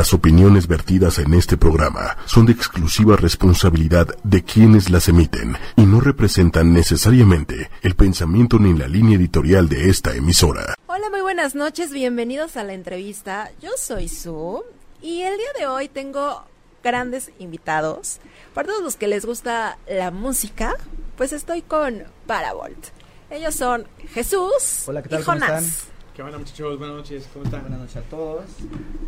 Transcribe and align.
Las 0.00 0.14
opiniones 0.14 0.66
vertidas 0.66 1.18
en 1.18 1.34
este 1.34 1.58
programa 1.58 2.16
son 2.24 2.46
de 2.46 2.52
exclusiva 2.52 3.16
responsabilidad 3.16 4.06
de 4.24 4.42
quienes 4.42 4.88
las 4.88 5.10
emiten 5.10 5.58
y 5.76 5.82
no 5.82 6.00
representan 6.00 6.72
necesariamente 6.72 7.68
el 7.82 7.94
pensamiento 7.96 8.58
ni 8.58 8.72
la 8.72 8.88
línea 8.88 9.18
editorial 9.18 9.68
de 9.68 9.90
esta 9.90 10.14
emisora. 10.14 10.74
Hola, 10.86 11.10
muy 11.10 11.20
buenas 11.20 11.54
noches, 11.54 11.92
bienvenidos 11.92 12.56
a 12.56 12.64
la 12.64 12.72
entrevista. 12.72 13.50
Yo 13.60 13.68
soy 13.76 14.08
Su 14.08 14.64
y 15.02 15.20
el 15.20 15.36
día 15.36 15.52
de 15.58 15.66
hoy 15.66 15.90
tengo 15.90 16.44
grandes 16.82 17.30
invitados. 17.38 18.20
Para 18.54 18.68
todos 18.68 18.82
los 18.82 18.96
que 18.96 19.06
les 19.06 19.26
gusta 19.26 19.76
la 19.86 20.10
música, 20.10 20.76
pues 21.18 21.34
estoy 21.34 21.60
con 21.60 22.04
Paravolt. 22.26 22.86
Ellos 23.28 23.54
son 23.54 23.86
Jesús 24.14 24.84
Hola, 24.86 25.02
¿qué 25.02 25.10
tal? 25.10 25.20
y 25.20 25.24
¿Cómo 25.24 25.40
Jonás. 25.40 25.89
¿Qué 26.20 26.24
onda 26.24 26.36
muchachos? 26.36 26.78
Buenas 26.78 26.96
noches, 26.98 27.28
¿cómo 27.32 27.46
están? 27.46 27.62
Buenas 27.62 27.80
noches 27.80 27.96
a 27.96 28.02
todos. 28.02 28.44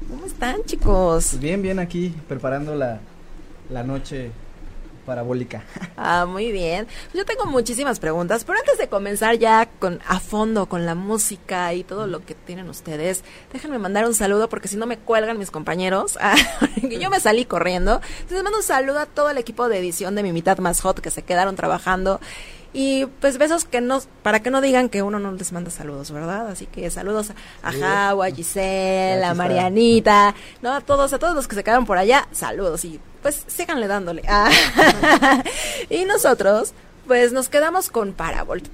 ¿Cómo 0.08 0.24
están, 0.24 0.64
chicos? 0.64 1.26
Pues 1.28 1.42
bien, 1.42 1.60
bien 1.60 1.78
aquí 1.78 2.08
preparando 2.26 2.74
la, 2.74 3.00
la 3.68 3.82
noche 3.82 4.30
parabólica. 5.04 5.62
Ah, 6.04 6.24
muy 6.26 6.50
bien. 6.50 6.88
Yo 7.12 7.24
tengo 7.26 7.44
muchísimas 7.44 8.00
preguntas, 8.00 8.44
pero 8.44 8.58
antes 8.58 8.78
de 8.78 8.88
comenzar 8.88 9.38
ya 9.38 9.68
con 9.78 10.00
a 10.08 10.20
fondo 10.20 10.66
con 10.66 10.86
la 10.86 10.94
música 10.94 11.72
y 11.74 11.84
todo 11.84 12.06
lo 12.06 12.24
que 12.24 12.34
tienen 12.34 12.68
ustedes, 12.70 13.22
déjenme 13.52 13.78
mandar 13.78 14.06
un 14.06 14.14
saludo 14.14 14.48
porque 14.48 14.66
si 14.66 14.76
no 14.76 14.86
me 14.86 14.96
cuelgan 14.96 15.38
mis 15.38 15.50
compañeros. 15.50 16.18
Ah, 16.24 16.34
que 16.80 16.98
yo 16.98 17.10
me 17.10 17.20
salí 17.20 17.44
corriendo. 17.44 18.00
Entonces 18.20 18.42
mando 18.42 18.58
un 18.58 18.64
saludo 18.64 19.00
a 19.00 19.06
todo 19.06 19.28
el 19.28 19.36
equipo 19.36 19.68
de 19.68 19.78
edición 19.78 20.14
de 20.14 20.22
Mi 20.22 20.32
Mitad 20.32 20.58
Más 20.58 20.80
Hot 20.80 21.00
que 21.00 21.10
se 21.10 21.22
quedaron 21.22 21.56
trabajando. 21.56 22.20
Y 22.74 23.06
pues 23.20 23.36
besos 23.36 23.64
que 23.64 23.80
no, 23.80 24.00
para 24.22 24.40
que 24.40 24.50
no 24.50 24.60
digan 24.60 24.88
que 24.88 25.02
uno 25.02 25.18
no 25.18 25.32
les 25.32 25.52
manda 25.52 25.70
saludos, 25.70 26.10
¿verdad? 26.10 26.48
Así 26.48 26.66
que 26.66 26.90
saludos 26.90 27.30
a, 27.30 27.68
a 27.68 27.72
Sí. 27.72 27.80
Jau, 27.80 28.22
a 28.22 28.30
Giselle, 28.30 29.24
a. 29.24 29.34
Marianita, 29.34 30.34
no, 30.62 30.72
a 30.72 30.80
todos, 30.80 31.12
a 31.12 31.18
todos 31.18 31.34
los 31.34 31.46
que 31.48 31.54
se 31.54 31.64
quedaron 31.64 31.84
por 31.84 31.98
allá, 31.98 32.28
saludos 32.32 32.84
y 32.84 32.98
pues 33.20 33.44
síganle 33.46 33.88
dándole. 33.88 34.22
Ah. 34.26 34.50
y 35.90 36.04
nosotros, 36.06 36.72
pues 37.06 37.32
nos 37.32 37.48
quedamos 37.48 37.90
con 37.90 38.14
Paravolt. 38.14 38.68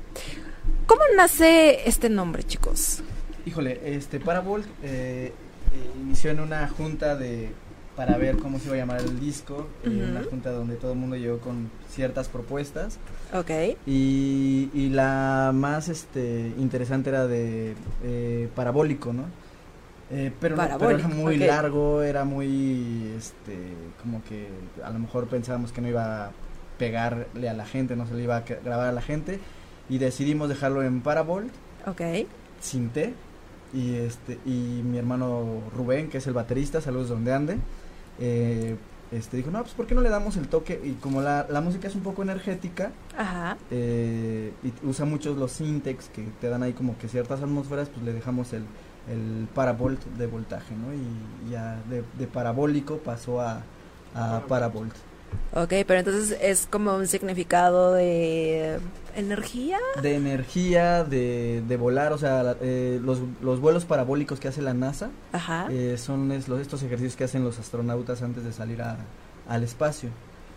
¿Cómo 0.87 1.03
nace 1.17 1.89
este 1.89 2.09
nombre, 2.09 2.45
chicos? 2.45 3.03
Híjole, 3.45 3.81
este 3.85 4.21
Paravolt 4.21 4.67
eh, 4.83 5.33
eh, 5.73 5.91
inició 6.01 6.31
en 6.31 6.41
una 6.41 6.69
junta 6.69 7.17
de 7.17 7.51
para 7.99 8.17
ver 8.17 8.37
cómo 8.39 8.61
se 8.61 8.67
iba 8.67 8.75
a 8.77 8.79
llamar 8.79 9.01
el 9.01 9.19
disco, 9.19 9.67
Ujú. 9.85 9.91
una 9.93 10.23
junta 10.23 10.53
donde 10.53 10.77
todo 10.77 10.93
el 10.93 10.99
mundo 10.99 11.17
llegó 11.17 11.39
con 11.41 11.69
ciertas 11.91 12.29
propuestas 12.29 12.97
Ok. 13.35 13.51
y, 13.87 14.71
y 14.73 14.89
la 14.91 15.51
más 15.53 15.89
este 15.89 16.53
interesante 16.59 17.11
era 17.11 17.27
de 17.27 17.75
eh, 18.05 18.49
parabólico, 18.55 19.13
¿no? 19.13 19.25
Eh, 20.13 20.31
pero, 20.41 20.55
no- 20.55 20.63
pero 20.63 20.79
Parabólico, 20.79 21.09
era 21.09 21.17
muy 21.17 21.37
largo, 21.39 22.03
era 22.03 22.25
muy, 22.25 23.13
este, 23.19 23.59
como 24.01 24.23
que 24.23 24.47
a 24.85 24.91
lo 24.91 25.01
mejor 25.01 25.27
pensábamos 25.27 25.73
que 25.73 25.81
no 25.81 25.89
iba 25.89 26.27
a 26.27 26.31
pegarle 26.79 27.49
a 27.49 27.53
la 27.53 27.67
gente, 27.67 27.97
no 27.97 28.07
se 28.07 28.15
le 28.15 28.23
iba 28.23 28.37
a 28.37 28.41
grabar 28.43 28.87
a 28.87 28.93
la 28.93 29.03
gente 29.03 29.41
y 29.91 29.99
decidimos 29.99 30.49
dejarlo 30.49 30.85
en 30.85 31.01
Paravolt 31.01 31.51
Ok. 31.85 32.01
sin 32.61 32.91
T 32.91 33.13
y 33.75 33.97
este 33.97 34.39
y 34.47 34.83
mi 34.85 34.97
hermano 34.99 35.63
Rubén 35.77 36.09
que 36.09 36.19
es 36.19 36.27
el 36.27 36.33
baterista 36.33 36.81
saludos 36.81 37.11
donde 37.11 37.33
ande 37.35 37.59
eh, 38.19 38.77
este 39.11 39.39
dijo 39.39 39.51
no 39.51 39.63
pues 39.63 39.73
por 39.75 39.87
qué 39.87 39.95
no 39.95 40.03
le 40.03 40.11
damos 40.11 40.37
el 40.37 40.49
toque 40.49 40.79
y 40.85 40.93
como 40.95 41.23
la, 41.23 41.47
la 41.49 41.61
música 41.63 41.89
es 41.89 41.95
un 41.95 42.03
poco 42.03 42.23
energética 42.23 42.93
Ajá. 43.17 43.57
eh, 43.71 44.53
y 44.63 44.87
usa 44.87 45.07
muchos 45.07 45.37
los 45.39 45.53
syntax 45.53 46.09
que 46.11 46.25
te 46.41 46.49
dan 46.49 46.63
ahí 46.63 46.73
como 46.75 46.99
que 46.99 47.09
ciertas 47.09 47.41
atmósferas 47.43 47.89
pues 47.89 48.05
le 48.05 48.13
dejamos 48.13 48.53
el 48.53 48.65
el 49.11 49.49
paravolt 49.55 50.05
de 50.19 50.27
voltaje 50.27 50.75
no 50.75 50.93
y 50.93 51.51
ya 51.51 51.81
de, 51.89 52.05
de 52.19 52.27
parabólico 52.27 52.99
pasó 52.99 53.41
a 53.41 53.63
a 54.15 54.43
paravolt 54.49 54.93
Ok, 55.55 55.73
pero 55.87 56.01
entonces 56.01 56.37
es 56.43 56.67
como 56.71 56.95
un 56.95 57.07
significado 57.07 57.95
de 57.95 58.79
energía. 59.17 59.79
de 60.03 60.15
energía 60.15 61.05
de, 61.05 61.63
de 61.67 61.77
volar 61.77 62.13
o 62.13 62.19
sea 62.19 62.57
eh, 62.61 63.01
los, 63.03 63.21
los 63.43 63.59
vuelos 63.61 63.85
parabólicos 63.85 64.39
que 64.41 64.49
hace 64.49 64.63
la 64.63 64.75
NASA 64.75 65.11
Ajá. 65.33 65.67
Eh, 65.71 65.97
son 65.99 66.31
es- 66.33 66.49
los, 66.49 66.61
estos 66.61 66.83
ejercicios 66.83 67.17
que 67.17 67.25
hacen 67.25 67.43
los 67.45 67.59
astronautas 67.59 68.23
antes 68.23 68.45
de 68.45 68.53
salir 68.53 68.83
a- 68.83 68.99
al 69.49 69.65
espacio 69.65 70.11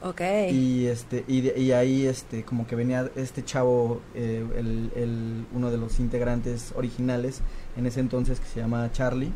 ok. 0.04 0.22
y 0.52 0.86
este 0.88 1.24
y, 1.28 1.42
de- 1.42 1.60
y 1.60 1.72
ahí 1.72 2.06
este 2.06 2.44
como 2.44 2.68
que 2.68 2.76
venía 2.76 3.10
este 3.16 3.44
chavo 3.44 4.02
eh, 4.14 4.46
el, 4.58 4.92
el- 4.96 5.46
uno 5.54 5.72
de 5.72 5.78
los 5.78 6.00
integrantes 6.00 6.74
originales 6.76 7.42
en 7.78 7.86
ese 7.88 8.00
entonces 8.02 8.40
que 8.40 8.46
se 8.48 8.60
llama 8.60 8.92
Charlie 8.92 9.32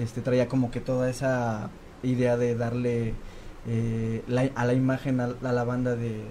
este 0.00 0.22
traía 0.22 0.48
como 0.48 0.70
que 0.72 0.80
toda 0.80 1.08
esa 1.10 1.70
idea 2.02 2.36
de 2.36 2.56
darle 2.56 3.14
eh, 3.66 4.22
la- 4.28 4.50
a 4.54 4.64
la 4.64 4.74
imagen 4.74 5.20
a, 5.20 5.24
a 5.42 5.52
la 5.52 5.64
banda 5.64 5.96
de, 5.96 6.08
de- 6.10 6.24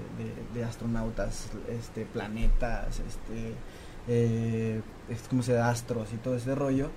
de 0.53 0.63
astronautas 0.63 1.50
este 1.69 2.06
planetas 2.06 3.00
este 3.00 3.53
eh, 4.07 4.81
es 5.09 5.22
como 5.28 5.41
se 5.44 5.53
da 5.53 5.69
astros 5.69 6.13
y 6.13 6.18
todo 6.18 6.35
ese 6.35 6.53
rollo 6.56 6.90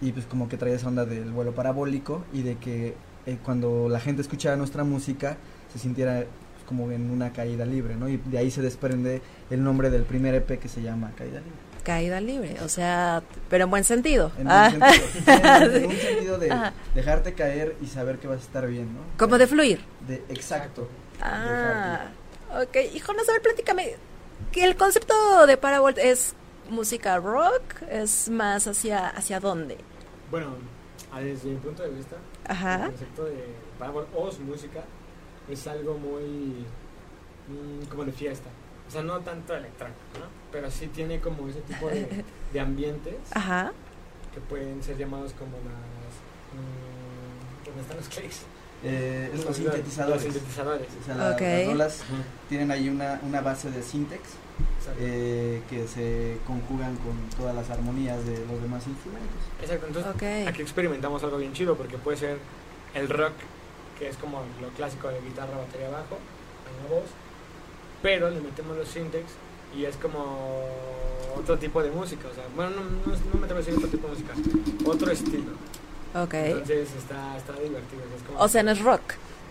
y 0.00 0.12
pues 0.12 0.26
como 0.26 0.48
que 0.48 0.56
traía 0.56 0.76
esa 0.76 0.88
onda 0.88 1.04
del 1.06 1.30
vuelo 1.32 1.52
parabólico 1.54 2.24
y 2.32 2.42
de 2.42 2.56
que 2.56 2.94
eh, 3.26 3.38
cuando 3.44 3.88
la 3.88 4.00
gente 4.00 4.22
escuchara 4.22 4.56
nuestra 4.56 4.84
música 4.84 5.36
se 5.72 5.78
sintiera 5.78 6.24
pues, 6.54 6.64
como 6.66 6.90
en 6.92 7.10
una 7.10 7.32
caída 7.32 7.64
libre, 7.64 7.96
¿no? 7.96 8.08
Y 8.08 8.18
de 8.18 8.36
ahí 8.38 8.50
se 8.50 8.60
desprende 8.62 9.22
el 9.50 9.62
nombre 9.64 9.88
del 9.90 10.02
primer 10.02 10.34
EP 10.34 10.58
que 10.58 10.68
se 10.68 10.82
llama 10.82 11.12
Caída 11.16 11.38
Libre. 11.40 11.61
Caída 11.82 12.20
libre, 12.20 12.56
o 12.64 12.68
sea, 12.68 13.22
pero 13.50 13.64
en 13.64 13.70
buen 13.70 13.84
sentido. 13.84 14.30
En 14.38 14.48
Ah. 14.50 14.70
un 14.72 14.80
sentido, 14.80 15.76
en 15.76 15.86
un 15.86 15.96
sentido 15.96 16.38
de 16.38 16.50
Ajá. 16.50 16.72
dejarte 16.94 17.34
caer 17.34 17.76
y 17.82 17.86
saber 17.86 18.18
que 18.18 18.28
vas 18.28 18.38
a 18.38 18.42
estar 18.42 18.66
bien, 18.66 18.94
¿no? 18.94 19.00
Como 19.18 19.36
de 19.38 19.46
fluir. 19.46 19.80
De, 20.06 20.16
exacto. 20.28 20.88
Ah, 21.20 22.06
ok. 22.62 22.76
Y 22.94 22.98
Jonas, 23.00 23.28
a 23.28 23.32
ver, 23.32 23.42
platícame. 23.42 23.96
Que 24.50 24.64
el 24.64 24.76
concepto 24.76 25.46
de 25.46 25.56
Paravolt 25.56 25.98
es 25.98 26.34
música 26.70 27.18
rock, 27.18 27.82
es 27.90 28.28
más 28.28 28.66
hacia 28.66 29.08
hacia 29.08 29.40
dónde. 29.40 29.76
Bueno, 30.30 30.56
ah, 31.12 31.20
desde 31.20 31.48
mi 31.50 31.56
punto 31.56 31.82
de 31.82 31.90
vista, 31.90 32.16
el 32.48 32.86
concepto 32.90 33.24
de 33.24 33.44
Paramore 33.78 34.06
o 34.14 34.30
su 34.30 34.40
música 34.42 34.80
es 35.48 35.66
algo 35.66 35.94
muy 35.98 36.64
mm, 37.48 37.86
como 37.88 38.04
de 38.04 38.12
fiesta. 38.12 38.48
O 38.88 38.90
sea, 38.90 39.02
no 39.02 39.20
tanto 39.20 39.54
electrónico, 39.54 39.98
¿no? 40.18 40.26
Pero 40.50 40.70
sí 40.70 40.86
tiene 40.88 41.20
como 41.20 41.48
ese 41.48 41.60
tipo 41.62 41.88
de, 41.88 42.24
de 42.52 42.60
ambientes 42.60 43.14
Ajá. 43.32 43.72
que 44.34 44.40
pueden 44.40 44.82
ser 44.82 44.96
llamados 44.98 45.32
como 45.32 45.52
las... 45.58 46.12
mm, 46.52 47.64
¿Dónde 47.66 47.82
están 47.82 47.96
los 47.96 48.08
clics? 48.08 48.42
Eh, 48.84 49.30
los 49.34 49.44
Los- 49.46 49.56
sintetizadores. 49.56 50.24
Los 50.24 50.34
sintetizadores. 50.34 50.88
O 51.00 51.04
sea, 51.06 51.14
la- 51.14 51.30
las 51.30 51.66
rolas 51.66 52.00
Ajá, 52.02 52.22
tienen 52.48 52.70
ahí 52.70 52.88
una, 52.88 53.20
una 53.22 53.40
base 53.40 53.70
de 53.70 53.82
syntax 53.82 54.20
exacto. 54.78 54.98
eh, 55.00 55.62
que 55.70 55.86
se 55.86 56.38
conjugan 56.46 56.96
con 56.96 57.16
todas 57.38 57.54
las 57.54 57.70
armonías 57.70 58.24
de 58.26 58.44
los 58.46 58.60
demás 58.60 58.86
instrumentos. 58.86 59.38
Exacto, 59.62 59.86
entonces 59.86 60.46
aquí 60.48 60.62
experimentamos 60.62 61.22
algo 61.22 61.38
bien 61.38 61.52
chido 61.52 61.76
porque 61.76 61.96
puede 61.96 62.16
ser 62.18 62.38
el 62.94 63.08
rock, 63.08 63.32
que 63.98 64.08
es 64.08 64.16
como 64.16 64.42
lo 64.60 64.68
clásico 64.70 65.08
de 65.08 65.20
guitarra, 65.20 65.56
batería, 65.56 65.88
bajo, 65.88 66.18
una 66.80 66.94
voz, 66.96 67.08
pero 68.02 68.30
le 68.30 68.40
metemos 68.40 68.76
los 68.76 68.88
syntax 68.88 69.24
y 69.76 69.84
es 69.84 69.96
como 69.96 70.66
otro 71.36 71.58
tipo 71.58 71.82
de 71.82 71.90
música, 71.90 72.28
o 72.30 72.34
sea, 72.34 72.44
bueno, 72.54 72.72
no, 72.72 72.82
no, 72.82 73.18
no 73.32 73.38
me 73.38 73.44
atrevo 73.44 73.54
a 73.54 73.64
decir 73.64 73.74
otro 73.74 73.88
tipo 73.88 74.08
de 74.08 74.14
música, 74.14 74.34
otro 74.84 75.10
estilo. 75.10 75.52
Ok. 76.14 76.34
Entonces 76.34 76.90
está, 76.94 77.36
está 77.38 77.52
divertido. 77.54 78.02
Es 78.14 78.22
como, 78.22 78.38
O 78.38 78.48
sea, 78.48 78.62
no 78.62 78.70
es 78.70 78.82
rock. 78.82 79.00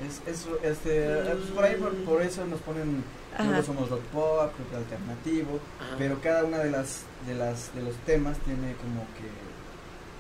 Es, 0.06 0.22
es, 0.28 0.48
este, 0.64 1.08
por 1.54 1.64
ahí 1.64 1.76
por, 1.76 1.94
por 2.04 2.22
eso 2.22 2.46
nos 2.46 2.60
ponen, 2.62 3.04
luego 3.38 3.64
somos 3.64 3.90
rock 3.90 4.02
pop, 4.06 4.52
rock 4.58 4.76
alternativo, 4.76 5.60
Ajá. 5.80 5.96
pero 5.98 6.20
cada 6.22 6.44
una 6.44 6.58
de 6.60 6.72
las, 6.72 7.04
de 7.28 7.36
las, 7.36 7.74
de 7.76 7.84
los 7.84 7.96
temas 7.98 8.38
tiene 8.40 8.76
como 8.76 9.02
que 9.18 9.30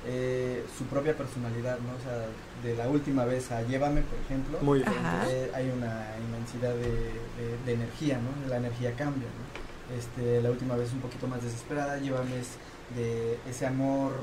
eh, 0.07 0.63
su 0.77 0.83
propia 0.85 1.15
personalidad, 1.15 1.79
¿no? 1.79 1.93
O 1.95 2.01
sea, 2.03 2.27
de 2.63 2.75
la 2.75 2.87
última 2.87 3.25
vez 3.25 3.51
a 3.51 3.61
Llévame, 3.63 4.01
por 4.01 4.19
ejemplo, 4.19 4.57
muy 4.61 4.79
diferente. 4.79 5.51
Hay 5.55 5.69
una 5.69 6.05
inmensidad 6.25 6.73
de, 6.73 6.89
de- 6.91 7.57
de 7.65 7.73
energía, 7.73 8.17
¿no? 8.19 8.49
La 8.49 8.57
energía 8.57 8.93
cambia, 8.95 9.27
¿no? 9.27 9.95
Este, 9.97 10.41
la 10.41 10.49
última 10.51 10.75
vez 10.75 10.91
un 10.93 10.99
poquito 11.01 11.27
más 11.27 11.41
desesperada, 11.43 11.97
Llévame 11.97 12.39
es 12.39 12.47
de 12.95 13.37
ese 13.49 13.65
amor 13.65 14.13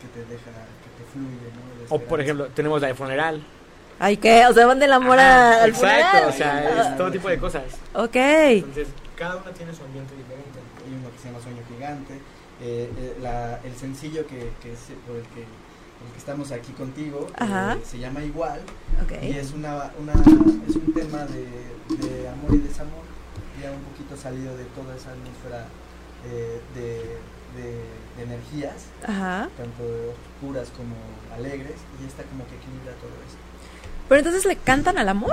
que 0.00 0.08
te 0.08 0.20
deja, 0.28 0.50
que 0.82 0.90
te 0.98 1.10
fluye, 1.12 1.48
¿no? 1.54 1.94
O 1.94 2.00
por 2.00 2.20
ejemplo, 2.20 2.46
tenemos 2.48 2.80
la 2.82 2.88
de 2.88 2.94
funeral. 2.94 3.42
Ay, 4.00 4.16
¿qué? 4.16 4.44
O 4.46 4.52
sea, 4.52 4.66
van 4.66 4.80
del 4.80 4.92
amor 4.92 5.18
Ajá, 5.18 5.62
al 5.62 5.70
Exacto, 5.70 5.86
funeral. 6.08 6.28
o 6.28 6.32
sea, 6.32 6.90
es 6.90 6.96
todo 6.96 7.10
tipo 7.12 7.28
de 7.28 7.38
cosas. 7.38 7.62
Ok. 7.94 8.16
Entonces, 8.16 8.88
cada 9.16 9.36
una 9.36 9.52
tiene 9.52 9.72
su 9.72 9.84
ambiente 9.84 10.14
diferente. 10.16 10.58
hay 10.84 10.92
uno 11.00 11.10
que 11.12 11.18
se 11.18 11.28
llama 11.28 11.40
Sueño 11.40 11.62
Gigante, 11.72 12.14
eh, 12.60 12.90
eh, 12.98 13.16
la- 13.22 13.60
el 13.64 13.74
sencillo 13.76 14.26
que, 14.26 14.50
que 14.60 14.72
es 14.72 14.80
por 15.06 15.16
el 15.16 15.22
que, 15.22 15.44
el 16.06 16.12
que 16.12 16.18
estamos 16.18 16.50
aquí 16.52 16.72
contigo 16.72 17.26
Ajá. 17.38 17.74
eh, 17.74 17.82
se 17.84 17.98
llama 17.98 18.22
Igual 18.22 18.60
y 19.22 19.32
es, 19.36 19.52
una, 19.52 19.90
una, 20.00 20.12
es 20.68 20.76
un 20.76 20.92
tema 20.94 21.24
de, 21.26 21.46
de 21.96 22.28
amor 22.28 22.54
y 22.54 22.58
desamor, 22.58 23.02
ya 23.60 23.70
un 23.70 23.82
poquito 23.82 24.16
salido 24.16 24.56
de 24.56 24.64
toda 24.66 24.94
esa 24.96 25.10
atmósfera 25.10 25.66
eh, 26.26 26.60
de, 26.74 27.60
de, 27.60 27.70
de 28.16 28.22
energías, 28.22 28.86
Ajá. 29.06 29.48
tanto 29.56 29.82
oscuras 30.36 30.68
como 30.76 30.94
alegres, 31.34 31.76
y 32.02 32.06
esta 32.06 32.22
como 32.24 32.46
que 32.46 32.54
equilibra 32.56 32.92
todo 33.00 33.10
eso. 33.26 33.36
Pero 34.08 34.18
entonces 34.20 34.44
le 34.46 34.56
cantan 34.56 34.98
al 34.98 35.08
amor. 35.08 35.30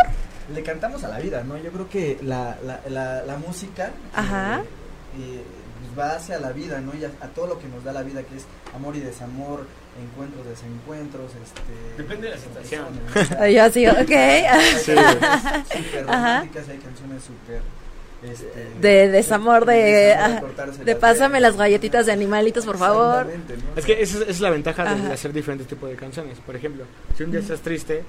Le 0.54 0.64
cantamos 0.64 1.04
a 1.04 1.08
la 1.10 1.20
vida, 1.20 1.44
¿no? 1.44 1.58
Yo 1.58 1.72
creo 1.72 1.90
que 1.90 2.18
la, 2.22 2.58
la, 2.66 2.82
la, 2.90 3.24
la 3.24 3.38
música 3.38 3.92
Ajá. 4.14 4.60
eh, 4.62 4.64
eh, 5.20 5.44
pues 5.82 6.00
va 6.00 6.16
hacia 6.16 6.40
la 6.40 6.52
vida, 6.52 6.80
¿no? 6.82 6.94
Y 6.96 7.04
a, 7.06 7.12
a 7.22 7.28
todo 7.28 7.48
lo 7.48 7.60
que 7.60 7.68
nos 7.68 7.84
da 7.84 7.92
la 7.94 8.04
vida, 8.04 8.24
que 8.24 8.36
es 8.38 8.46
amor 8.76 8.96
y 8.96 9.00
desamor, 9.00 9.66
encuentros, 10.00 10.46
desencuentros, 10.46 11.32
este... 11.44 12.02
Depende 12.02 12.28
de 12.30 12.36
la 12.36 12.42
situación. 12.42 12.86
Ay, 13.40 13.56
Yo 13.56 13.64
así, 13.64 13.88
ok. 13.88 13.98
Sí. 14.78 14.92
Súper 14.92 16.06
Ajá. 16.08 16.40
románticas, 16.40 16.70
hay 16.70 16.78
canciones 16.78 17.24
súper... 17.24 17.62
Este, 18.24 18.68
De 18.80 19.10
desamor, 19.10 19.66
de, 19.66 19.74
de 19.74 20.92
las 20.94 20.96
pásame 20.98 21.40
las 21.40 21.58
galletitas 21.58 22.06
de 22.06 22.12
animalitos, 22.12 22.66
por 22.68 22.78
favor. 22.78 23.28
Es 23.76 23.84
que 23.84 23.94
esa 24.02 24.18
es, 24.18 24.22
esa 24.22 24.30
es 24.32 24.42
la 24.42 24.52
ventaja 24.52 24.84
de, 24.84 24.90
Ajá. 24.92 25.08
de 25.08 25.14
hacer 25.14 25.34
diferentes 25.34 25.68
tipos 25.68 25.90
de 25.90 25.96
canciones. 25.96 26.38
Por 26.40 26.56
ejemplo, 26.56 26.84
si 27.18 27.24
un 27.24 27.32
día 27.32 27.40
estás 27.40 27.62
triste, 27.62 28.04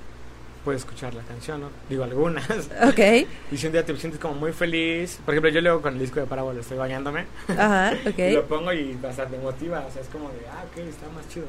puedes 0.67 0.82
escuchar 0.82 1.14
la 1.14 1.23
canción, 1.23 1.62
¿no? 1.62 1.70
Digo 1.88 2.05
algunas. 2.05 2.46
Ok, 2.87 2.99
Y 3.52 3.56
si 3.56 3.67
un 3.67 3.73
día 3.73 3.87
te 3.87 3.96
sientes 3.96 4.20
como 4.20 4.34
muy 4.34 4.52
feliz, 4.52 5.19
por 5.25 5.32
ejemplo, 5.32 5.50
yo 5.50 5.62
luego 5.62 5.81
con 5.81 5.94
el 5.94 6.00
disco 6.00 6.20
de 6.20 6.26
Parábola 6.26 6.61
estoy 6.61 6.76
bañándome 6.76 7.25
ajá, 7.49 7.94
y 8.19 8.32
lo 8.32 8.40
ok. 8.40 8.46
pongo 8.49 8.73
y 8.75 8.99
hasta 9.08 9.26
te 9.26 9.38
motiva, 9.38 9.81
o 9.88 9.90
sea, 9.90 10.02
es 10.02 10.08
como 10.08 10.29
de, 10.29 10.46
ah, 10.52 10.62
ok, 10.70 10.76
está 10.88 11.08
más 11.08 11.26
chido. 11.31 11.46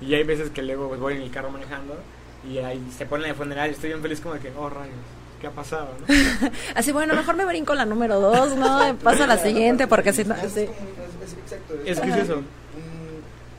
Y 0.00 0.14
hay 0.14 0.22
veces 0.24 0.50
que 0.50 0.62
luego 0.62 0.88
pues, 0.88 1.00
voy 1.00 1.14
en 1.16 1.22
el 1.22 1.30
carro 1.30 1.50
manejando 1.50 1.94
y 2.48 2.58
ahí 2.58 2.80
se 2.96 3.04
pone 3.06 3.26
de 3.28 3.34
funeral 3.34 3.70
y 3.70 3.74
estoy 3.74 3.90
bien 3.90 4.00
feliz 4.02 4.20
como 4.20 4.34
de 4.34 4.40
que, 4.40 4.50
oh, 4.56 4.70
rayos, 4.70 4.94
¿qué 5.40 5.46
ha 5.46 5.50
pasado, 5.50 5.90
no? 6.00 6.14
Así, 6.74 6.90
bueno, 6.92 7.14
mejor 7.14 7.36
me 7.36 7.44
brinco 7.44 7.74
la 7.74 7.84
número 7.84 8.18
dos, 8.20 8.56
¿no? 8.56 8.96
Paso 9.02 9.24
a 9.24 9.26
la 9.26 9.36
siguiente 9.38 9.86
porque 9.86 10.12
si 10.12 10.24
no... 10.24 10.34
Es 10.36 10.52
sí. 10.52 10.60
es- 11.84 11.98
es- 11.98 12.00
que 12.00 12.08
es 12.10 12.16
eso. 12.16 12.36
un- 12.38 12.46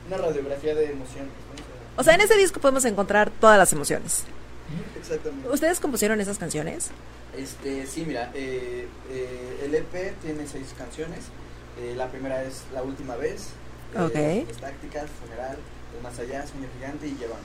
una 0.07 0.17
radiografía 0.17 0.73
de 0.75 0.91
emociones. 0.91 1.29
¿no? 1.55 2.01
O 2.01 2.03
sea, 2.03 2.15
en 2.15 2.21
ese 2.21 2.35
disco 2.37 2.59
podemos 2.59 2.83
encontrar 2.85 3.29
todas 3.39 3.57
las 3.57 3.71
emociones. 3.73 4.23
Exactamente. 4.97 5.49
¿Ustedes 5.49 5.79
compusieron 5.79 6.19
esas 6.21 6.37
canciones? 6.37 6.89
Este, 7.37 7.85
sí, 7.85 8.03
mira, 8.05 8.31
eh, 8.33 8.87
eh, 9.09 9.61
el 9.65 9.75
EP 9.75 10.15
tiene 10.21 10.47
seis 10.47 10.73
canciones. 10.77 11.19
Eh, 11.79 11.93
la 11.95 12.07
primera 12.09 12.43
es 12.43 12.63
La 12.73 12.81
Última 12.83 13.15
Vez. 13.15 13.49
eh, 13.95 13.99
Ok. 14.45 14.47
Las 14.49 14.57
Tácticas, 14.57 15.05
Funeral, 15.21 15.57
Más 16.03 16.17
Allá, 16.19 16.45
Sueño 16.47 16.67
Gigante 16.77 17.07
y 17.07 17.15
Llévame. 17.15 17.41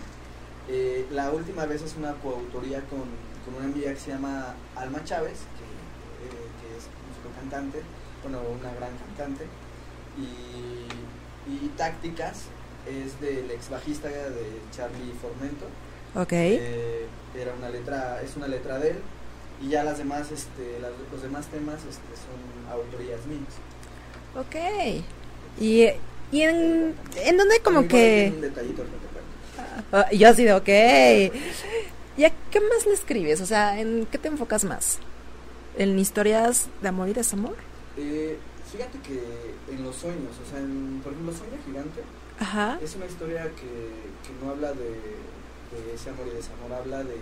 Eh, 0.69 1.06
la 1.12 1.31
Última 1.31 1.66
Vez 1.66 1.82
es 1.82 1.94
una 1.96 2.12
coautoría 2.14 2.81
con, 2.82 3.00
con 3.44 3.54
una 3.56 3.66
amiga 3.66 3.93
que 3.93 4.00
se 4.00 4.10
llama 4.10 4.54
Alma 4.75 5.04
Chávez, 5.04 5.38
que, 5.56 6.26
eh, 6.26 6.48
que 6.60 6.76
es 6.76 6.84
músico 7.08 7.31
cantante, 7.38 7.82
bueno, 8.22 8.40
una 8.58 8.72
gran 8.75 8.90
cantante. 8.98 9.44
Y, 10.19 10.87
y 11.52 11.69
Tácticas 11.76 12.44
es 12.88 13.20
del 13.20 13.50
ex 13.50 13.69
bajista 13.69 14.08
de 14.08 14.60
Charlie 14.75 15.12
Formento. 15.20 15.66
Ok. 16.14 16.32
Eh, 16.32 17.06
era 17.37 17.52
una 17.54 17.69
letra, 17.69 18.20
es 18.22 18.34
una 18.37 18.48
letra 18.48 18.78
de 18.78 18.90
él. 18.90 18.98
Y 19.62 19.69
ya 19.70 19.84
las 19.84 19.98
demás, 19.98 20.31
este, 20.32 20.78
las- 20.81 20.93
los 21.12 21.22
demás 21.22 21.46
temas 21.46 21.76
este, 21.81 22.12
son 22.16 22.72
autorías 22.72 23.25
mías. 23.26 23.54
Ok. 24.34 25.04
¿Y, 25.60 25.87
y 26.32 26.43
en, 26.43 26.94
en 27.17 27.37
dónde 27.37 27.61
como 27.61 27.87
que... 27.88 28.32
Un 28.34 28.40
detallito 28.40 28.82
te 28.82 28.88
cuento. 28.88 29.87
Ah, 29.93 30.11
yo 30.12 30.28
así 30.28 30.44
de, 30.44 30.52
ok. 30.52 30.69
¿Y 32.19 32.25
a 32.25 32.32
qué 32.50 32.61
más 32.61 32.87
le 32.87 32.93
escribes? 32.94 33.40
O 33.40 33.46
sea, 33.46 33.78
¿en 33.81 34.06
qué 34.11 34.19
te 34.19 34.28
enfocas 34.28 34.64
más? 34.64 34.99
¿En 35.76 35.99
historias 35.99 36.69
de 36.82 36.88
amor 36.88 37.08
y 37.08 37.12
desamor? 37.12 37.55
Eh, 37.99 38.38
fíjate 38.73 38.99
que 39.00 39.20
en 39.73 39.84
los 39.84 39.96
sueños, 39.96 40.32
o 40.44 40.50
sea, 40.50 40.58
en, 40.61 41.00
por 41.05 41.12
ejemplo, 41.12 41.34
Sueño 41.34 41.58
Gigante 41.67 42.00
Ajá. 42.40 42.79
es 42.82 42.94
una 42.96 43.06
historia 43.06 43.43
que, 43.44 43.62
que 43.62 44.44
no 44.44 44.50
habla 44.50 44.72
de, 44.72 44.84
de 44.90 45.94
ese 45.94 46.11
amor 46.11 46.26
y 46.31 46.34
desamor, 46.37 46.72
habla 46.72 46.99
de. 47.05 47.14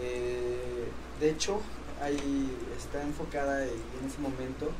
de- 0.00 0.86
de 1.20 1.30
hecho, 1.30 1.60
ahí 2.02 2.50
está 2.76 3.02
enfocada 3.02 3.64
en 3.64 4.06
ese 4.06 4.18
momento, 4.20 4.70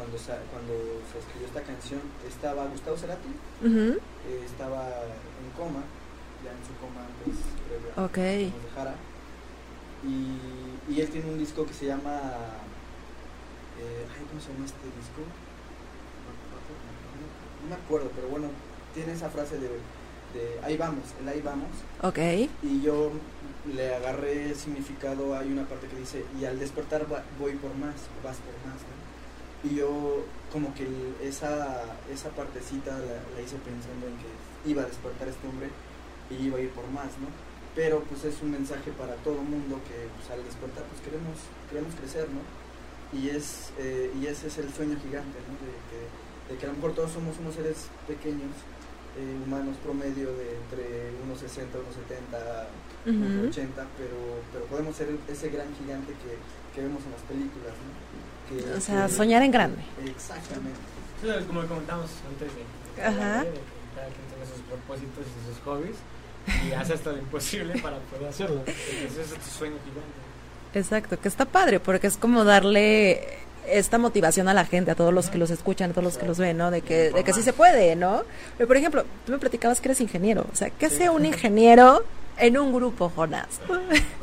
cuando, 0.00 0.16
cuando 0.16 0.72
se 1.12 1.18
escribió 1.20 1.46
esta 1.46 1.60
canción, 1.62 2.00
estaba 2.26 2.64
Gustavo 2.66 2.96
Cerati, 2.96 3.28
eh, 3.28 3.98
estaba 4.46 4.88
en 4.88 5.50
coma, 5.56 5.84
ya 6.42 6.50
en 6.56 6.62
su 6.64 6.72
coma 6.80 7.04
antes 7.04 7.36
previo 7.68 7.92
a 7.96 8.04
Ok. 8.08 8.16
que 8.16 8.48
nos 8.56 8.64
dejara. 8.64 8.94
Y, 10.00 10.92
y 10.92 11.00
él 11.02 11.08
tiene 11.10 11.28
un 11.30 11.38
disco 11.38 11.66
que 11.66 11.74
se 11.74 11.84
llama. 11.86 12.16
eh, 13.78 14.06
ay, 14.08 14.24
¿Cómo 14.28 14.40
se 14.40 14.48
llama 14.52 14.64
este 14.64 14.86
disco? 14.96 15.20
No, 17.60 17.68
me 17.68 17.74
acuerdo, 17.76 18.10
pero 18.16 18.28
bueno, 18.28 18.48
tiene 18.94 19.12
esa 19.12 19.28
frase 19.28 19.58
de, 19.58 19.68
de 19.68 20.60
ahí 20.64 20.78
vamos, 20.78 21.04
el 21.20 21.28
ahí 21.28 21.42
vamos. 21.42 21.68
Ok. 22.02 22.18
Y 22.62 22.80
yo 22.80 23.10
le 23.74 23.94
agarré 23.94 24.54
significado, 24.54 25.36
hay 25.36 25.52
una 25.52 25.66
parte 25.66 25.86
que 25.88 25.96
dice, 25.96 26.24
y 26.40 26.46
al 26.46 26.58
despertar 26.58 27.04
va- 27.12 27.22
voy 27.38 27.52
por 27.56 27.74
más, 27.76 27.94
vas 28.24 28.38
por 28.38 28.54
más. 28.64 28.80
¿no? 28.80 29.09
Y 29.62 29.76
yo 29.76 30.24
como 30.52 30.74
que 30.74 30.88
esa, 31.22 31.84
esa 32.12 32.30
partecita 32.30 32.92
la, 32.98 33.20
la 33.34 33.40
hice 33.42 33.56
pensando 33.60 34.06
en 34.06 34.16
que 34.16 34.70
iba 34.70 34.82
a 34.82 34.86
despertar 34.86 35.28
este 35.28 35.46
hombre 35.46 35.68
y 36.30 36.46
iba 36.46 36.58
a 36.58 36.60
ir 36.60 36.70
por 36.70 36.86
más, 36.90 37.12
¿no? 37.20 37.28
Pero 37.74 38.00
pues 38.04 38.24
es 38.24 38.40
un 38.42 38.50
mensaje 38.50 38.90
para 38.92 39.14
todo 39.22 39.42
mundo 39.42 39.78
que 39.86 40.08
pues, 40.16 40.30
al 40.30 40.44
despertar 40.44 40.84
pues 40.84 41.00
queremos, 41.02 41.36
queremos 41.68 41.94
crecer, 41.94 42.26
¿no? 42.30 42.42
Y, 43.12 43.28
es, 43.30 43.72
eh, 43.78 44.10
y 44.20 44.26
ese 44.26 44.46
es 44.48 44.58
el 44.58 44.72
sueño 44.72 44.96
gigante, 45.02 45.38
¿no? 45.46 45.54
De 45.60 45.74
que, 45.90 46.00
de 46.52 46.58
que 46.58 46.64
a 46.66 46.68
lo 46.68 46.74
mejor 46.76 46.94
todos 46.94 47.12
somos 47.12 47.38
unos 47.38 47.54
seres 47.54 47.86
pequeños, 48.06 48.54
eh, 49.18 49.36
humanos 49.44 49.76
promedio 49.82 50.30
de 50.38 50.54
entre 50.54 51.10
unos 51.26 51.38
60, 51.40 51.78
unos 51.78 51.94
70, 51.94 52.70
Ujú. 53.06 53.48
80, 53.50 53.86
pero, 53.98 54.18
pero 54.52 54.64
podemos 54.66 54.94
ser 54.94 55.10
ese 55.26 55.50
gran 55.50 55.66
gigante 55.74 56.14
que, 56.22 56.38
que 56.74 56.86
vemos 56.86 57.02
en 57.02 57.12
las 57.12 57.22
películas, 57.22 57.74
¿no? 57.74 57.90
Que- 58.50 58.72
O 58.76 58.80
sea, 58.80 59.06
que- 59.06 59.12
soñar 59.14 59.42
en 59.42 59.50
grande. 59.52 59.78
Exactamente. 60.04 60.78
Como 61.46 61.66
comentamos 61.66 62.10
antes 62.28 62.48
de, 62.54 63.02
de 63.02 63.06
Ajá. 63.08 63.40
de 63.44 63.50
cada 63.94 64.06
quien 64.08 64.26
tiene 64.28 64.46
sus 64.52 64.62
propósitos 64.68 65.24
y 65.26 65.52
sus 65.54 65.62
hobbies 65.64 65.96
y 66.68 66.72
hace 66.78 66.94
hasta 66.94 67.12
lo 67.12 67.18
imposible 67.18 67.78
para 67.80 67.98
poder 67.98 68.28
hacerlo. 68.28 68.62
Entonces 68.66 69.12
ese 69.26 69.34
es 69.36 69.40
tu 69.40 69.50
sueño 69.50 69.76
gigante. 69.84 70.78
Exacto, 70.78 71.18
que 71.20 71.28
está 71.28 71.44
padre, 71.46 71.80
porque 71.80 72.06
es 72.06 72.16
como 72.16 72.44
darle 72.44 73.38
esta 73.68 73.98
motivación 73.98 74.48
a 74.48 74.54
la 74.54 74.64
gente, 74.64 74.90
a 74.90 74.94
todos 74.94 75.12
los 75.12 75.28
que 75.28 75.36
los 75.38 75.50
escuchan, 75.50 75.90
a 75.90 75.92
todos 75.92 76.04
los 76.04 76.16
que 76.16 76.26
los 76.26 76.38
ven, 76.38 76.56
¿no? 76.56 76.70
De 76.70 76.80
que, 76.80 77.10
de 77.10 77.22
que 77.24 77.32
sí 77.32 77.42
se 77.42 77.52
puede, 77.52 77.94
¿no? 77.96 78.22
Pero, 78.56 78.66
por 78.66 78.76
ejemplo, 78.76 79.04
tú 79.26 79.32
me 79.32 79.38
platicabas 79.38 79.80
que 79.80 79.88
eres 79.88 80.00
ingeniero. 80.00 80.46
O 80.52 80.56
sea, 80.56 80.70
¿qué 80.70 80.88
Sí. 80.88 80.94
hace 80.96 81.10
un 81.10 81.26
ingeniero 81.26 82.02
en 82.40 82.58
un 82.58 82.72
grupo, 82.72 83.10
Jonas? 83.14 83.60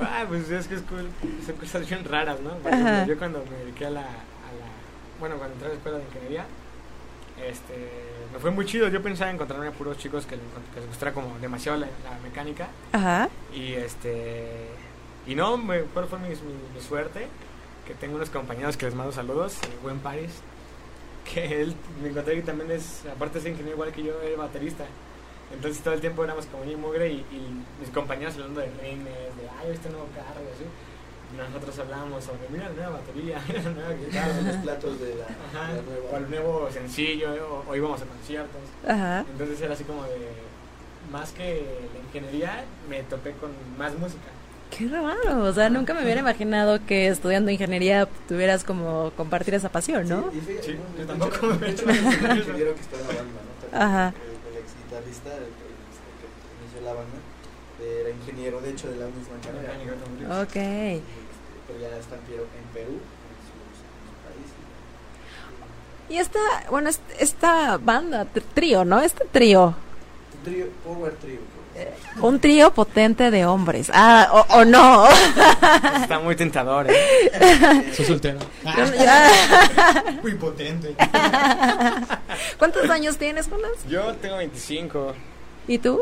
Ah, 0.02 0.26
pues 0.28 0.50
es 0.50 0.68
que 0.68 0.76
es 0.76 0.82
cool. 0.84 1.08
son 1.46 1.56
cosas 1.56 1.88
bien 1.88 2.04
raras, 2.04 2.40
¿no? 2.42 2.52
Yo 3.06 3.18
cuando 3.18 3.44
me 3.50 3.58
dediqué 3.58 3.86
a 3.86 3.90
la, 3.92 4.02
a 4.02 4.04
la... 4.04 4.68
Bueno, 5.20 5.36
cuando 5.38 5.54
entré 5.54 5.68
a 5.68 5.70
la 5.72 5.76
escuela 5.78 5.98
de 6.00 6.04
ingeniería, 6.06 6.46
este, 7.46 7.90
me 8.34 8.40
fue 8.40 8.52
muy 8.52 8.66
chido. 8.66 8.88
Yo 8.90 9.02
pensaba 9.02 9.32
encontrarme 9.32 9.68
a 9.68 9.72
puros 9.72 9.98
chicos 9.98 10.26
que, 10.26 10.36
les- 10.36 10.44
que 10.74 10.80
les 10.82 10.90
gustara 10.90 11.14
como 11.14 11.38
demasiado 11.40 11.78
la, 11.78 11.86
la 11.88 12.18
mecánica. 12.24 12.68
Ajá. 12.92 13.30
Y 13.54 13.74
este... 13.74 14.68
Y 15.26 15.36
no, 15.36 15.58
me, 15.58 15.82
¿cuál 15.82 16.06
fue 16.08 16.20
mi, 16.20 16.30
mi- 16.30 16.36
mi 16.76 16.82
suerte? 16.82 17.28
Que 17.86 17.94
tengo 17.94 18.16
unos 18.16 18.30
compañeros 18.30 18.78
que 18.78 18.86
les 18.86 18.96
mando 18.96 19.12
saludos, 19.12 19.58
el 19.64 19.78
buen 19.84 20.00
Paris, 20.00 20.32
que 21.34 21.62
él, 21.62 21.76
me 22.02 22.10
encontré 22.10 22.36
que 22.36 22.42
también 22.42 22.72
es, 22.72 23.04
aparte 23.14 23.36
de 23.40 23.42
ser 23.44 23.52
ingeniero 23.52 23.76
igual 23.76 23.92
que 23.92 24.04
yo, 24.04 24.22
era 24.22 24.38
baterista. 24.38 24.86
Entonces 25.54 25.82
todo 25.82 25.94
el 25.94 26.02
tiempo 26.02 26.24
éramos 26.24 26.46
como 26.48 26.64
y 26.70 26.76
mugre 26.76 27.10
y, 27.10 27.16
y 27.32 27.64
mis 27.80 27.90
compañeros 27.90 28.34
hablando 28.36 28.60
de 28.62 28.68
rines, 28.82 29.06
de, 29.06 29.48
ay, 29.62 29.72
este 29.74 29.90
nuevo 29.90 30.08
carro 30.16 30.42
y 30.44 30.54
así. 30.54 30.66
Nosotros 31.38 31.78
hablábamos 31.80 32.24
sobre, 32.24 32.48
mira 32.50 32.70
la 32.70 32.76
nueva 32.76 32.90
batería, 33.00 33.42
mira 33.48 33.62
la 33.62 33.70
nueva 33.72 33.92
guitarra. 33.94 34.42
los 34.42 34.56
platos 34.58 35.00
de 35.00 35.16
la, 35.16 35.26
Ajá, 35.26 35.72
de 35.74 35.78
la 35.78 35.82
nueva. 35.84 36.10
o 36.14 36.18
el 36.18 36.30
nuevo 36.30 36.70
sencillo, 36.72 37.34
o, 37.68 37.70
o 37.72 37.76
íbamos 37.76 38.02
a 38.02 38.06
conciertos. 38.06 38.62
Ajá. 38.88 39.26
Entonces 39.32 39.62
era 39.62 39.74
así 39.74 39.84
como 39.84 40.04
de, 40.04 40.32
más 41.12 41.32
que 41.32 41.66
la 41.94 42.00
ingeniería, 42.08 42.64
me 42.90 43.04
topé 43.04 43.32
con 43.34 43.52
más 43.78 43.98
música. 43.98 44.24
Qué 44.78 44.88
raro. 44.90 45.44
O 45.44 45.54
sea, 45.54 45.70
nunca 45.70 45.94
me 45.94 46.04
hubiera 46.04 46.20
imaginado 46.20 46.80
que 46.86 47.08
estudiando 47.08 47.52
ingeniería 47.52 48.08
tuvieras 48.28 48.64
como 48.66 49.12
compartir 49.16 49.54
esa 49.54 49.70
pasión, 49.70 50.08
¿no? 50.10 50.30
Sí, 50.32 50.40
y 50.40 50.64
Sí, 50.66 50.74
¿no? 50.74 50.80
yo 50.98 51.00
De 51.00 51.06
tampoco 51.06 51.36
hecho, 51.36 51.56
me 51.58 51.68
he 51.68 51.72
hecho. 51.72 51.86
ingeniero 51.90 52.76
que 52.76 52.82
está 52.82 52.96
en 52.98 53.02
la 53.08 53.08
banda, 53.08 53.42
¿no? 53.72 53.78
Ajá. 53.82 54.14
El, 54.98 55.04
el 55.04 55.10
ex 55.10 55.20
guitarrista, 55.22 55.30
el, 55.38 55.52
que- 55.58 55.76
este, 55.94 56.10
que 56.20 56.64
inició 56.64 56.82
la 56.86 56.94
banda, 56.94 57.18
era 57.82 58.10
ingeniero, 58.10 58.62
de 58.62 58.70
hecho, 58.72 58.90
de 58.90 58.96
la 58.98 59.06
misma 59.08 59.38
carrera. 59.44 59.74
Ok. 60.42 60.56
Y, 60.56 60.60
este, 60.60 61.04
pero 61.68 61.80
ya 61.80 61.98
está 61.98 62.16
en 62.16 62.22
Perú, 62.22 62.44
en 62.58 62.74
Perú. 62.74 63.00
Y 66.10 66.18
esta, 66.20 66.40
bueno, 66.70 66.90
est- 66.90 67.02
esta 67.20 67.78
banda, 67.78 68.26
tr- 68.34 68.42
trío, 68.54 68.86
¿no? 68.86 69.02
Este 69.02 69.26
trío. 69.26 69.76
Trío, 70.46 70.68
Power 70.86 71.14
Trio. 71.16 71.40
Un 72.22 72.40
trío 72.40 72.74
potente 72.74 73.30
de 73.32 73.46
hombres. 73.46 73.92
Ah, 73.94 74.28
o, 74.32 74.60
o 74.60 74.66
no. 74.66 75.08
Está 76.02 76.20
muy 76.20 76.36
tentador, 76.36 76.88
¿eh? 76.90 77.92
Soy 77.96 78.06
soltero. 78.06 78.40
Ya- 78.64 80.14
Muy 80.24 80.34
potente. 80.36 80.96
¿Cuántos 82.58 82.90
años 82.90 83.18
tienes, 83.18 83.48
Jonas? 83.50 83.72
Yo 83.88 84.14
tengo 84.16 84.38
25. 84.38 85.14
¿Y 85.68 85.78
tú? 85.78 86.00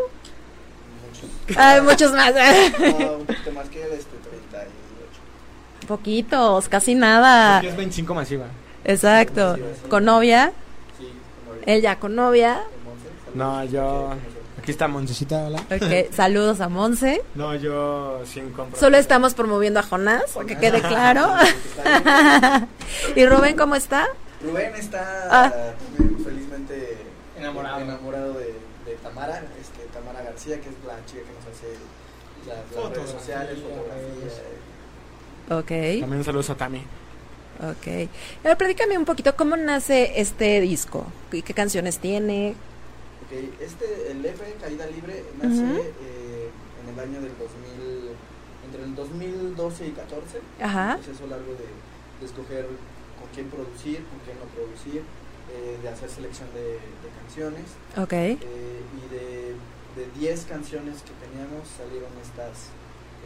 Muchos. 1.07 1.57
Ay, 1.57 1.81
muchos 1.81 2.11
más. 2.13 2.33
No, 2.33 3.17
un 3.17 3.25
poquito 3.25 3.51
más 3.51 3.67
que 3.69 3.83
él, 3.83 3.89
este, 3.93 4.15
38. 4.17 4.69
Poquitos, 5.87 6.69
casi 6.69 6.95
nada. 6.95 7.61
Yo 7.61 7.69
es 7.69 7.77
25 7.77 8.13
masiva. 8.15 8.45
Exacto. 8.83 9.57
¿Con 9.89 10.05
novia? 10.05 10.51
Sí, 10.97 11.09
como 11.45 11.59
Ella 11.65 11.99
con 11.99 12.15
novia. 12.15 12.61
No, 13.33 13.63
yo... 13.65 14.13
Aquí 14.65 14.71
está 14.71 14.87
Montecita, 14.87 15.45
hola. 15.45 15.63
Saludos 16.11 16.59
a 16.59 16.69
Monse. 16.69 17.21
No, 17.35 17.53
yo 17.53 18.19
sin 18.25 18.49
comprar. 18.49 18.79
Solo 18.79 18.97
estamos 18.97 19.35
promoviendo 19.35 19.79
a 19.79 19.83
Jonás, 19.83 20.23
que 20.47 20.57
quede 20.57 20.81
claro. 20.81 21.23
¿Y 23.15 23.25
Rubén 23.27 23.55
cómo 23.57 23.75
está? 23.75 24.07
Rubén 24.41 24.73
está 24.73 25.27
Ah. 25.29 25.51
también 25.97 26.25
felizmente 26.25 26.97
Enamorado. 27.37 27.79
enamorado 27.81 28.33
de, 28.33 28.55
de 28.87 28.95
Tamara, 29.03 29.43
este, 29.61 29.83
Tamara 29.93 30.23
García, 30.23 30.59
que 30.59 30.69
es 30.69 30.75
la 30.87 30.95
chica 31.05 31.21
que 31.21 31.33
nos 31.35 31.55
hace 31.55 31.67
las, 32.47 32.57
las 32.57 32.65
redes 32.65 32.75
Fotografías. 32.75 33.11
sociales, 33.21 33.59
fotografías. 33.59 34.41
Ok, 35.95 36.01
También 36.01 36.23
saludos 36.23 36.49
a 36.49 36.55
Tami. 36.55 36.79
ok. 37.59 38.09
A 38.43 38.47
ver, 38.47 38.57
platícame 38.57 38.97
un 38.97 39.05
poquito 39.05 39.35
cómo 39.35 39.55
nace 39.57 40.19
este 40.19 40.59
disco 40.61 41.05
y 41.31 41.43
qué 41.43 41.53
canciones 41.53 41.99
tiene. 41.99 42.55
Ok, 43.35 43.61
este, 43.61 44.11
el 44.11 44.25
F, 44.25 44.55
Caída 44.61 44.85
Libre, 44.87 45.23
nace 45.41 45.63
Ujú. 45.63 45.81
eh, 46.01 46.49
en 46.83 46.93
el 46.93 46.99
año 46.99 47.21
del 47.21 47.33
2000, 47.37 48.09
entre 48.65 48.83
el 48.83 48.95
2012 48.95 49.87
y 49.87 49.91
14. 49.91 50.39
Ajá. 50.61 50.95
Un 50.95 51.03
proceso 51.03 51.27
largo 51.27 51.51
de, 51.53 51.67
de 52.19 52.25
escoger 52.25 52.65
con 53.19 53.27
quién 53.33 53.47
producir, 53.49 53.97
con 54.05 54.19
quién 54.25 54.37
no 54.39 54.45
producir, 54.55 55.01
eh, 55.51 55.77
de 55.81 55.89
hacer 55.89 56.09
selección 56.09 56.47
de, 56.53 56.79
de 56.79 57.09
canciones. 57.19 57.65
Ok. 57.97 58.13
eh, 58.13 58.37
y 58.39 59.13
de, 59.13 59.55
de 60.05 60.19
10 60.19 60.45
canciones 60.45 61.01
que 61.01 61.11
teníamos 61.25 61.67
salieron 61.77 62.11
estas 62.21 62.69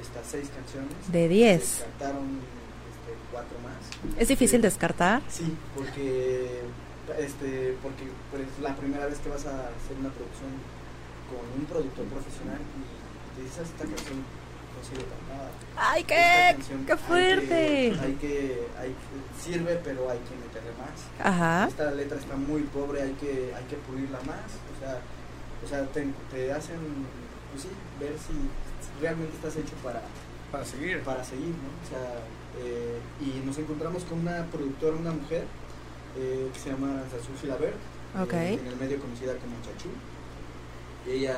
estas 0.01 0.25
6 0.31 0.49
canciones. 0.55 0.93
De 1.11 1.23
Se 1.23 1.27
10. 1.27 1.59
Descartaron 1.59 2.23
este, 2.89 3.11
4 3.31 3.57
más. 3.59 4.17
¿Es 4.21 4.27
difícil 4.29 4.59
Eh, 4.59 4.63
descartar? 4.63 5.21
Sí, 5.29 5.53
porque 5.75 6.61
este 7.17 7.77
porque 7.81 8.05
pues, 8.31 8.43
la 8.61 8.75
primera 8.75 9.05
vez 9.07 9.19
que 9.19 9.29
vas 9.29 9.45
a 9.45 9.69
hacer 9.69 9.95
una 9.99 10.09
producción 10.09 10.51
con 11.29 11.41
un 11.59 11.65
productor 11.65 12.05
profesional 12.05 12.59
y, 12.59 13.37
te 13.37 13.43
dices 13.43 13.69
esta 13.69 13.85
canción 13.85 14.17
no 14.19 14.79
sirve 14.87 15.03
para 15.09 15.37
nada. 15.37 15.49
¡Ay, 15.77 16.03
qué! 16.03 16.55
canción 16.55 16.85
¡Qué 16.85 16.91
hay 16.93 16.97
fuerte! 16.97 17.47
que- 17.47 17.97
Hay 18.01 18.13
que, 18.15 18.67
hay 18.79 18.89
que- 18.95 19.41
sirve, 19.43 19.79
pero 19.83 20.09
hay 20.09 20.19
que 20.19 20.35
meterle 20.35 20.71
más. 20.79 20.97
Ajá. 21.25 21.67
Esta 21.67 21.91
letra 21.91 22.17
está 22.17 22.35
muy 22.35 22.63
pobre, 22.63 23.01
hay 23.01 23.13
que, 23.13 23.53
hay 23.55 23.63
que 23.65 23.75
pulirla 23.87 24.19
más. 24.25 24.49
O 24.75 24.79
sea, 24.79 24.99
o 25.63 25.67
sea 25.67 25.85
te, 25.91 26.07
te 26.31 26.51
hacen, 26.53 26.77
pues 27.51 27.63
sí, 27.63 27.69
ver 27.99 28.13
si 28.17 29.01
realmente 29.01 29.35
estás 29.35 29.55
hecho 29.57 29.73
para, 29.83 30.01
Para 30.51 30.65
seguir. 30.65 31.01
para 31.01 31.23
seguir, 31.23 31.49
¿no? 31.55 31.69
O 31.83 31.87
sea, 31.89 32.19
eh, 32.63 32.99
y 33.21 33.45
nos 33.45 33.57
encontramos 33.57 34.03
con 34.05 34.19
una 34.19 34.45
productora, 34.45 34.95
una 34.97 35.11
mujer, 35.11 35.45
eh, 36.19 36.49
que 36.53 36.59
se 36.59 36.69
llama 36.71 37.01
Sassu 37.11 37.33
Filabert, 37.39 37.77
Ok. 38.21 38.33
eh, 38.33 38.53
en 38.59 38.67
el 38.67 38.75
medio 38.77 38.99
conocida 38.99 39.33
como 39.37 39.55
Chachú. 39.63 39.89
Y 41.07 41.11
ella 41.23 41.37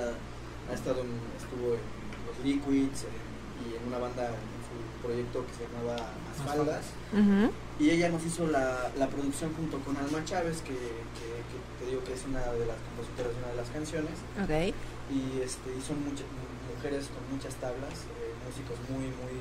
ha 0.70 0.74
estado 0.74 1.02
en, 1.02 1.12
estuvo 1.38 1.74
en 1.78 1.86
Los 2.28 2.38
Liquids 2.44 3.06
en- 3.06 3.32
y 3.62 3.76
en 3.78 3.88
una 3.88 4.00
banda 4.00 4.26
en 4.28 4.60
su 4.66 5.06
proyecto 5.06 5.46
que 5.46 5.54
se 5.54 5.64
llamaba 5.70 5.96
Asfaldas. 6.34 6.86
Ujú. 7.14 7.54
Y 7.80 7.90
ella 7.92 8.10
nos 8.10 8.26
hizo 8.26 8.48
la, 8.48 8.90
la 8.98 9.08
producción 9.08 9.54
junto 9.54 9.78
con 9.86 9.96
Alma 9.98 10.24
Chávez, 10.26 10.62
que, 10.62 10.74
que- 10.74 11.42
que 11.50 11.58
te 11.80 11.90
digo 11.92 12.04
que 12.04 12.14
es 12.14 12.26
una 12.26 12.42
de 12.42 12.66
las 12.66 12.78
compositoras 12.90 13.34
de 13.34 13.38
una 13.40 13.50
de 13.54 13.58
las 13.62 13.70
canciones. 13.70 14.18
Ok. 14.42 14.74
Y, 15.14 15.42
este, 15.46 15.70
y 15.78 15.82
son 15.82 15.98
mujeres 16.06 17.10
con 17.14 17.22
muchas 17.36 17.54
tablas, 17.62 18.06
eh, 18.18 18.34
músicos 18.48 18.78
muy, 18.90 19.06
muy, 19.22 19.36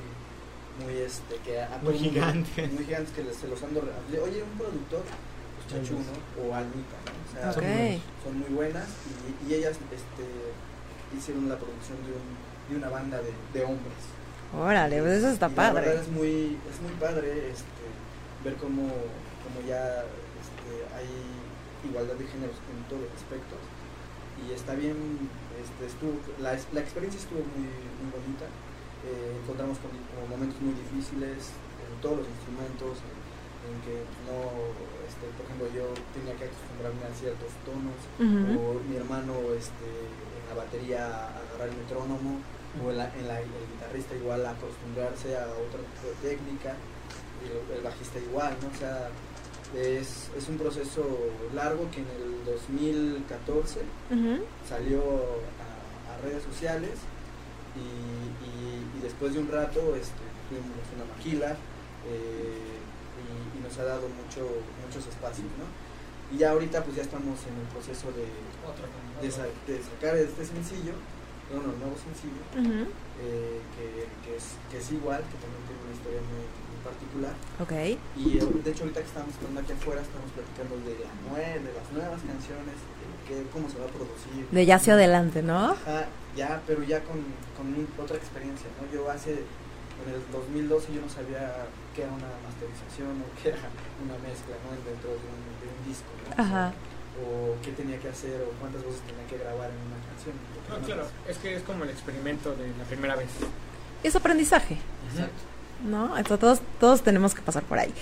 muy, 0.85 1.01
este, 1.01 1.37
que 1.45 1.61
a 1.61 1.79
Muy 1.81 1.97
gigantes. 1.97 2.71
muy 2.73 2.85
gigantes 2.85 3.13
que 3.13 3.23
les- 3.23 3.37
se 3.37 3.47
los 3.47 3.61
ando. 3.63 3.81
Oye, 3.81 4.43
un 4.43 4.57
productor, 4.57 5.01
pues 5.71 5.83
Chachú, 5.87 5.99
¿no? 5.99 6.43
O 6.49 6.55
Almita, 6.55 6.97
¿no? 7.05 7.49
O 7.49 7.53
sea, 7.53 7.53
son 8.23 8.39
muy 8.39 8.49
buenas 8.49 8.87
y, 9.07 9.49
y 9.51 9.55
ellas 9.55 9.77
este, 9.91 10.25
hicieron 11.17 11.49
la 11.49 11.57
producción 11.57 11.97
de, 12.05 12.11
un, 12.11 12.27
de 12.69 12.75
una 12.77 12.89
banda 12.89 13.17
de, 13.17 13.31
de 13.53 13.65
hombres. 13.65 14.03
Órale, 14.53 14.99
pues 15.01 15.13
eso 15.23 15.29
está 15.29 15.47
Y 15.47 15.55
La 15.55 15.71
verdad 15.71 15.91
padre. 15.95 16.01
es 16.01 16.07
muy, 16.09 16.57
es 16.69 16.77
muy 16.83 16.91
padre 16.99 17.49
este, 17.51 17.83
ver 18.43 18.55
cómo, 18.55 18.83
cómo 19.47 19.57
ya 19.67 20.03
este, 20.43 20.71
hay 20.95 21.07
igualdad 21.87 22.15
de 22.15 22.27
géneros 22.27 22.55
en 22.67 22.83
todos 22.89 23.01
los 23.07 23.13
aspectos. 23.15 23.59
Y 24.43 24.51
está 24.53 24.73
bien, 24.75 24.97
este, 25.55 25.85
estuvo, 25.87 26.19
la, 26.41 26.57
la 26.73 26.81
experiencia 26.81 27.19
estuvo 27.21 27.39
muy, 27.55 27.69
muy 28.01 28.09
bonita. 28.11 28.45
Eh, 29.07 29.39
encontramos 29.41 29.77
con, 29.79 29.89
momentos 30.29 30.59
muy 30.61 30.75
difíciles 30.77 31.55
en 31.81 31.93
todos 32.01 32.21
los 32.21 32.27
instrumentos, 32.27 33.01
en, 33.01 33.17
en 33.71 33.75
que 33.85 33.95
no, 34.27 34.35
este, 35.11 35.27
por 35.35 35.43
ejemplo, 35.45 35.67
yo 35.75 35.85
tenía 36.15 36.33
que 36.39 36.45
acostumbrarme 36.47 37.03
a 37.03 37.13
ciertos 37.19 37.51
tonos, 37.67 37.99
o 38.55 38.79
mi 38.87 38.95
hermano 38.95 39.33
este, 39.59 39.87
en 39.91 40.43
la 40.49 40.55
batería 40.63 40.99
a 41.05 41.35
agarrar 41.43 41.67
el 41.69 41.77
metrónomo, 41.83 42.39
o 42.79 42.89
en 42.91 42.97
la, 42.97 43.11
en 43.19 43.27
la- 43.27 43.41
el 43.43 43.51
guitarrista 43.75 44.15
igual 44.15 44.45
a 44.45 44.51
acostumbrarse 44.55 45.35
a 45.35 45.43
otro 45.67 45.83
tipo 45.91 46.07
de 46.07 46.17
técnica, 46.31 46.71
el, 47.43 47.75
el 47.77 47.81
bajista 47.83 48.19
igual, 48.19 48.55
¿no? 48.63 48.67
O 48.71 48.77
sea, 48.79 49.09
es, 49.75 50.29
es 50.37 50.47
un 50.47 50.57
proceso 50.57 51.03
largo 51.53 51.89
que 51.91 51.99
en 52.01 52.07
el 52.15 52.45
2014 52.45 53.79
Ujú. 54.11 54.43
salió 54.67 54.99
a, 54.99 56.11
a 56.11 56.17
redes 56.23 56.43
sociales 56.43 56.95
y, 57.75 57.79
y- 58.47 58.97
y 58.97 59.01
después 59.01 59.33
de 59.33 59.39
un 59.39 59.47
rato 59.49 59.95
este, 59.95 60.23
tuvimos 60.49 60.75
una 60.95 61.05
maquila 61.15 61.51
eh, 62.07 62.77
y, 63.21 63.57
y 63.57 63.63
nos 63.63 63.77
ha 63.79 63.83
dado 63.85 64.07
mucho, 64.09 64.43
muchos 64.91 65.07
espacios, 65.07 65.47
¿no? 65.55 65.63
Y 66.35 66.39
ya 66.39 66.51
ahorita 66.51 66.83
pues 66.83 66.95
ya 66.97 67.03
estamos 67.03 67.39
en 67.47 67.55
el 67.55 67.67
proceso 67.71 68.11
de, 68.11 68.27
de, 68.27 69.31
sa- 69.31 69.47
de 69.67 69.79
sacar 69.83 70.15
este 70.19 70.43
sencillo, 70.45 70.93
bueno, 71.51 71.71
el 71.71 71.79
nuevo 71.79 71.95
sencillo, 71.95 72.43
Ujú. 72.59 72.91
eh, 73.23 73.59
que, 73.75 73.85
que 74.23 74.35
es, 74.35 74.55
que 74.71 74.77
es 74.79 74.91
igual, 74.91 75.23
que 75.31 75.35
también 75.39 75.63
tiene 75.67 75.79
una 75.87 75.95
historia 75.95 76.21
muy, 76.27 76.43
muy 76.43 76.79
particular. 76.83 77.35
Ok. 77.63 77.73
Y 78.19 78.39
eh, 78.39 78.63
de 78.63 78.69
hecho 78.71 78.83
ahorita 78.83 78.99
que 78.99 79.07
estamos 79.11 79.31
esperando 79.31 79.59
aquí 79.63 79.71
afuera 79.71 79.99
estamos 80.03 80.27
platicando 80.35 80.75
de, 80.87 80.93
la 81.03 81.11
nue- 81.27 81.59
de 81.63 81.71
las 81.71 81.87
nuevas 81.91 82.19
canciones, 82.23 82.75
de 82.79 83.05
qué- 83.27 83.47
cómo 83.51 83.67
se 83.71 83.79
va 83.79 83.87
a 83.87 83.91
producir. 83.95 84.43
De 84.51 84.65
ya 84.65 84.75
hacia 84.75 84.93
adelante, 84.95 85.39
¿no? 85.43 85.71
Ajá, 85.75 86.07
ya, 86.35 86.59
pero 86.67 86.83
ya 86.83 86.99
con, 87.03 87.19
con 87.55 87.67
un- 87.75 87.87
otra 87.99 88.15
experiencia, 88.15 88.67
¿no? 88.79 88.87
Yo 88.91 89.07
hace, 89.11 89.43
en 90.07 90.13
el 90.15 90.21
2012 90.31 90.93
yo 90.93 91.01
no 91.01 91.09
sabía 91.09 91.67
qué 91.95 92.03
era 92.03 92.11
una 92.11 92.31
masterización 92.47 93.21
o 93.21 93.25
qué 93.41 93.49
era 93.49 93.61
una 94.03 94.17
mezcla, 94.23 94.55
¿no? 94.63 94.69
Dentro 94.83 95.09
de 95.09 95.25
un, 95.27 95.39
de 95.61 95.67
un 95.69 95.79
disco, 95.87 96.09
¿no? 96.15 96.43
Ajá. 96.43 96.73
O 97.21 97.55
qué 97.61 97.71
tenía 97.71 97.99
que 97.99 98.09
hacer 98.09 98.41
o 98.41 98.51
cuántas 98.59 98.83
voces 98.83 99.01
tenía 99.01 99.25
que 99.27 99.37
grabar 99.37 99.69
en 99.69 99.79
una 99.83 99.99
canción. 100.07 100.35
No, 100.69 100.79
claro, 100.85 101.05
es 101.27 101.37
que 101.37 101.55
es 101.55 101.63
como 101.63 101.83
el 101.83 101.89
experimento 101.89 102.55
de 102.55 102.67
la 102.77 102.85
primera 102.85 103.15
vez. 103.15 103.29
Es 104.03 104.15
aprendizaje, 104.15 104.77
Exacto. 105.11 105.41
¿no? 105.85 106.17
Entonces 106.17 106.39
todos, 106.39 106.59
todos 106.79 107.01
tenemos 107.01 107.35
que 107.35 107.41
pasar 107.41 107.63
por 107.63 107.77
ahí. 107.79 107.93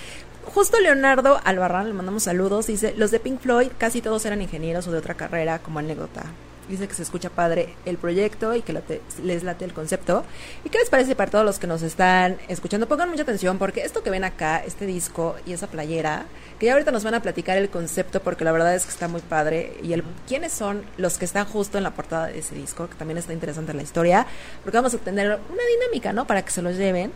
Justo 0.53 0.79
Leonardo 0.79 1.39
Albarrán, 1.43 1.87
le 1.87 1.93
mandamos 1.93 2.23
saludos, 2.23 2.67
dice, 2.67 2.93
los 2.97 3.11
de 3.11 3.19
Pink 3.19 3.39
Floyd 3.41 3.69
casi 3.77 4.01
todos 4.01 4.25
eran 4.25 4.41
ingenieros 4.41 4.87
o 4.87 4.91
de 4.91 4.97
otra 4.97 5.15
carrera 5.15 5.59
como 5.59 5.79
anécdota. 5.79 6.23
Dice 6.69 6.87
que 6.87 6.93
se 6.93 7.01
escucha 7.03 7.29
padre 7.31 7.73
el 7.85 7.97
proyecto 7.97 8.53
y 8.55 8.61
que 8.61 8.73
late- 8.73 9.01
les 9.23 9.43
late 9.43 9.65
el 9.65 9.73
concepto. 9.73 10.23
¿Y 10.63 10.69
qué 10.69 10.77
les 10.77 10.89
parece 10.89 11.15
para 11.15 11.31
todos 11.31 11.43
los 11.43 11.57
que 11.59 11.65
nos 11.67 11.81
están 11.81 12.37
escuchando? 12.47 12.87
Pongan 12.87 13.09
mucha 13.09 13.23
atención 13.23 13.57
porque 13.57 13.81
esto 13.81 14.03
que 14.03 14.11
ven 14.11 14.23
acá, 14.23 14.63
este 14.63 14.85
disco 14.85 15.35
y 15.47 15.53
esa 15.53 15.65
playera, 15.67 16.25
que 16.59 16.67
ya 16.67 16.73
ahorita 16.73 16.91
nos 16.91 17.03
van 17.03 17.15
a 17.15 17.21
platicar 17.21 17.57
el 17.57 17.69
concepto 17.69 18.21
porque 18.21 18.43
la 18.43 18.51
verdad 18.51 18.75
es 18.75 18.83
que 18.85 18.91
está 18.91 19.07
muy 19.07 19.21
padre. 19.21 19.73
Y 19.81 19.93
el 19.93 20.03
quiénes 20.27 20.53
son 20.53 20.83
los 20.97 21.17
que 21.17 21.25
están 21.25 21.45
justo 21.45 21.77
en 21.79 21.83
la 21.83 21.91
portada 21.91 22.27
de 22.27 22.37
ese 22.39 22.53
disco, 22.53 22.87
que 22.87 22.95
también 22.95 23.17
está 23.17 23.33
interesante 23.33 23.73
la 23.73 23.81
historia, 23.81 24.27
porque 24.63 24.77
vamos 24.77 24.93
a 24.93 24.97
tener 24.99 25.27
una 25.27 25.63
dinámica, 25.79 26.13
¿no? 26.13 26.27
Para 26.27 26.43
que 26.45 26.51
se 26.51 26.61
los 26.61 26.75
lleven. 26.77 27.11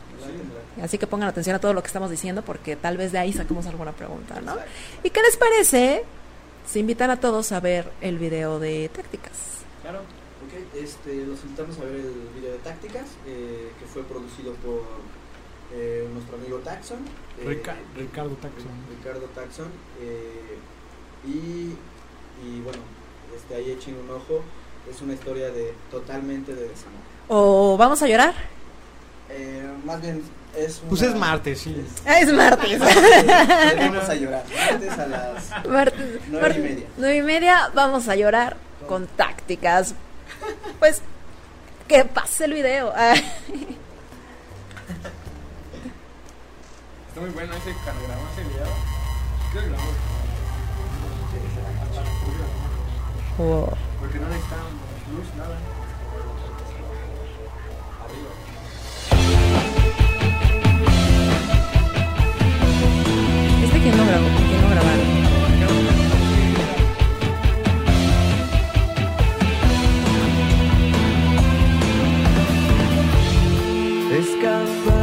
Así 0.81 0.97
que 0.97 1.05
pongan 1.05 1.29
atención 1.29 1.55
a 1.55 1.59
todo 1.59 1.73
lo 1.73 1.83
que 1.83 1.87
estamos 1.87 2.09
diciendo 2.09 2.41
porque 2.41 2.75
tal 2.75 2.97
vez 2.97 3.11
de 3.11 3.19
ahí 3.19 3.31
saquemos 3.33 3.67
alguna 3.67 3.91
pregunta, 3.91 4.41
¿no? 4.43 4.55
¿Y 5.03 5.11
qué 5.11 5.21
les 5.21 5.37
parece? 5.37 6.03
Se 6.65 6.79
invitan 6.79 7.09
a 7.11 7.19
todos 7.19 7.51
a 7.51 7.59
ver 7.59 7.91
el 8.01 8.17
video 8.17 8.59
de 8.59 8.89
tácticas. 8.89 9.63
Claro. 9.81 9.99
Ok, 9.99 10.75
este, 10.75 11.25
los 11.25 11.41
invitamos 11.43 11.77
a 11.79 11.83
ver 11.83 11.95
el 11.95 12.29
video 12.35 12.51
de 12.53 12.57
tácticas 12.59 13.05
eh, 13.27 13.71
que 13.79 13.85
fue 13.85 14.03
producido 14.03 14.53
por 14.55 14.81
eh, 15.73 16.07
nuestro 16.13 16.35
amigo 16.37 16.57
Taxon. 16.59 16.99
eh, 17.39 17.45
Rica- 17.47 17.75
Ricardo 17.95 18.35
Taxon. 18.35 18.71
Ricardo 18.97 19.25
Taxon. 19.35 19.67
eh, 20.01 20.57
y, 21.25 21.75
y 22.45 22.59
bueno, 22.63 22.79
este, 23.35 23.55
ahí 23.55 23.71
echen 23.71 23.95
un 23.95 24.09
ojo. 24.09 24.41
Es 24.91 25.01
una 25.01 25.13
historia 25.13 25.49
de 25.51 25.73
totalmente 25.89 26.53
de 26.53 26.63
desamor. 26.67 26.99
¿O 27.29 27.77
vamos 27.77 28.01
a 28.01 28.07
llorar? 28.07 28.33
Eh, 29.29 29.65
más 29.85 30.01
bien 30.01 30.21
Es 30.55 30.81
Pues 30.87 31.01
una- 31.01 31.09
es 31.11 31.15
martes, 31.17 31.59
sí. 31.61 31.85
Ah, 32.05 32.19
es 32.19 32.31
martes. 32.31 32.79
Vamos 32.79 34.09
a 34.09 34.13
llorar. 34.15 34.43
Martes 34.69 34.99
a 34.99 35.07
las 35.07 35.65
martes. 35.67 36.19
nueve 36.27 36.29
y 36.29 36.31
martes, 36.41 36.63
media. 36.63 36.85
nueve 36.97 37.15
y 37.17 37.21
media, 37.23 37.71
vamos 37.73 38.07
a 38.07 38.15
llorar 38.15 38.55
con 38.87 39.07
tácticas. 39.07 39.95
Pues, 40.79 41.01
que 41.87 42.05
pase 42.05 42.45
el 42.45 42.53
video. 42.53 42.93
Está 43.03 43.15
muy 47.21 47.29
bueno 47.31 47.53
ese 47.55 47.73
cuando 47.83 48.03
grabamos 48.07 48.31
ese 48.33 48.43
video. 48.49 48.67
Creo 49.51 49.63
que 49.63 49.69
lo 49.69 49.77
vamos. 49.77 49.93
Porque 53.99 54.19
no 54.19 54.27
necesitamos 54.29 54.71
luz, 55.11 55.25
nada. 55.37 55.57
¿Este 63.63 63.79
quién 63.79 63.95
no 63.97 64.05
grabó? 64.05 64.27
¿Quién 64.49 64.61
no 64.61 64.69
grabaron? 64.69 65.07
Escapar 74.19 75.02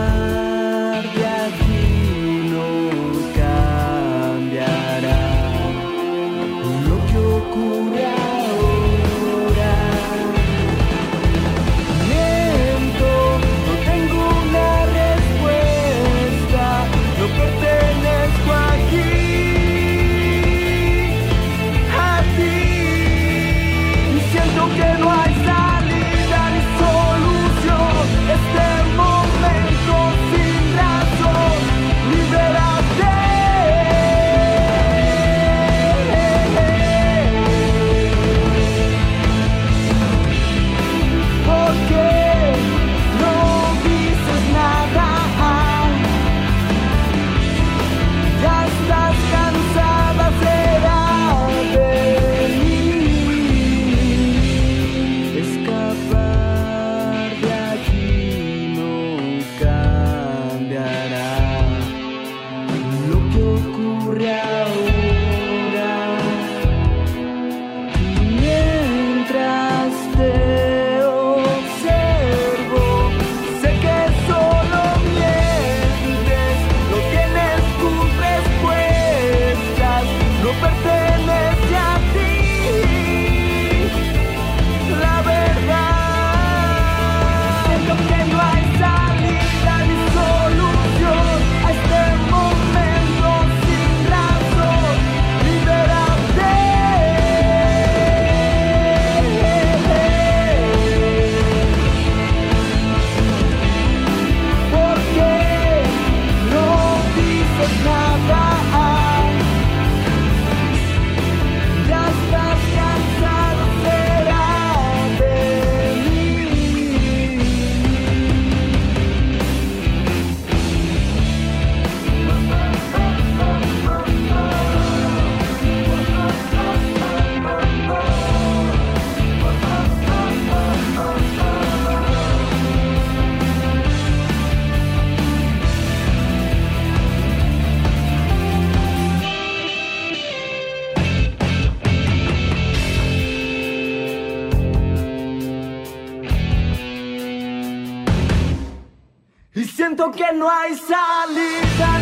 siento 150.00 150.12
que 150.12 150.32
no 150.32 150.50
hay 150.50 150.74
salida 150.76 151.99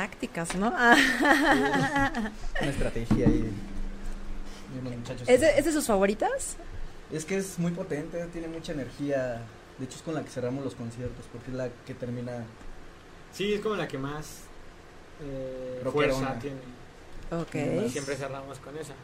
tácticas, 0.00 0.54
¿no? 0.54 0.68
Una 0.68 2.32
estrategia 2.62 3.26
ahí 3.26 3.52
de 4.72 4.80
unos 4.80 4.96
muchachos. 4.96 5.28
¿Es, 5.28 5.40
de, 5.42 5.58
¿Es 5.58 5.64
de 5.66 5.72
sus 5.72 5.86
favoritas? 5.86 6.56
Es 7.12 7.26
que 7.26 7.36
es 7.36 7.58
muy 7.58 7.72
potente, 7.72 8.24
tiene 8.32 8.48
mucha 8.48 8.72
energía. 8.72 9.42
De 9.76 9.84
hecho, 9.84 9.96
es 9.96 10.02
con 10.02 10.14
la 10.14 10.22
que 10.22 10.30
cerramos 10.30 10.64
los 10.64 10.74
conciertos, 10.74 11.26
porque 11.30 11.50
es 11.50 11.56
la 11.56 11.68
que 11.86 11.92
termina. 11.92 12.44
Sí, 13.30 13.52
es 13.52 13.60
como 13.60 13.76
la 13.76 13.86
que 13.86 13.98
más 13.98 14.44
eh, 15.22 15.82
fuerza 15.92 16.38
tiene. 16.38 16.60
Ok. 17.30 17.84
Y 17.86 17.90
siempre 17.90 18.16
cerramos 18.16 18.58
con 18.58 18.78
esa. 18.78 18.94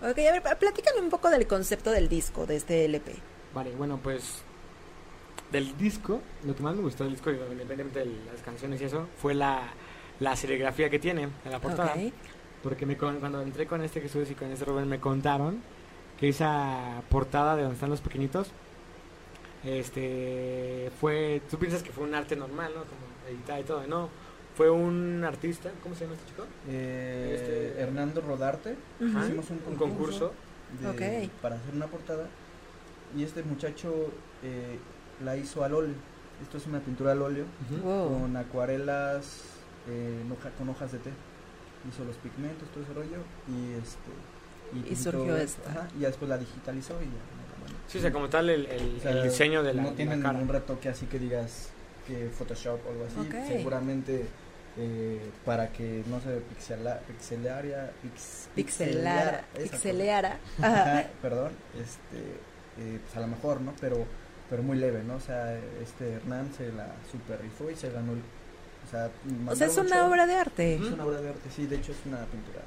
Ok, 0.00 0.18
a 0.18 0.32
ver, 0.32 0.58
platícame 0.58 1.00
un 1.00 1.10
poco 1.10 1.28
del 1.28 1.48
concepto 1.48 1.90
del 1.90 2.08
disco, 2.08 2.46
de 2.46 2.54
este 2.54 2.84
LP. 2.84 3.16
Vale, 3.52 3.72
bueno, 3.72 3.98
pues 4.00 4.42
del 5.50 5.76
disco, 5.76 6.20
lo 6.44 6.54
que 6.54 6.62
más 6.62 6.76
me 6.76 6.82
gustó 6.82 7.02
del 7.02 7.14
disco, 7.14 7.30
independientemente 7.30 7.98
de 7.98 8.06
las 8.32 8.40
canciones 8.44 8.80
y 8.80 8.84
eso, 8.84 9.08
fue 9.20 9.34
la, 9.34 9.72
la 10.20 10.36
serigrafía 10.36 10.88
que 10.90 10.98
tiene 10.98 11.22
en 11.44 11.50
la 11.50 11.58
portada. 11.58 11.94
Porque 12.62 12.84
me, 12.86 12.96
con- 12.96 13.20
cuando 13.20 13.40
entré 13.42 13.66
con 13.66 13.82
este 13.82 14.00
Jesús 14.00 14.30
y 14.30 14.34
con 14.34 14.50
este 14.52 14.64
Rubén 14.66 14.86
me 14.88 15.00
contaron 15.00 15.60
que 16.18 16.28
esa 16.28 17.02
portada 17.08 17.56
de 17.56 17.62
donde 17.62 17.74
están 17.74 17.88
los 17.90 18.00
pequeñitos, 18.02 18.48
este, 19.64 20.90
fue, 21.00 21.42
tú 21.50 21.58
piensas 21.58 21.82
que 21.82 21.90
fue 21.90 22.04
un 22.04 22.14
arte 22.14 22.36
normal, 22.36 22.72
¿no? 22.74 22.80
Como 22.82 23.00
editada 23.28 23.60
y 23.60 23.64
todo, 23.64 23.86
no. 23.86 24.08
Fue 24.56 24.68
un 24.70 25.22
artista, 25.24 25.70
¿cómo 25.82 25.94
se 25.94 26.04
llama 26.04 26.16
este 26.16 26.28
chico? 26.30 26.44
Eh, 26.68 27.36
Este- 27.72 27.80
Hernando 27.82 28.20
Rodarte. 28.20 28.76
Hicimos 29.00 29.48
un 29.50 29.56
un 29.66 29.76
concurso. 29.76 29.88
concurso. 29.88 30.32
de- 30.80 31.26
Ok. 31.26 31.30
para 31.42 31.56
hacer 31.56 31.74
una 31.74 31.86
portada. 31.86 32.26
Y 33.16 33.22
este 33.24 33.42
muchacho 33.42 33.92
eh, 34.44 34.78
la 35.24 35.36
hizo 35.36 35.64
al 35.64 35.74
óleo. 35.74 35.94
Esto 36.42 36.58
es 36.58 36.66
una 36.66 36.80
pintura 36.80 37.12
al 37.12 37.22
óleo 37.22 37.44
con 37.82 38.36
acuarelas 38.36 39.44
eh, 39.88 40.20
en 40.24 40.32
hoja- 40.32 40.50
con 40.56 40.68
hojas 40.68 40.92
de 40.92 40.98
té. 40.98 41.10
Hizo 41.88 42.04
los 42.04 42.16
pigmentos, 42.16 42.68
todo 42.70 42.84
ese 42.84 42.92
rollo 42.92 43.22
y 43.48 43.72
este 43.72 44.10
Y 44.76 44.82
pintó- 44.94 45.02
surgió 45.12 45.36
esta. 45.36 45.70
Ajá, 45.70 45.88
y 45.96 46.00
ya 46.00 46.08
después 46.08 46.28
la 46.28 46.38
digitalizó 46.38 46.94
y 47.00 47.06
ya. 47.06 47.10
mandó. 47.60 47.78
Sí, 47.88 47.98
o 47.98 48.00
sea, 48.02 48.12
como 48.12 48.28
tal, 48.28 48.50
el, 48.50 48.66
el- 48.66 48.96
O 48.98 49.00
sea, 49.00 49.10
el 49.12 49.22
diseño 49.22 49.62
de 49.62 49.74
la, 49.74 49.82
no 49.82 49.92
tiene 49.92 50.16
ningún 50.16 50.48
retoque 50.48 50.88
así 50.90 51.06
que 51.06 51.18
digas 51.18 51.70
que 52.06 52.28
Photoshop 52.30 52.80
o 52.86 52.90
algo 52.90 53.04
así. 53.06 53.30
Seguramente 53.48 54.26
eh, 54.76 55.20
para 55.44 55.72
que 55.72 56.04
no 56.06 56.20
se 56.20 56.36
pixela, 56.40 57.00
pixelaria, 57.00 57.90
pix- 58.02 58.48
Pixelara, 58.54 59.44
pixeleara. 59.56 60.38
Perdón, 61.20 61.52
este, 61.74 62.18
eh, 62.78 63.00
pues 63.02 63.16
a 63.16 63.20
lo 63.20 63.26
mejor, 63.26 63.60
¿no? 63.60 63.74
Pero, 63.80 64.06
pero 64.48 64.62
muy 64.62 64.76
leve, 64.76 65.02
¿no? 65.02 65.16
O 65.16 65.20
sea, 65.20 65.56
este 65.82 66.12
Hernán 66.14 66.50
se 66.56 66.70
la 66.72 66.86
super 67.10 67.40
rifó 67.42 67.68
y 67.70 67.74
se 67.74 67.90
ganó 67.90 68.12
el, 68.12 68.22
o 68.90 68.92
sea, 68.92 69.10
O 69.48 69.54
sea, 69.56 69.66
es 69.68 69.76
una 69.76 69.96
show. 69.96 70.08
obra 70.10 70.26
de 70.26 70.34
arte. 70.34 70.74
Es 70.74 70.80
una 70.82 71.04
obra 71.04 71.20
de 71.20 71.28
arte, 71.28 71.48
sí, 71.54 71.66
de 71.66 71.76
hecho 71.76 71.92
es 71.92 71.98
una 72.06 72.18
pintura. 72.26 72.60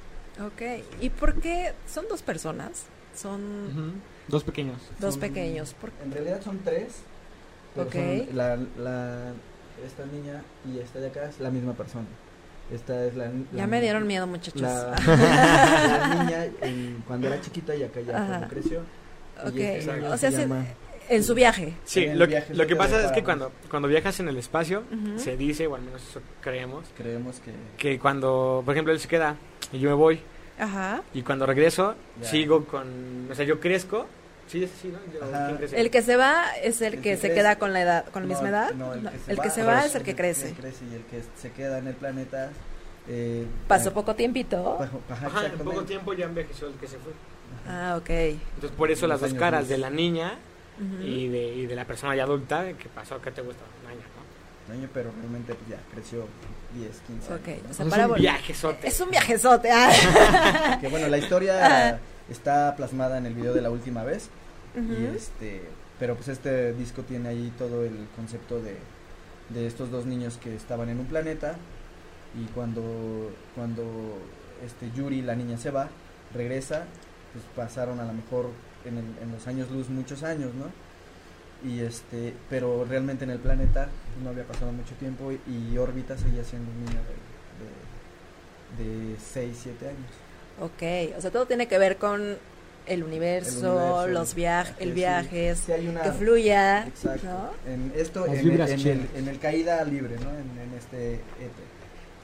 Ok. 0.47 0.83
¿Y 1.01 1.09
por 1.09 1.35
qué 1.41 1.73
son 1.87 2.05
dos 2.09 2.21
personas? 2.21 2.85
Son. 3.15 4.01
Dos 4.27 4.43
pequeños. 4.43 4.77
dos 4.99 5.15
Son- 5.15 5.21
pequeños. 5.21 5.73
¿Por 5.75 5.91
En 6.03 6.11
realidad 6.11 6.41
son 6.41 6.59
tres. 6.59 6.93
pero 7.75 7.87
Ok. 7.87 7.93
son 7.93 8.35
la, 8.37 8.55
la, 8.77 9.31
esta 9.85 10.05
niña 10.05 10.41
y 10.65 10.79
esta 10.79 10.99
de 10.99 11.07
acá 11.07 11.25
es 11.29 11.39
la 11.39 11.49
misma 11.51 11.73
persona. 11.73 12.05
Esta 12.71 13.05
es 13.05 13.15
la. 13.15 13.25
Ya 13.27 13.31
la- 13.51 13.67
me 13.67 13.81
dieron 13.81 14.07
miedo, 14.07 14.25
muchachos. 14.25 14.61
La, 14.61 14.95
la 15.05 16.23
niña 16.23 16.45
en- 16.61 17.03
cuando 17.05 17.27
era 17.27 17.39
chiquita 17.41 17.75
y 17.75 17.83
acá 17.83 17.99
ya 18.01 18.15
Ajá. 18.17 18.27
cuando 18.27 18.47
creció. 18.47 18.79
Ok. 19.45 19.55
Este 19.57 19.89
O 20.05 20.17
sea, 20.17 20.31
se 20.31 20.31
se- 20.31 20.41
llama- 20.43 20.65
en 21.09 21.23
su 21.23 21.33
viaje. 21.35 21.73
Sí, 21.85 22.03
el 22.05 22.17
lo, 22.19 22.27
viaje 22.27 22.47
que- 22.47 22.53
lo 22.53 22.63
que 22.63 22.69
que 22.69 22.75
pasa 22.75 23.05
es 23.05 23.11
que 23.11 23.23
cuando, 23.23 23.51
cuando 23.69 23.87
viajas 23.87 24.19
en 24.19 24.27
el 24.29 24.37
espacio, 24.37 24.83
Ujú. 24.91 25.19
se 25.19 25.37
dice, 25.37 25.67
o 25.67 25.75
al 25.75 25.81
menos 25.81 26.01
eso 26.01 26.21
creemos, 26.41 26.85
Creemos 26.97 27.39
que. 27.39 27.51
que 27.77 27.99
cuando, 27.99 28.61
por 28.65 28.73
ejemplo, 28.73 28.93
él 28.93 28.99
se 28.99 29.07
queda 29.07 29.35
y 29.71 29.79
yo 29.79 29.89
me 29.89 29.95
voy, 29.95 30.19
Ajá. 30.59 31.01
y 31.13 31.21
cuando 31.21 31.45
regreso, 31.45 31.95
Ya. 32.21 32.27
sigo 32.27 32.65
con. 32.65 33.27
O 33.31 33.35
sea, 33.35 33.45
yo 33.45 33.59
crezco. 33.59 34.05
Sí, 34.47 34.63
así, 34.65 34.89
¿no? 34.89 34.99
Yo- 35.13 35.23
Ajá. 35.23 35.45
¿quién 35.47 35.57
crece? 35.57 35.79
El 35.79 35.89
que 35.89 36.01
se 36.01 36.15
va 36.17 36.43
es 36.61 36.81
el, 36.81 36.95
El 36.95 37.01
que, 37.01 37.11
que 37.11 37.15
se 37.15 37.21
crece. 37.21 37.33
queda 37.35 37.57
con 37.57 37.71
la 37.73 37.81
edad, 37.81 38.05
con 38.11 38.23
la 38.23 38.27
No, 38.27 38.33
misma 38.33 38.49
edad. 38.49 38.71
no, 38.73 38.93
el 38.93 39.39
que 39.39 39.49
se 39.49 39.63
va, 39.63 39.73
va 39.75 39.85
es 39.85 39.95
el 39.95 40.03
que 40.03 40.11
el 40.11 40.17
crece. 40.17 40.53
y 40.91 40.95
el 40.95 41.03
que 41.05 41.23
se 41.41 41.51
queda 41.51 41.77
en 41.79 41.87
el 41.87 41.95
planeta. 41.95 42.49
Eh, 43.07 43.45
Pasó 43.67 43.89
eh, 43.89 43.91
poco 43.93 44.15
tiempito. 44.15 44.79
ajá, 45.09 45.27
Ajá, 45.27 45.45
en 45.47 45.51
poco 45.59 45.83
tiempo 45.83 46.13
ya 46.13 46.25
envejeció 46.25 46.67
el 46.67 46.73
que 46.75 46.87
se 46.87 46.97
fue. 46.97 47.11
Ah, 47.67 47.95
ok. 47.97 48.09
Entonces, 48.09 48.71
por 48.77 48.91
eso 48.91 49.07
las 49.07 49.21
dos 49.21 49.33
caras 49.33 49.67
de 49.69 49.77
la 49.77 49.89
niña 49.89 50.37
Y, 51.03 51.27
de, 51.27 51.47
y 51.55 51.65
de 51.67 51.75
la 51.75 51.85
persona 51.85 52.15
ya 52.15 52.23
adulta, 52.23 52.73
que 52.73 52.89
pasó, 52.89 53.21
¿qué 53.21 53.31
te 53.31 53.41
gusta? 53.41 53.61
Un 53.83 53.91
año, 53.91 53.99
¿no? 54.67 54.73
año, 54.73 54.89
pero 54.93 55.11
realmente 55.19 55.53
pues, 55.53 55.69
ya 55.69 55.77
creció 55.93 56.25
10, 56.73 57.01
15 57.07 57.33
Ok, 57.33 57.47
años. 57.47 57.63
¿no? 57.63 57.69
o 57.69 57.73
sea, 57.73 57.85
es 57.85 57.91
para 57.91 58.07
un 58.07 58.13
vol- 58.13 58.19
viajezote. 58.19 58.87
Es 58.87 58.99
un 59.01 59.09
viajezote. 59.11 59.69
ah. 59.71 60.77
Que 60.81 60.87
bueno, 60.87 61.07
la 61.09 61.17
historia 61.17 61.99
está 62.29 62.75
plasmada 62.75 63.17
en 63.17 63.25
el 63.27 63.33
video 63.35 63.53
de 63.53 63.61
la 63.61 63.69
última 63.69 64.03
vez. 64.03 64.29
Y 64.75 65.05
este, 65.15 65.61
pero 65.99 66.15
pues 66.15 66.29
este 66.29 66.73
disco 66.73 67.03
tiene 67.03 67.29
ahí 67.29 67.53
todo 67.57 67.83
el 67.85 68.07
concepto 68.15 68.59
de, 68.59 68.77
de 69.49 69.67
estos 69.67 69.91
dos 69.91 70.05
niños 70.07 70.39
que 70.41 70.55
estaban 70.55 70.89
en 70.89 70.99
un 70.99 71.05
planeta 71.05 71.55
y 72.35 72.45
cuando, 72.55 73.31
cuando 73.53 73.83
este 74.65 74.89
Yuri, 74.95 75.21
la 75.21 75.35
niña, 75.35 75.57
se 75.59 75.69
va, 75.69 75.89
regresa, 76.33 76.85
pues 77.33 77.45
pasaron 77.55 77.99
a 77.99 78.05
lo 78.05 78.13
mejor 78.13 78.49
en, 78.85 78.97
el- 78.97 79.17
en 79.23 79.31
los 79.31 79.45
años 79.47 79.69
luz 79.71 79.89
muchos 79.89 80.23
años, 80.23 80.51
¿no? 80.53 80.65
Y 81.69 81.79
este, 81.79 82.33
pero 82.49 82.83
realmente 82.85 83.23
en 83.23 83.29
el 83.31 83.39
planeta 83.39 83.87
no 84.23 84.29
había 84.31 84.43
pasado 84.43 84.71
mucho 84.71 84.93
tiempo 84.95 85.31
y, 85.31 85.39
y 85.73 85.77
órbita 85.77 86.17
seguía 86.17 86.43
siendo 86.43 86.69
un 86.71 86.79
niño 86.85 86.99
de, 88.77 88.83
de, 88.83 89.09
de 89.11 89.15
6, 89.19 89.59
7 89.63 89.87
años. 89.87 90.11
Ok, 90.59 91.15
o 91.17 91.21
sea, 91.21 91.31
todo 91.31 91.45
tiene 91.45 91.67
que 91.67 91.77
ver 91.77 91.97
con 91.97 92.37
el 92.85 93.03
universo, 93.03 93.59
El 93.59 93.65
universo, 93.65 94.07
los 94.09 94.35
viajes, 94.35 94.75
el 94.79 94.91
viaje, 94.93 95.29
sí. 95.29 95.35
viaje, 95.35 95.55
Sí 95.55 95.71
hay 95.71 95.87
una- 95.87 96.01
que 96.01 96.11
fluya, 96.11 96.87
Exacto. 96.87 97.27
¿no? 97.27 97.71
En 97.71 97.93
esto, 97.95 98.25
en, 98.27 98.33
el, 98.33 98.39
en, 98.51 98.61
el, 98.61 98.77
chidas. 98.77 98.97
en 99.15 99.27
el 99.29 99.39
caída 99.39 99.83
libre, 99.85 100.15
¿no? 100.19 100.29
En, 100.31 100.59
en 100.69 100.77
este 100.77 101.13
EP. 101.15 101.53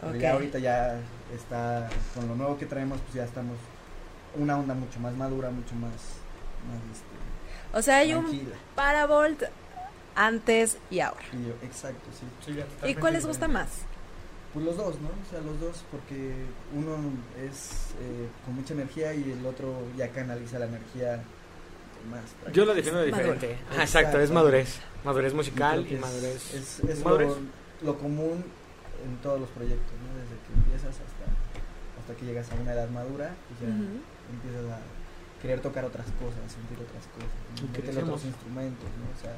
Pero 0.02 0.12
Ok. 0.14 0.20
ya 0.20 0.34
ahorita 0.34 0.60
ya 0.60 1.00
está, 1.34 1.90
con 2.14 2.28
lo 2.28 2.36
nuevo 2.36 2.58
que 2.58 2.66
traemos, 2.66 3.00
pues 3.02 3.14
ya 3.16 3.24
estamos 3.24 3.56
una 4.38 4.58
onda 4.60 4.74
mucho 4.74 5.00
más 5.00 5.14
madura, 5.16 5.50
mucho 5.50 5.76
más, 5.76 5.92
más 6.68 6.80
este, 6.92 7.78
O 7.78 7.82
sea, 7.82 7.98
hay 7.98 8.14
un 8.14 8.26
tranquila. 8.26 8.56
Paravolt 8.76 9.44
antes 10.16 10.78
y 10.90 11.00
ahora. 11.00 11.22
Y 11.34 11.48
yo, 11.48 11.54
exacto, 11.64 12.10
sí. 12.20 12.54
Sí, 12.54 12.88
¿Y 12.90 12.96
cuál 12.96 13.14
les 13.14 13.26
gusta 13.26 13.48
más? 13.48 13.68
Pues 14.54 14.66
los 14.66 14.78
dos, 14.78 14.96
¿no? 15.00 15.10
O 15.10 15.30
sea, 15.30 15.40
los 15.42 15.60
dos, 15.60 15.84
porque 15.92 16.34
uno 16.76 16.98
es 17.48 17.92
eh, 18.02 18.28
con 18.46 18.56
mucha 18.56 18.74
energía 18.74 19.14
y 19.14 19.32
el 19.32 19.46
otro 19.46 19.76
ya 19.96 20.10
canaliza 20.10 20.58
la 20.60 20.66
energía 20.66 21.22
más. 22.10 22.54
Yo 22.54 22.66
lo 22.66 22.74
defino 22.74 23.02
diferente. 23.04 23.58
Ajá, 23.72 23.84
exacto, 23.84 24.20
es 24.20 24.32
madurez. 24.32 24.80
Madurez 25.06 25.34
musical 25.34 25.86
y 25.90 25.96
es- 25.96 26.02
madurez. 26.02 26.54
Es, 26.56 26.80
es 26.80 27.04
madurez. 27.06 27.30
lo, 27.82 27.94
lo 27.94 28.00
común 28.00 28.44
en 29.06 29.16
todos 29.22 29.40
los 29.40 29.50
proyectos, 29.52 29.94
¿no? 30.02 30.20
Desde 30.20 30.36
que 30.44 30.54
empiezas 30.58 30.90
hasta, 31.00 32.02
hasta 32.02 32.14
que 32.20 32.26
llegas 32.26 32.52
a 32.52 32.56
una 32.56 32.74
edad 32.74 32.90
madura 32.90 33.32
y 33.52 33.64
ya 33.64 33.70
empiezas 33.70 34.66
a 34.74 34.80
querer 35.42 35.60
tocar 35.62 35.86
otras 35.86 36.06
cosas, 36.22 36.52
sentir 36.52 36.78
otras 36.78 37.04
cosas, 37.16 37.72
crecemos. 37.74 38.04
otros 38.10 38.26
instrumentos, 38.26 38.86
¿no? 39.00 39.18
O 39.18 39.22
sea, 39.22 39.34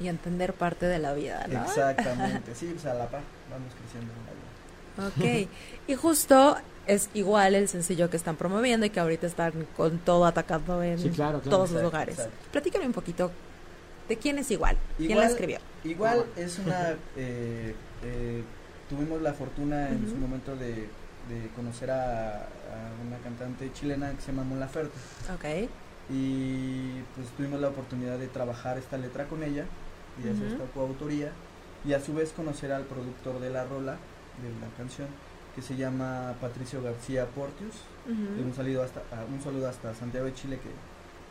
Y 0.00 0.08
entender 0.08 0.52
parte 0.54 0.86
de 0.86 0.98
la 0.98 1.12
vida, 1.14 1.46
¿no? 1.48 1.62
exactamente, 1.64 2.54
sí, 2.54 2.70
pues 2.72 2.86
a 2.86 2.94
la 2.94 3.06
par, 3.08 3.22
vamos 3.50 3.72
creciendo 3.74 4.12
en 4.12 4.24
la 4.26 4.32
vida. 4.32 5.42
Ok. 5.46 5.48
Y 5.88 5.94
justo 5.94 6.56
es 6.86 7.08
igual 7.14 7.54
el 7.54 7.68
sencillo 7.68 8.10
que 8.10 8.16
están 8.16 8.36
promoviendo 8.36 8.84
y 8.86 8.90
que 8.90 9.00
ahorita 9.00 9.26
están 9.26 9.52
con 9.76 9.98
todo 9.98 10.26
atacando 10.26 10.82
en 10.82 10.98
Sí, 10.98 11.10
claro, 11.10 11.40
claro. 11.40 11.56
todos 11.56 11.70
los 11.70 11.80
Exacto, 11.80 11.84
lugares. 11.84 12.14
exacto. 12.18 12.36
Platícame 12.52 12.86
un 12.86 12.92
poquito 12.92 13.30
de 14.08 14.16
quién 14.16 14.38
es 14.38 14.50
igual, 14.50 14.76
quién 14.96 15.18
la 15.18 15.26
escribió. 15.26 15.58
Igual 15.84 16.24
es 16.36 16.58
una, 16.58 16.96
eh, 17.16 17.74
eh, 18.04 18.42
tuvimos 18.88 19.22
la 19.22 19.32
fortuna 19.32 19.88
en 19.88 20.00
su 20.06 20.12
Ujú. 20.12 20.20
momento 20.20 20.56
de, 20.56 20.88
de 21.28 21.48
conocer 21.56 21.90
a, 21.90 22.38
a 22.38 23.06
una 23.06 23.18
cantante 23.22 23.70
chilena 23.72 24.10
que 24.12 24.20
se 24.20 24.32
llama 24.32 24.44
Mon 24.44 24.60
Laferte. 24.60 24.92
Ok. 25.34 25.68
y 26.10 27.00
pues 27.14 27.28
tuvimos 27.36 27.60
la 27.60 27.68
oportunidad 27.68 28.18
de 28.18 28.26
trabajar 28.28 28.76
esta 28.78 28.96
letra 28.98 29.26
con 29.26 29.42
ella 29.42 29.64
y 30.22 30.28
hacer 30.28 30.46
esta 30.48 30.64
coautoría 30.74 31.30
y 31.84 31.92
a 31.94 32.00
su 32.00 32.12
vez 32.14 32.32
conocer 32.32 32.72
al 32.72 32.82
productor 32.84 33.40
de 33.40 33.50
la 33.50 33.64
rola 33.64 33.92
de 34.42 34.48
la 34.60 34.68
canción 34.76 35.08
que 35.54 35.62
se 35.62 35.76
llama 35.76 36.34
Patricio 36.40 36.82
García 36.82 37.26
Portius 37.26 37.74
un 38.06 38.52
saludo 38.54 38.82
hasta 38.82 39.00
a- 39.14 39.24
un 39.32 39.40
saludo 39.42 39.68
hasta 39.68 39.94
Santiago 39.94 40.26
de 40.26 40.34
Chile 40.34 40.58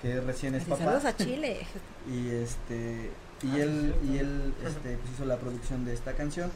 que, 0.01 0.07
que 0.07 0.21
recién 0.21 0.55
es 0.55 0.63
papá 0.63 0.83
Saludos 0.85 1.05
a 1.05 1.15
Chile. 1.17 1.65
y 2.09 2.29
este 2.29 3.11
y 3.43 3.47
Ah, 3.49 3.53
sí, 3.55 3.59
él 3.61 3.95
y 4.09 4.17
él 4.19 4.53
este, 4.65 4.97
pues, 4.97 5.13
hizo 5.15 5.25
la 5.25 5.37
producción 5.37 5.83
de 5.83 5.93
esta 5.93 6.13
canción 6.13 6.49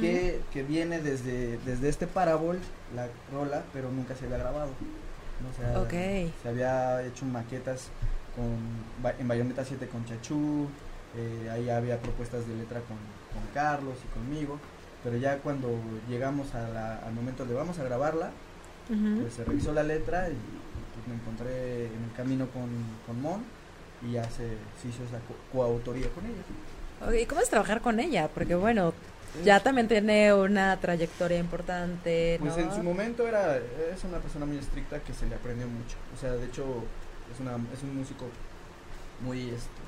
Que, 0.00 0.40
que 0.52 0.62
viene 0.62 1.00
desde, 1.00 1.58
desde 1.58 1.88
este 1.88 2.06
Parabol, 2.06 2.58
la 2.94 3.08
rola, 3.32 3.62
pero 3.72 3.90
nunca 3.90 4.14
se 4.14 4.26
había 4.26 4.38
grabado. 4.38 4.70
O 5.50 5.60
sea, 5.60 5.80
Ok. 5.80 6.32
Se 6.42 6.48
había 6.48 7.02
hecho 7.04 7.24
maquetas 7.26 7.88
con, 8.36 9.12
en 9.18 9.28
Bayonetta 9.28 9.64
7 9.64 9.88
con 9.88 10.04
Chachú, 10.04 10.68
eh, 11.16 11.50
ahí 11.50 11.68
había 11.68 11.98
propuestas 12.00 12.46
de 12.46 12.54
letra 12.54 12.80
con, 12.80 12.96
con 13.34 13.42
Carlos 13.52 13.96
y 14.04 14.14
conmigo, 14.18 14.58
pero 15.02 15.16
ya 15.16 15.38
cuando 15.38 15.68
llegamos 16.08 16.54
a 16.54 16.68
la- 16.68 16.98
al 16.98 17.12
momento 17.12 17.44
de 17.44 17.54
vamos 17.54 17.78
a 17.78 17.84
grabarla, 17.84 18.30
pues 19.20 19.34
se 19.34 19.44
revisó 19.44 19.72
la 19.72 19.82
letra 19.82 20.28
y, 20.28 20.32
me 21.08 21.14
encontré 21.16 21.86
en 21.86 22.04
el 22.04 22.12
camino 22.16 22.46
con, 22.50 22.68
con 23.06 23.20
Mon 23.20 23.42
y 24.08 24.12
ya 24.12 24.24
se, 24.24 24.46
se 24.80 24.88
hizo 24.88 25.02
esa 25.02 25.18
co- 25.26 25.34
coautoría 25.52 26.06
con 26.10 26.24
ella. 26.24 27.20
¿y 27.20 27.26
¿Cómo 27.26 27.40
es 27.40 27.48
trabajar 27.50 27.80
con 27.80 27.98
ella? 27.98 28.28
Porque 28.32 28.54
bueno, 28.54 28.94
ya 29.44 29.60
también 29.60 29.88
tiene 29.88 30.32
una 30.34 30.78
trayectoria 30.78 31.38
importante, 31.38 32.38
¿no? 32.40 32.46
Pues 32.46 32.58
en 32.58 32.72
su 32.72 32.82
momento 32.82 33.26
era 33.26 33.56
es 33.56 34.04
una 34.04 34.18
persona 34.18 34.44
muy 34.46 34.58
estricta 34.58 34.98
que 35.00 35.12
se 35.14 35.26
le 35.26 35.34
aprendió 35.34 35.66
mucho. 35.66 35.96
O 36.14 36.20
sea, 36.20 36.32
de 36.32 36.44
hecho 36.46 36.64
es 37.32 37.40
una 37.40 37.56
es 37.72 37.82
un 37.82 37.96
músico 37.96 38.26
muy 39.24 39.48
este 39.50 39.80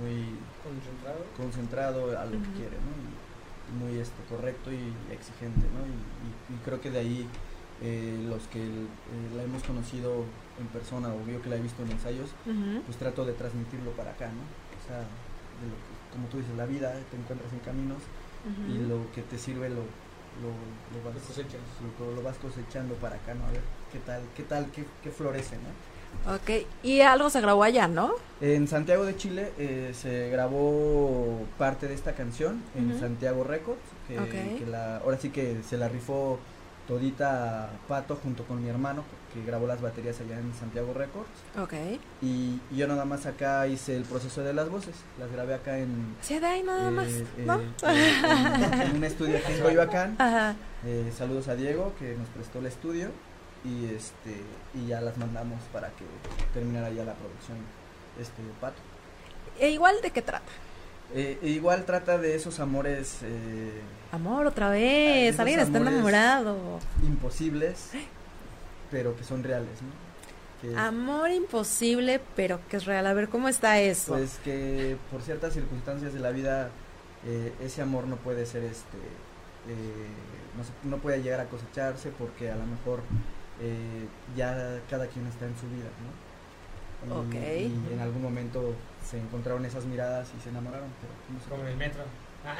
muy 0.00 0.36
Concentrado. 0.62 1.24
concentrado 1.36 2.18
a 2.18 2.24
lo 2.26 2.32
que 2.32 2.50
quiere, 2.60 2.76
¿no? 2.76 2.92
Y, 2.92 3.26
muy 3.82 3.98
este 3.98 4.22
correcto 4.30 4.70
y 4.70 4.92
exigente, 5.12 5.66
¿no? 5.74 5.82
Y, 5.88 5.90
y- 5.90 6.54
y 6.54 6.58
creo 6.64 6.80
que 6.80 6.90
de 6.90 6.98
ahí 7.00 7.26
eh, 7.82 8.16
los 8.28 8.42
que 8.48 8.62
eh, 8.62 9.28
la 9.36 9.42
hemos 9.42 9.62
conocido 9.64 10.24
en 10.60 10.66
persona 10.68 11.08
o 11.08 11.18
yo 11.26 11.42
que 11.42 11.48
la 11.50 11.56
he 11.56 11.60
visto 11.60 11.82
en 11.82 11.90
ensayos, 11.90 12.30
pues 12.86 12.96
trato 12.96 13.24
de 13.24 13.32
transmitirlo 13.32 13.90
para 13.92 14.12
acá, 14.12 14.26
¿no? 14.28 14.44
O 14.44 14.82
sea, 14.86 14.98
de 15.00 15.66
lo 15.66 15.74
que- 15.74 15.96
como 16.12 16.28
tú 16.28 16.38
dices, 16.38 16.54
la 16.56 16.64
vida 16.66 16.92
te 17.10 17.16
encuentras 17.16 17.52
en 17.52 17.58
caminos 17.60 17.98
y 18.72 18.78
lo 18.78 19.10
que 19.14 19.22
te 19.22 19.38
sirve 19.38 19.68
lo, 19.68 19.76
lo, 19.76 20.50
lo 20.92 21.04
vas 21.04 21.14
Lo 21.14 21.20
cosechas. 21.20 21.60
lo, 22.00 22.14
lo 22.14 22.22
vas 22.22 22.36
cosechando 22.38 22.94
para 22.94 23.16
acá, 23.16 23.34
¿no? 23.34 23.44
A 23.46 23.50
ver 23.52 23.60
qué 23.92 23.98
tal, 24.00 24.22
qué 24.36 24.42
tal, 24.42 24.70
qué, 24.72 24.84
qué 25.02 25.10
florece, 25.10 25.56
¿no? 25.56 26.34
Ok, 26.34 26.66
y 26.82 27.00
algo 27.00 27.28
se 27.30 27.40
grabó 27.40 27.62
allá, 27.62 27.88
¿no? 27.88 28.12
En 28.40 28.68
Santiago 28.68 29.04
de 29.04 29.16
Chile 29.16 29.52
eh, 29.58 29.92
se 29.94 30.30
grabó 30.30 31.40
parte 31.58 31.88
de 31.88 31.94
esta 31.94 32.12
canción 32.14 32.62
en. 32.74 32.98
Santiago 32.98 33.44
Records, 33.44 33.80
que, 34.08 34.18
Ok. 34.18 34.58
que 34.58 34.66
la, 34.66 34.98
ahora 34.98 35.18
sí 35.18 35.30
que 35.30 35.58
se 35.68 35.76
la 35.76 35.88
rifó 35.88 36.38
todita 36.86 37.70
Pato 37.88 38.16
junto 38.16 38.44
con 38.44 38.62
mi 38.62 38.68
hermano, 38.68 39.04
que 39.34 39.42
grabó 39.44 39.66
las 39.66 39.80
baterías 39.80 40.20
allá 40.20 40.38
en 40.38 40.54
Santiago 40.54 40.94
Records. 40.94 41.28
Ok. 41.60 41.74
Y, 42.22 42.60
y 42.70 42.76
yo 42.76 42.86
nada 42.86 43.04
más 43.04 43.26
acá 43.26 43.66
hice 43.66 43.96
el 43.96 44.04
proceso 44.04 44.42
de 44.42 44.54
las 44.54 44.68
voces, 44.68 44.94
las 45.18 45.30
grabé 45.30 45.54
acá 45.54 45.78
en... 45.78 46.16
Sí, 46.22 46.38
de 46.38 46.46
ahí 46.46 46.62
nada 46.62 46.90
más, 46.90 47.08
eh, 47.08 47.26
eh, 47.38 47.44
¿no? 47.44 47.60
en, 47.60 48.80
en 48.80 48.96
un 48.96 49.04
estudio 49.04 49.38
aquí 49.38 49.52
en 49.52 49.62
Coyoacán. 49.62 50.16
Ajá. 50.18 50.54
Eh, 50.84 51.12
saludos 51.16 51.48
a 51.48 51.56
Diego 51.56 51.92
que 51.98 52.14
nos 52.14 52.28
prestó 52.28 52.60
el 52.60 52.66
estudio 52.66 53.10
y 53.64 53.86
este 53.86 54.42
y 54.74 54.86
ya 54.86 55.00
las 55.00 55.16
mandamos 55.18 55.60
para 55.72 55.88
que 55.88 56.04
terminara 56.54 56.90
ya 56.90 57.04
la 57.04 57.14
producción 57.14 57.58
este 58.20 58.42
Pato. 58.60 58.76
E 59.58 59.70
igual, 59.70 59.96
¿de 60.02 60.10
qué 60.10 60.22
trata? 60.22 60.52
Eh, 61.14 61.38
e 61.42 61.48
igual 61.50 61.84
trata 61.84 62.18
de 62.18 62.34
esos 62.34 62.58
amores 62.60 63.18
eh, 63.22 63.70
Amor, 64.12 64.46
otra 64.46 64.70
vez. 64.70 65.38
Alguien 65.38 65.60
está 65.60 65.78
enamorado. 65.78 66.56
imposibles, 67.06 67.90
pero 68.90 69.16
que 69.16 69.24
son 69.24 69.42
reales, 69.44 69.70
¿no? 69.82 70.06
Que, 70.60 70.76
Amor 70.76 71.30
imposible, 71.30 72.20
pero 72.34 72.60
que 72.68 72.76
es 72.78 72.84
real. 72.86 73.06
A 73.06 73.12
ver, 73.14 73.28
¿cómo 73.28 73.48
está 73.48 73.78
eso? 73.80 74.14
pues 74.14 74.38
que 74.44 74.96
por 75.10 75.22
ciertas 75.22 75.52
circunstancias 75.54 76.12
de 76.14 76.20
la 76.20 76.30
vida 76.30 76.70
eh, 77.26 77.52
ese 77.60 77.82
amor 77.82 78.06
no 78.06 78.16
puede 78.16 78.46
ser 78.46 78.62
este 78.64 78.96
eh, 79.68 80.06
no, 80.56 80.64
se- 80.64 80.88
no 80.88 80.96
puede 80.98 81.22
llegar 81.22 81.40
a 81.40 81.44
cosecharse 81.46 82.10
porque 82.18 82.50
a 82.50 82.56
lo 82.56 82.64
mejor 82.66 83.00
eh, 83.60 84.06
ya 84.36 84.80
cada 84.88 85.06
quien 85.08 85.26
está 85.26 85.44
en 85.46 85.56
su 85.56 85.66
vida, 85.68 85.90
¿no? 86.02 86.25
Y, 87.06 87.10
Ok. 87.10 87.34
y 87.34 87.92
en 87.94 88.00
algún 88.00 88.22
momento 88.22 88.74
se 89.04 89.18
encontraron 89.18 89.64
esas 89.64 89.84
miradas 89.84 90.28
y 90.36 90.42
se 90.42 90.48
enamoraron, 90.50 90.88
pero 91.00 91.12
no 91.32 91.40
sé 91.44 91.50
Como 91.50 91.62
en 91.62 91.68
el 91.68 91.76
metro. 91.76 92.02
Ah. 92.44 92.56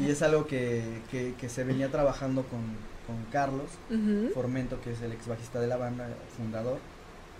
y, 0.00 0.04
y 0.04 0.10
es 0.10 0.22
algo 0.22 0.46
que, 0.46 1.00
que, 1.10 1.34
que 1.38 1.48
se 1.48 1.64
venía 1.64 1.90
trabajando 1.90 2.42
con, 2.44 2.60
con 3.06 3.24
Carlos. 3.32 3.70
Formento, 4.32 4.80
que 4.80 4.92
es 4.92 5.02
el 5.02 5.12
ex 5.12 5.26
bajista 5.28 5.60
de 5.60 5.66
la 5.66 5.76
banda, 5.76 6.08
fundador 6.36 6.78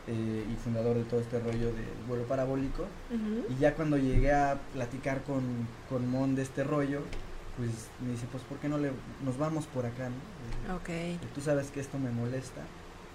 eh, 0.07 0.45
y 0.53 0.57
fundador 0.57 0.97
de 0.97 1.05
todo 1.05 1.21
este 1.21 1.39
rollo 1.41 1.67
del 1.73 1.87
vuelo 2.09 2.25
parabólico. 2.25 2.85
Y 3.49 3.57
ya 3.61 3.75
cuando 3.75 3.97
llegué 3.97 4.33
a 4.33 4.59
platicar 4.73 5.23
con, 5.23 5.43
con 5.89 6.09
Mon 6.09 6.35
de 6.35 6.43
este 6.43 6.63
rollo, 6.65 7.01
pues 7.57 7.71
me 8.05 8.11
dice, 8.13 8.27
pues 8.31 8.43
¿por 8.45 8.59
qué 8.59 8.69
no 8.69 8.79
le, 8.79 8.91
nos 9.25 9.39
vamos 9.39 9.67
por 9.67 9.87
acá? 9.87 10.09
¿no? 10.69 10.77
Ok. 10.77 10.91
Tú 11.35 11.41
sabes 11.41 11.71
que 11.71 11.79
esto 11.81 11.99
me 12.01 12.11
molesta, 12.11 12.63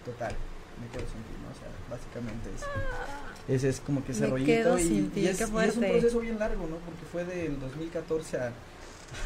total, 0.05 0.33
me 0.81 0.87
quedo 0.87 1.01
sin 1.09 1.21
ti, 1.23 1.33
¿no? 1.43 1.49
O 1.51 1.57
sea, 1.59 1.69
básicamente 1.89 2.49
es, 2.55 3.55
ese 3.55 3.69
es 3.69 3.79
como 3.81 4.03
que 4.03 4.11
ese 4.11 4.21
Me 4.21 4.27
rollito 4.29 4.51
quedo 4.51 4.79
y, 4.79 4.83
sin 4.83 5.09
ti, 5.11 5.19
y 5.21 5.27
es, 5.27 5.37
qué 5.37 5.43
y 5.43 5.67
es 5.67 5.75
un 5.77 5.83
proceso 5.83 6.19
bien 6.19 6.39
largo, 6.39 6.67
¿no? 6.67 6.77
Porque 6.77 7.05
fue 7.11 7.25
del 7.25 7.59
2014 7.59 8.37
a 8.39 8.51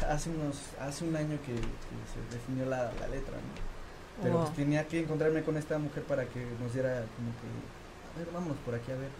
hace 0.08 0.30
unos 0.30 0.56
hace 0.80 1.04
un 1.04 1.14
año 1.14 1.36
que, 1.44 1.52
que 1.54 1.60
se 1.60 2.36
definió 2.36 2.64
la, 2.66 2.90
la 3.00 3.08
letra, 3.08 3.34
¿no? 3.36 3.74
Pero 4.22 4.34
Wow. 4.36 4.44
pues 4.44 4.56
tenía 4.56 4.86
que 4.86 5.00
encontrarme 5.00 5.42
con 5.42 5.56
esta 5.56 5.76
mujer 5.76 6.04
para 6.04 6.24
que 6.26 6.46
nos 6.62 6.72
diera 6.72 7.04
como 7.16 7.30
que, 7.40 8.14
a 8.14 8.18
ver, 8.18 8.28
vámonos 8.32 8.56
por 8.64 8.74
aquí 8.74 8.92
a 8.92 8.96
ver. 8.96 9.10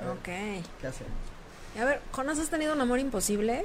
A 0.00 0.04
ver, 0.04 0.12
Ok. 0.14 0.64
¿Qué 0.80 0.86
hacemos? 0.86 1.12
Y 1.76 1.78
a 1.78 1.84
ver, 1.84 2.00
¿Jonas 2.10 2.38
has 2.38 2.48
tenido 2.48 2.72
un 2.74 2.80
amor 2.80 2.98
imposible? 2.98 3.64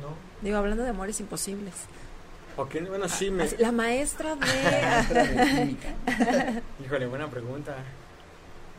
¿No? 0.00 0.08
Digo, 0.42 0.58
hablando 0.58 0.82
de 0.82 0.90
amores 0.90 1.18
imposibles. 1.20 1.72
Ok, 2.56 2.76
bueno, 2.88 3.08
sí 3.08 3.30
me. 3.30 3.48
La 3.58 3.72
maestra 3.72 4.36
Maestra 4.36 5.24
de... 5.24 5.36
de 5.36 5.46
química. 5.46 5.88
Híjole, 6.84 7.06
buena 7.06 7.28
pregunta. 7.28 7.74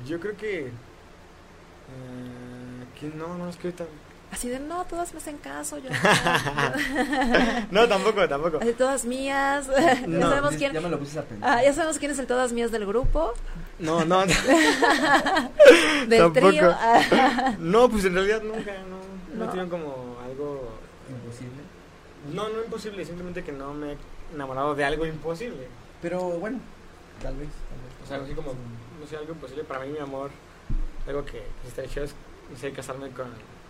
Yo 0.08 0.20
creo 0.20 0.38
que. 0.38 0.68
eh, 0.68 0.72
que 3.00 3.08
no, 3.16 3.38
no, 3.38 3.50
es 3.50 3.58
que 3.58 3.68
ahorita. 3.68 3.86
Así 4.32 4.50
de, 4.50 4.60
no, 4.60 4.84
todas 4.86 5.14
me 5.14 5.20
hacen 5.20 5.38
caso, 5.38 5.78
yo. 5.78 5.90
No, 7.72 7.88
tampoco, 7.90 8.28
tampoco. 8.28 8.58
Así, 8.62 8.74
todas 8.74 9.06
mías. 9.06 9.68
ya 9.68 10.08
No, 10.08 10.30
sabemos 10.30 10.52
Ya- 10.54 10.58
quién... 10.58 10.74
Ya 10.74 10.82
me 10.82 10.90
lo 10.90 11.00
puse 11.00 11.20
a 11.20 11.24
pensar. 11.24 11.50
Ah, 11.58 11.64
ya 11.64 11.72
sabemos 11.74 11.98
quién 12.00 12.12
es 12.12 12.20
el 12.20 12.28
todas 12.28 12.52
mías 12.52 12.72
del 12.72 12.86
grupo, 12.86 13.34
No, 13.80 14.04
no, 14.04 14.26
del 16.08 16.18
Tampoco. 16.20 16.48
trío. 16.50 16.76
No, 17.60 17.88
pues 17.90 18.04
en 18.06 18.14
realidad 18.16 18.42
nunca, 18.42 18.72
no. 18.90 18.98
No, 19.38 19.46
No. 19.46 19.52
tenido 19.52 19.70
como. 19.70 20.05
No, 22.34 22.50
no 22.50 22.64
imposible, 22.64 23.06
simplemente 23.06 23.44
que 23.44 23.52
no 23.52 23.74
me 23.74 23.94
he 23.94 23.98
enamorado 24.34 24.76
de 24.76 24.84
algo 24.84 25.06
imposible. 25.06 25.68
Pero 26.02 26.22
bueno, 26.40 26.60
tal 27.22 27.36
vez. 27.36 27.50
Tal 27.70 27.80
vez. 27.80 28.04
O 28.04 28.08
sea, 28.08 28.16
algo 28.16 28.26
así 28.26 28.36
como, 28.36 28.54
no 29.00 29.08
sé, 29.08 29.18
algo 29.18 29.34
imposible. 29.34 29.64
Para 29.64 29.86
mí, 29.86 29.92
mi 29.92 30.00
amor, 30.00 30.32
algo 31.08 31.26
que 31.26 31.44
estaría 31.68 31.90
chido 31.90 32.06
es, 32.06 32.16
no 32.52 32.58
sé, 32.58 32.72
casarme 32.72 33.10
con, 33.10 33.28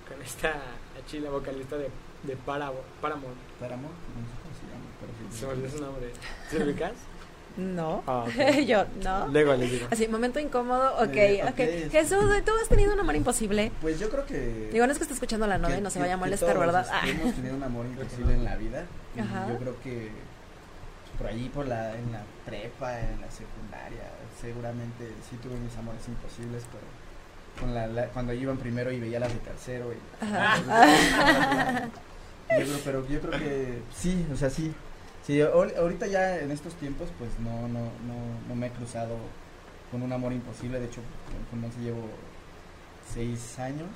con 0.07 0.21
esta 0.23 0.49
la 0.49 1.05
chila 1.05 1.29
vocalista 1.29 1.77
de, 1.77 1.89
de 2.23 2.35
Paramo, 2.37 2.79
Paramore. 3.01 3.35
Para 3.59 3.75
amor, 3.75 3.91
no 3.91 4.25
sé 4.25 4.35
cómo 4.41 4.55
se 4.55 4.65
llama. 4.71 4.85
Pero 4.99 5.31
sí. 5.31 5.39
Se 5.39 5.45
me 5.45 5.53
olvidó 5.53 5.69
su 5.69 5.81
nombre. 5.83 6.11
¿Se 6.49 6.63
ubicas? 6.63 6.93
No. 7.57 8.03
Ah, 8.07 8.25
yo, 8.67 8.85
no. 9.03 9.27
Luego 9.27 9.53
les 9.55 9.71
digo. 9.71 9.87
Así, 9.91 10.07
momento 10.07 10.39
incómodo. 10.39 10.95
Ok, 10.97 11.15
Eh, 11.15 11.41
ok. 11.43 11.49
ok. 11.51 11.91
Jesús, 11.91 12.17
¿tú 12.45 12.51
has 12.61 12.67
tenido 12.69 12.93
un 12.93 12.99
amor 12.99 13.15
imposible? 13.15 13.71
Pues 13.81 13.99
yo 13.99 14.09
creo 14.09 14.25
que. 14.25 14.69
Digo, 14.71 14.85
no 14.85 14.91
es 14.91 14.97
que 14.97 15.03
esté 15.03 15.13
escuchando 15.13 15.47
la 15.47 15.57
novia, 15.57 15.79
no 15.81 15.89
se 15.89 15.95
que- 15.99 16.03
vaya 16.03 16.15
a 16.15 16.17
molestar, 16.17 16.53
todos, 16.53 16.65
¿verdad? 16.65 16.81
este, 16.81 16.95
Ah. 16.95 17.07
Hemos 17.07 17.35
tenido 17.35 17.55
un 17.55 17.63
amor 17.63 17.85
imposible 17.97 18.33
en 18.33 18.43
la 18.43 18.55
vida. 18.55 18.85
Ajá. 19.19 19.47
Yo 19.49 19.57
creo 19.57 19.75
que 19.81 20.09
por 21.17 21.27
ahí, 21.27 21.49
por 21.53 21.65
la, 21.67 21.95
en 21.97 22.11
la 22.11 22.23
prepa, 22.45 22.99
en 22.99 23.21
la 23.21 23.31
secundaria, 23.31 24.03
seguramente 24.41 25.07
sí 25.29 25.37
tuve 25.37 25.55
mis 25.57 25.75
amores 25.77 26.01
imposibles, 26.09 26.63
pero 26.69 26.83
con 27.61 27.73
la, 27.73 27.87
la- 27.87 28.07
cuando 28.07 28.33
iban 28.33 28.57
primero 28.57 28.91
y 28.91 28.99
veía 28.99 29.19
las 29.21 29.31
de 29.31 29.39
tercero. 29.39 29.93
Y, 29.93 29.97
Ajá. 30.25 31.83
yo 32.49 32.65
creo, 32.65 32.77
pero 32.83 33.07
yo 33.07 33.19
creo 33.21 33.39
que 33.39 33.79
sí, 33.95 34.25
o 34.33 34.35
sea, 34.35 34.49
sí. 34.49 34.73
Sí, 35.25 35.39
ahor- 35.41 35.75
ahorita 35.77 36.07
ya 36.07 36.39
en 36.39 36.51
estos 36.51 36.73
tiempos, 36.75 37.09
pues 37.17 37.31
no, 37.39 37.67
no, 37.67 37.79
no, 37.79 38.15
no 38.47 38.55
me 38.55 38.67
he 38.67 38.69
cruzado 38.71 39.15
con 39.91 40.01
un 40.03 40.11
amor 40.13 40.33
imposible. 40.33 40.79
De 40.79 40.85
hecho, 40.85 41.01
con- 41.49 41.61
Monse 41.61 41.79
llevo 41.79 42.07
seis 43.13 43.57
años. 43.59 43.87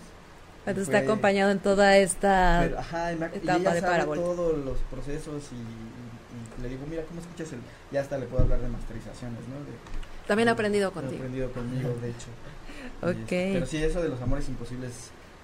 Fue- 0.63 0.73
está 0.81 0.99
acompañado 0.99 1.51
en 1.51 1.59
toda 1.59 1.97
esta... 1.97 2.59
pero, 2.63 2.79
ajá, 2.79 3.13
y, 3.13 3.15
me- 3.15 3.27
y 3.27 3.39
ella 3.43 3.57
de 3.59 3.63
sabe 3.65 3.81
parábola. 3.81 4.21
todos 4.21 4.57
los 4.65 4.77
procesos 4.91 5.43
y, 5.51 5.55
y- 5.55 6.59
y 6.59 6.61
le 6.63 6.69
digo, 6.69 6.85
mira, 6.89 7.03
¿cómo 7.03 7.21
escuchas 7.21 7.53
el...? 7.53 7.59
Ya 7.91 8.01
hasta 8.01 8.17
le 8.17 8.25
puedo 8.27 8.43
hablar 8.43 8.59
de 8.59 8.67
masterizaciones, 8.67 9.39
¿no? 9.47 9.55
De- 9.55 10.27
También 10.27 10.49
ha 10.49 10.51
aprendido 10.53 10.91
contigo. 10.91 11.17
aprendido 11.17 11.51
conmigo, 11.51 11.89
de 12.01 12.09
hecho. 12.09 12.27
Y, 13.01 13.05
Ok. 13.05 13.11
este, 13.31 13.51
pero 13.53 13.65
sí, 13.65 13.77
eso 13.83 14.01
de 14.01 14.09
los 14.09 14.21
amores 14.21 14.47
imposibles, 14.47 14.91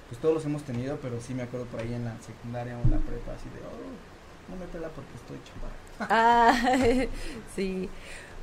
pues 0.10 0.20
todos 0.22 0.36
los 0.36 0.46
hemos 0.46 0.64
tenido, 0.64 0.98
pero 1.02 1.20
sí 1.22 1.34
me 1.34 1.44
acuerdo 1.44 1.66
por 1.68 1.80
ahí 1.82 1.94
en 1.94 2.06
la 2.06 2.16
secundaria 2.26 2.78
o 2.78 2.82
en 2.82 2.92
la 2.92 2.98
prepa, 2.98 3.34
así 3.34 3.50
de, 3.50 3.60
oh, 3.62 4.15
no 4.50 4.56
me 4.58 4.66
pela 4.68 4.90
porque 4.90 5.10
estoy 5.16 5.38
chaparra. 5.46 5.76
Ah, 6.10 6.54
sí. 7.56 7.90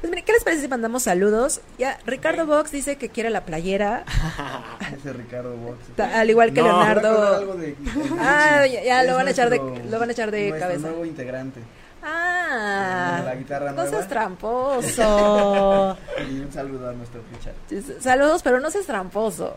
Pues 0.00 0.10
mire, 0.10 0.24
¿qué 0.24 0.32
les 0.32 0.42
parece 0.42 0.62
si 0.62 0.68
mandamos 0.68 1.04
saludos? 1.04 1.60
Ya, 1.78 1.96
Ricardo 2.06 2.44
Box 2.44 2.72
dice 2.72 2.96
que 2.96 3.08
quiere 3.08 3.30
la 3.30 3.44
playera, 3.44 4.04
Ese 4.98 5.12
Ricardo 5.12 5.54
ta- 5.96 6.18
al 6.18 6.28
igual 6.28 6.52
que 6.52 6.60
No. 6.60 6.66
Leonardo. 6.68 7.34
algo 7.36 7.54
de- 7.54 7.66
de 7.68 7.76
Ah, 8.18 8.66
ya, 8.66 8.82
ya, 8.82 9.04
lo 9.04 9.14
van 9.14 9.28
a 9.28 9.30
echar 9.30 9.48
de- 9.48 9.58
lo 9.88 9.98
van 10.00 10.08
a 10.08 10.12
echar 10.12 10.30
de 10.32 10.50
cabeza. 10.58 10.88
nuevo 10.88 11.04
integrante. 11.04 11.60
Ah, 12.02 12.41
La 12.54 13.34
guitarra 13.38 13.72
no 13.72 13.86
seas 13.86 14.08
tramposo. 14.08 15.96
Y 16.30 16.40
un 16.40 16.52
saludo 16.52 16.88
a 16.90 16.92
nuestro 16.92 17.20
Richard. 17.32 18.00
Saludos, 18.02 18.42
pero 18.42 18.60
no 18.60 18.70
seas 18.70 18.86
tramposo. 18.86 19.54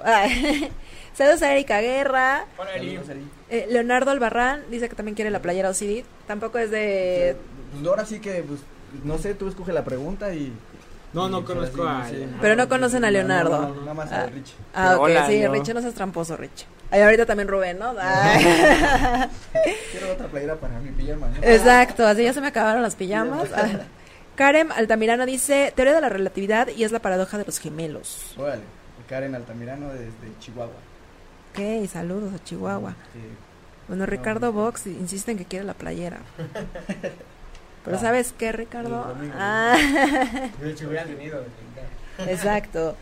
Saludos 1.14 1.42
a 1.44 1.52
Erika 1.54 1.80
Guerra. 1.82 2.46
Hola, 2.58 2.76
Eri. 2.76 3.00
Eh, 3.50 3.68
Leonardo 3.70 4.12
Albarrán 4.12 4.64
dice 4.70 4.90
que 4.90 4.96
también 4.96 5.16
quiere 5.16 5.32
la 5.32 5.42
playera 5.42 5.70
OCD. 5.70 6.04
Tampoco 6.28 6.58
es 6.58 6.72
de... 6.72 7.38
Pues 7.74 7.88
ahora 7.88 8.06
sí 8.06 8.20
que, 8.20 8.44
pues, 8.44 8.60
no 9.04 9.18
sé, 9.18 9.34
tú 9.36 9.48
escoge 9.48 9.72
la 9.74 9.84
pregunta 9.84 10.34
y... 10.34 10.52
No, 11.14 11.30
no 11.30 11.46
pues, 11.46 11.58
conozco 11.72 11.84
a- 11.88 12.06
Pero 12.42 12.56
no 12.58 12.68
conocen 12.68 13.06
a 13.06 13.12
Leonardo. 13.12 13.62
no, 13.62 13.68
no, 13.76 13.82
nada 13.82 13.94
más 13.94 14.12
Ah. 14.12 14.24
a 14.24 14.26
Rich. 14.28 14.54
Ah, 14.74 14.96
ok, 14.98 15.02
hola, 15.04 15.28
sí, 15.28 15.40
¿no? 15.42 15.52
Rich, 15.54 15.74
no 15.74 15.82
seas 15.82 15.94
tramposo, 15.94 16.36
Rich. 16.36 16.66
Ay, 16.92 17.02
ahorita 17.02 17.26
también 17.26 17.48
Rubén, 17.48 17.80
¿no? 17.80 17.94
Ay. 18.00 18.44
Quiero 19.92 20.14
otra 20.14 20.28
playera 20.28 20.56
para 20.56 20.80
mi 20.80 20.92
pijama. 20.92 21.28
¿no? 21.28 21.36
Exacto, 21.42 22.06
así 22.08 22.24
ya 22.24 22.34
se 22.34 22.42
me 22.42 22.48
acabaron 22.48 22.82
las 22.82 22.96
pijamas. 22.96 23.50
Ah. 23.56 23.68
Karen 24.36 24.72
Altamirano 24.72 25.26
dice, 25.26 25.72
teoría 25.76 25.94
de 25.94 26.02
la 26.02 26.10
relatividad 26.10 26.68
y 26.68 26.84
es 26.84 26.92
la 26.92 27.00
paradoja 27.00 27.38
de 27.38 27.46
los 27.46 27.60
gemelos. 27.60 28.34
Órale, 28.38 28.62
Karen 29.10 29.34
Altamirano 29.36 29.90
desde 29.94 30.38
Chihuahua. 30.40 30.74
Ok, 31.54 31.88
saludos 31.90 32.34
a 32.34 32.44
Chihuahua. 32.44 32.96
Que- 33.14 33.46
Bueno, 33.88 34.06
Ricardo 34.06 34.52
Vox 34.52 34.88
insiste 34.88 35.32
en 35.32 35.38
que 35.38 35.46
quiere 35.46 35.64
la 35.66 35.74
playera. 35.74 36.18
Pero 37.86 37.98
Ah. 37.98 38.00
¿sabes 38.00 38.34
qué, 38.38 38.52
Ricardo? 38.52 39.04
Domingo. 39.06 39.34
Ah, 39.38 39.78
exacto. 42.28 42.96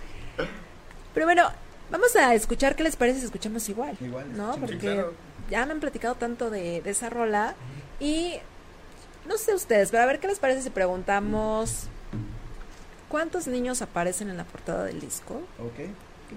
Pero 1.14 1.26
bueno, 1.26 1.50
vamos 1.94 2.14
a 2.18 2.36
escuchar 2.36 2.76
qué 2.76 2.84
les 2.84 2.98
parece 2.98 3.20
si 3.20 3.26
escuchamos 3.26 3.70
igual. 3.70 3.96
Igual. 4.02 4.36
No, 4.36 4.56
sí, 4.56 4.60
porque 4.60 4.78
claro. 4.78 5.14
ya 5.50 5.66
me 5.66 5.72
han 5.72 5.80
platicado 5.80 6.16
tanto 6.16 6.50
de, 6.50 6.82
de 6.82 6.90
esa 6.90 7.10
rola 7.10 7.56
y 8.02 8.34
no 9.26 9.38
sé 9.38 9.54
ustedes, 9.54 9.92
pero 9.92 10.04
a 10.04 10.06
ver 10.08 10.20
qué 10.20 10.28
les 10.28 10.40
parece 10.40 10.62
si 10.62 10.70
preguntamos 10.70 11.88
¿cuántos 13.14 13.46
niños 13.46 13.84
aparecen 13.84 14.32
en 14.32 14.38
la 14.38 14.44
portada 14.44 14.86
del 14.86 15.00
disco? 15.00 15.36
Ok. 15.60 15.88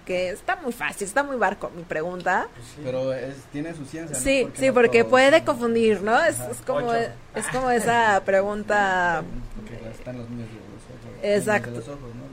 Que 0.05 0.29
está 0.29 0.57
muy 0.57 0.75
fácil, 0.75 1.07
está 1.07 1.23
muy 1.23 1.37
barco 1.38 1.71
mi 1.75 1.85
pregunta. 1.85 2.49
Pues 2.55 2.66
sí. 2.66 2.83
Pero 2.85 3.14
es, 3.14 3.35
tiene 3.51 3.73
su 3.73 3.87
ciencia, 3.87 4.14
¿no? 4.14 4.23
Sí, 4.23 4.47
sí, 4.53 4.66
no 4.66 4.75
porque 4.75 4.99
todos 4.99 5.11
puede 5.11 5.42
confundir, 5.42 6.03
¿no? 6.03 6.23
Es, 6.23 6.37
como 6.66 6.88
Ocho. 6.88 7.11
es 7.35 7.47
como 7.47 7.71
esa 7.71 8.21
pregunta 8.27 9.25
Porque 9.57 9.88
están 9.88 10.19
los 10.19 10.29
niños 10.29 10.49
de 10.49 10.55
los 10.55 10.83
ojos. 10.85 11.19
Exacto. 11.23 11.71
De 11.71 11.77
los 11.79 11.88
ojos, 11.88 12.14
¿no? 12.14 12.26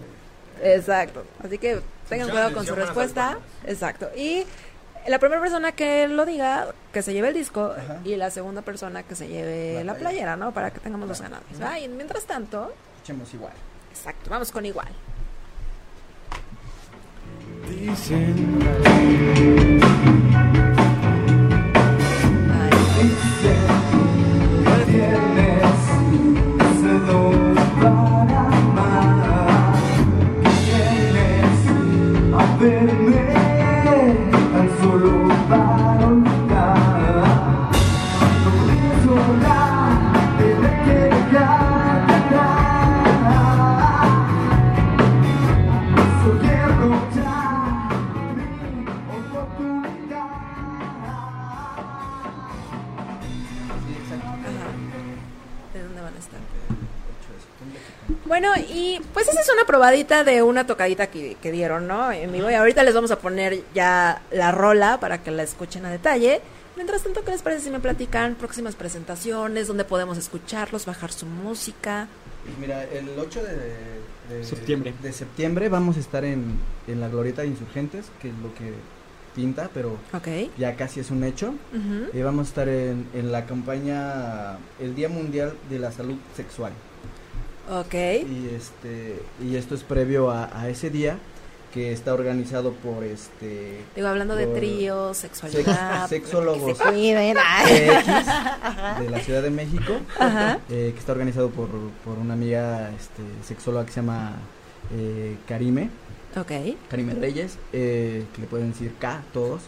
Exacto. 0.63 1.23
Así 1.43 1.57
que 1.57 1.81
tengan 2.09 2.29
cuidado 2.29 2.53
con 2.53 2.65
su 2.65 2.75
respuesta. 2.75 3.37
Exacto. 3.65 4.09
Y 4.15 4.45
la 5.07 5.19
primera 5.19 5.41
persona 5.41 5.71
que 5.73 6.07
lo 6.07 6.25
diga, 6.25 6.67
que 6.93 7.01
se 7.01 7.13
lleve 7.13 7.27
el 7.29 7.33
disco, 7.33 7.73
Ajá. 7.77 7.99
y 8.05 8.15
la 8.15 8.29
segunda 8.31 8.61
persona 8.61 9.03
que 9.03 9.15
se 9.15 9.27
lleve 9.27 9.83
la, 9.83 9.93
La 9.93 9.99
playera. 9.99 10.35
¿no? 10.35 10.53
Para 10.53 10.71
que 10.71 10.79
tengamos 10.79 11.07
los 11.07 11.19
Ajá. 11.21 11.29
ganadores. 11.29 11.61
¿va? 11.61 11.79
Y 11.79 11.87
mientras 11.89 12.23
tanto, 12.25 12.73
Echemos 13.03 13.33
igual. 13.33 13.53
exacto, 13.91 14.29
vamos 14.29 14.51
con 14.51 14.65
igual. 14.65 14.87
Dicen 17.69 18.59
Ay, 22.51 22.69
que 22.95 24.91
tienes 24.91 25.81
ese 26.59 26.93
don 27.07 27.42
Bueno, 58.33 58.49
y 58.57 58.99
pues 59.13 59.27
esa 59.27 59.41
es 59.41 59.49
una 59.53 59.63
probadita 59.63 60.23
de 60.23 60.41
una 60.41 60.65
tocadita 60.65 61.05
que, 61.05 61.37
que 61.39 61.51
dieron, 61.51 61.87
¿no? 61.87 62.11
En 62.11 62.31
vivo. 62.31 62.49
Y 62.49 62.55
ahorita 62.55 62.81
les 62.81 62.95
vamos 62.95 63.11
a 63.11 63.19
poner 63.19 63.61
ya 63.75 64.23
la 64.31 64.51
rola 64.51 64.99
para 64.99 65.21
que 65.21 65.29
la 65.29 65.43
escuchen 65.43 65.85
a 65.85 65.91
detalle. 65.91 66.41
Mientras 66.75 67.03
tanto, 67.03 67.23
¿qué 67.23 67.29
les 67.29 67.43
parece 67.43 67.65
si 67.65 67.69
me 67.69 67.79
platican 67.79 68.33
próximas 68.33 68.73
presentaciones, 68.73 69.67
dónde 69.67 69.85
podemos 69.85 70.17
escucharlos, 70.17 70.87
bajar 70.87 71.11
su 71.11 71.27
música? 71.27 72.07
Pues 72.43 72.57
Mira, 72.57 72.83
el 72.85 73.07
8 73.19 73.39
de, 73.43 74.35
de- 74.35 74.43
Septiembre. 74.43 74.95
de 74.99 75.13
septiembre 75.13 75.69
vamos 75.69 75.97
a 75.97 75.99
estar 75.99 76.25
en, 76.25 76.57
en 76.87 76.99
la 77.01 77.09
Glorieta 77.09 77.43
de 77.43 77.49
Insurgentes, 77.49 78.07
que 78.19 78.29
es 78.29 78.35
lo 78.41 78.51
que 78.55 78.73
pinta, 79.35 79.69
pero 79.71 79.97
ya 80.57 80.75
casi 80.75 81.01
es 81.01 81.11
un 81.11 81.23
hecho. 81.23 81.49
Ujú. 81.71 82.17
Y 82.17 82.21
vamos 82.23 82.47
a 82.47 82.49
estar 82.49 82.67
en, 82.67 83.07
en 83.13 83.31
la 83.31 83.45
campaña 83.45 84.57
El 84.79 84.95
Día 84.95 85.07
Mundial 85.07 85.53
de 85.69 85.77
la 85.77 85.91
Salud 85.91 86.15
Sexual. 86.35 86.73
Ok. 87.69 87.93
Y 87.93 88.49
este 88.55 89.21
y 89.43 89.55
esto 89.55 89.75
es 89.75 89.83
previo 89.83 90.29
a, 90.31 90.49
a 90.59 90.69
ese 90.69 90.89
día 90.89 91.17
que 91.73 91.91
está 91.91 92.13
organizado 92.13 92.71
por 92.73 93.03
este 93.03 93.79
Digo, 93.95 94.07
hablando 94.07 94.35
de 94.35 94.45
tríos, 94.47 95.17
sexualidad. 95.17 96.07
Sex- 96.07 96.09
sexólogos. 96.09 96.77
Que 96.77 96.83
se 96.83 96.91
cuiden. 96.91 97.37
Ay. 97.43 97.87
PX 97.87 98.99
de 99.03 99.09
la 99.09 99.19
Ciudad 99.21 99.41
de 99.41 99.49
México, 99.49 99.93
Ajá. 100.19 100.59
eh, 100.69 100.91
que 100.93 100.99
está 100.99 101.13
organizado 101.13 101.49
por, 101.49 101.69
por 102.05 102.19
una 102.19 102.33
amiga 102.35 102.91
este, 102.91 103.23
sexóloga 103.47 103.85
que 103.85 103.91
se 103.91 104.01
llama 104.01 104.33
eh, 104.95 105.37
Karime, 105.47 105.89
Ok. 106.39 106.51
Karime 106.89 107.13
Reyes, 107.15 107.57
eh, 107.71 108.25
que 108.35 108.41
le 108.41 108.47
pueden 108.47 108.71
decir 108.73 108.93
K 108.99 109.23
todos. 109.33 109.61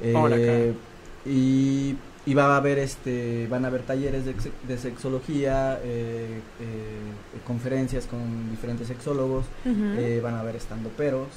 Eh, 0.00 0.14
Hola, 0.16 0.36
K. 0.36 1.28
Y, 1.28 1.96
y 2.28 2.34
va 2.34 2.54
a 2.54 2.56
haber 2.58 2.78
este, 2.78 3.46
van 3.48 3.64
a 3.64 3.68
haber 3.68 3.82
talleres 3.82 4.24
de, 4.26 4.32
ex- 4.32 4.50
de 4.66 4.76
sexología, 4.78 5.78
eh, 5.82 6.40
eh, 6.60 7.42
conferencias 7.46 8.04
con 8.06 8.50
diferentes 8.50 8.86
sexólogos, 8.88 9.46
eh, 9.64 10.20
van 10.22 10.34
a 10.34 10.40
haber 10.40 10.56
estandoperos 10.56 11.28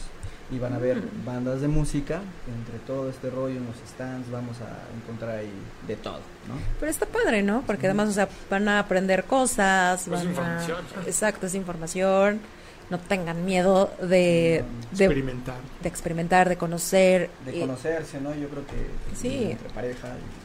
y 0.51 0.59
van 0.59 0.73
a 0.73 0.75
haber 0.75 1.01
bandas 1.25 1.61
de 1.61 1.69
música. 1.69 2.19
Entre 2.57 2.77
todo 2.85 3.09
este 3.09 3.29
rollo 3.29 3.55
en 3.57 3.65
los 3.65 3.75
stands 3.89 4.29
vamos 4.29 4.57
a 4.59 4.69
encontrar 5.01 5.37
ahí 5.37 5.51
de 5.87 5.95
todo, 5.95 6.19
¿no? 6.49 6.55
Pero 6.79 6.91
está 6.91 7.05
padre, 7.05 7.41
¿no? 7.41 7.63
Porque 7.65 7.85
además, 7.87 8.09
o 8.09 8.11
sea, 8.11 8.27
van 8.49 8.67
a 8.67 8.79
aprender 8.79 9.23
cosas. 9.23 10.03
Pues 10.07 10.19
van 10.19 10.27
a- 10.27 10.29
información. 10.31 10.77
Exacto, 11.05 11.45
es 11.47 11.55
información. 11.55 12.41
No 12.89 12.99
tengan 12.99 13.45
miedo 13.45 13.89
de, 14.01 14.65
de, 14.91 15.05
Experimentar. 15.05 15.55
de 15.81 15.87
experimentar, 15.87 16.49
de 16.49 16.57
conocer. 16.57 17.29
De 17.45 17.55
y- 17.55 17.61
conocerse, 17.61 18.19
¿no? 18.19 18.35
Yo 18.35 18.49
creo 18.49 18.65
que 18.67 19.15
Sí. 19.15 19.51
entre 19.51 19.69
pareja 19.69 20.09
y 20.09 20.40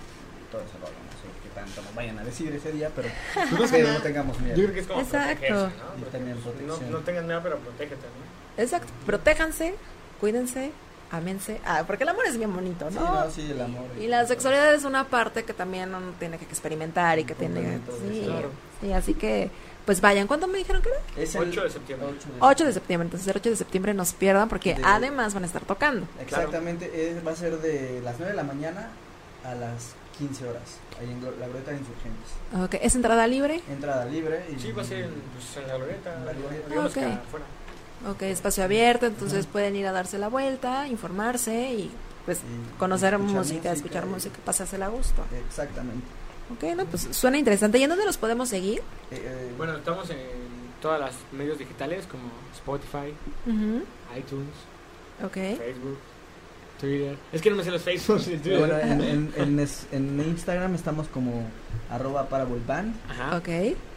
rollo, 0.59 0.92
no 0.92 1.12
sé 1.12 1.29
qué 1.42 1.49
tanto 1.55 1.83
nos 1.83 1.95
vayan 1.95 2.19
a 2.19 2.25
decir 2.25 2.53
ese 2.55 2.73
día, 2.73 2.90
pero, 2.95 3.09
pero 3.71 3.92
no 3.92 4.01
tengamos 4.03 4.38
miedo. 4.40 4.57
Yo 4.57 4.62
creo 4.64 4.75
que 4.75 4.81
es 4.81 4.87
como 4.87 5.01
Exacto. 5.01 5.55
¿no? 5.55 5.66
Y 5.66 6.01
pues, 6.03 6.11
protección. 6.42 6.90
No, 6.90 6.99
no 6.99 7.05
tengas 7.05 7.25
miedo, 7.25 7.40
pero 7.42 7.59
protégete, 7.59 7.97
¿no? 8.07 8.62
Exacto. 8.62 8.92
Protéjanse, 9.05 9.75
cuídense, 10.21 10.73
ámense. 11.11 11.61
Ah, 11.64 11.85
porque 11.87 12.05
el 12.05 12.09
amor 12.09 12.27
es 12.27 12.37
bien 12.38 12.55
bonito, 12.55 12.88
Sí, 12.90 12.97
¿no? 12.97 13.25
no, 13.25 13.31
sí, 13.31 13.51
el 13.51 13.61
amor. 13.61 13.85
Y 14.01 14.07
la 14.07 14.27
sexualidad 14.27 14.75
es 14.75 14.85
una 14.85 15.05
parte 15.05 15.45
que 15.45 15.53
también 15.53 15.95
uno 15.95 16.12
tiene 16.19 16.38
que 16.38 16.45
experimentar 16.45 17.19
y 17.19 17.25
que 17.25 17.35
tiene... 17.35 17.79
Sí. 18.11 18.23
Claro. 18.25 18.51
sí, 18.81 18.92
así 18.92 19.14
que, 19.14 19.51
pues 19.85 20.01
vayan. 20.01 20.27
¿Cuándo 20.27 20.49
me 20.49 20.59
dijeron 20.59 20.83
que 20.83 20.88
era? 20.88 20.99
Es 21.23 21.35
el 21.37 21.49
8 21.51 21.62
de 21.64 21.71
septiembre. 21.71 22.09
8 22.09 22.29
de 22.29 22.35
8 22.40 22.64
de 22.64 22.73
septiembre. 22.73 23.07
Entonces 23.07 23.29
el 23.29 23.37
8 23.37 23.51
de 23.51 23.57
septiembre 23.57 23.95
nos 23.95 24.12
pierdan 24.14 24.49
porque 24.49 24.75
De- 24.75 24.83
además 24.85 25.33
van 25.35 25.45
a 25.45 25.47
estar 25.47 25.62
tocando. 25.64 26.09
Exactamente, 26.21 27.11
es- 27.12 27.25
va 27.27 27.33
a 27.33 27.37
ser 27.37 27.59
de 27.59 28.01
las 28.03 28.16
9 28.19 28.33
de 28.33 28.37
la 28.37 28.42
mañana 28.45 28.88
a 29.45 29.55
las 29.55 29.95
15 30.18 30.48
horas, 30.48 30.62
ahí 30.98 31.11
en 31.11 31.22
la 31.22 31.46
Glorieta 31.46 31.70
de 31.72 31.79
Insurgentes. 31.79 32.31
Ok, 32.64 32.74
¿Es 32.83 32.94
entrada 32.94 33.26
libre? 33.26 33.61
Entrada 33.68 34.05
libre. 34.07 34.46
Y, 34.57 34.61
Sí, 34.61 34.72
va 34.72 34.83
a 34.83 34.85
ser 34.85 35.05
en, 35.05 35.11
pues, 35.35 35.57
en 35.62 35.68
la 35.68 35.76
glorieta. 35.76 36.14
En 36.14 36.26
la 36.26 36.33
glorieta. 36.33 36.66
Ah, 36.70 36.88
que 36.92 37.00
ok. 37.00 37.12
afuera. 37.26 37.44
Ok, 38.11 38.22
espacio 38.22 38.64
abierto, 38.64 39.07
entonces 39.07 39.46
pueden 39.46 39.74
ir 39.76 39.87
a 39.87 39.92
darse 39.92 40.18
la 40.18 40.29
vuelta, 40.29 40.87
informarse 40.88 41.72
y 41.72 41.90
pues 42.24 42.38
y 42.40 42.79
conocer 42.79 43.14
escuchar 43.14 43.35
música, 43.37 43.72
escuchar 43.72 44.05
y- 44.05 44.09
música, 44.09 44.37
pasársela 44.44 44.87
a 44.87 44.88
gusto. 44.90 45.22
Exactamente. 45.48 46.07
Ok, 46.55 46.62
no, 46.76 46.85
pues 46.87 47.09
suena 47.11 47.38
interesante. 47.38 47.79
¿Y 47.79 47.83
en 47.85 47.90
dónde 47.90 48.05
los 48.05 48.16
podemos 48.18 48.48
seguir? 48.48 48.79
Eh, 49.11 49.20
eh, 49.22 49.52
Bueno, 49.57 49.76
estamos 49.76 50.09
en 50.11 50.18
todas 50.81 51.00
las 51.00 51.12
medios 51.33 51.59
digitales 51.59 52.07
como 52.07 52.24
Spotify, 52.55 53.12
Ujú, 53.46 53.83
iTunes, 54.16 54.55
Ok, 55.24 55.33
Facebook, 55.59 55.98
Twitter. 56.80 57.16
Es 57.32 57.40
que 57.42 57.50
no 57.50 57.56
me 57.56 57.64
sé 57.64 57.70
los 57.70 57.82
Facebook 57.82 58.20
y 58.26 58.36
Twitter. 58.36 58.58
bueno, 58.58 58.78
en, 58.78 59.00
en, 59.02 59.32
en 59.36 59.60
es- 59.60 59.86
en 59.92 60.20
Instagram 60.20 60.74
estamos 60.74 61.08
como 61.08 61.44
arroba 61.90 62.28
parabolband. 62.28 62.94
Ajá. 63.08 63.36
ok, 63.36 63.48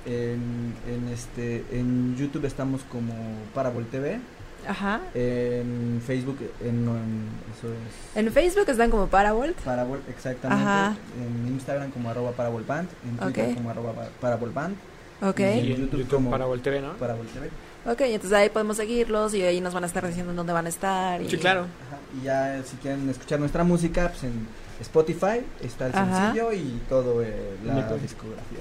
En, 0.06 0.74
en, 0.88 1.10
este, 1.14 1.64
en 1.72 2.16
YouTube 2.18 2.46
estamos 2.46 2.82
como 2.92 3.14
Parabol 3.54 3.86
TV. 3.88 4.20
ajá. 4.68 5.02
En 5.14 6.02
Facebook, 6.06 6.38
en, 6.64 6.86
no, 6.86 6.96
en- 6.98 7.28
eso 7.58 7.68
es 7.68 8.18
En 8.18 8.32
Facebook 8.32 8.66
están 8.70 8.90
como 8.92 9.08
Paravolt. 9.08 9.58
Parabol, 9.62 10.00
exactamente. 10.10 10.64
Ajá. 10.64 10.96
En 11.20 11.48
Instagram 11.54 11.92
como 11.92 12.10
arroba 12.10 12.32
parabolband. 12.32 12.90
En 13.10 13.18
Twitter 13.18 13.50
Ok. 13.50 13.56
como 13.56 13.70
arroba 13.72 13.94
pa- 13.94 14.10
parabolband. 14.22 14.76
Ok, 15.22 15.40
Y 15.40 15.44
en 15.44 15.66
YouTube 15.66 16.00
YouTube, 16.00 16.08
como- 16.10 16.32
para 16.32 16.46
TV, 16.62 16.80
¿no? 16.82 16.94
Parabol 16.94 17.28
TV. 17.28 17.50
Ok, 17.86 18.02
entonces 18.02 18.34
ahí 18.38 18.50
podemos 18.50 18.78
seguirlos 18.78 19.34
y 19.34 19.42
ahí 19.42 19.62
nos 19.62 19.74
van 19.74 19.84
a 19.84 19.88
estar 19.88 20.06
diciendo 20.06 20.32
en 20.32 20.38
dónde 20.38 20.54
van 20.54 20.66
a 20.66 20.70
estar. 20.70 21.22
y- 21.22 21.30
Sí, 21.30 21.38
claro. 21.38 21.62
Ajá, 21.62 21.98
Y 22.20 22.24
ya 22.26 22.58
eh, 22.58 22.64
si 22.66 22.76
quieren 22.78 23.10
escuchar 23.10 23.40
nuestra 23.40 23.64
música, 23.64 24.10
pues 24.10 24.24
en 24.24 24.48
Spotify 24.82 25.42
está 25.62 25.88
el 25.88 25.96
Ajá. 25.96 26.26
sencillo 26.34 26.52
y 26.54 26.82
todo 26.90 27.22
eh, 27.24 27.58
la 27.66 27.74
Neto. 27.76 27.98
discografía. 27.98 28.60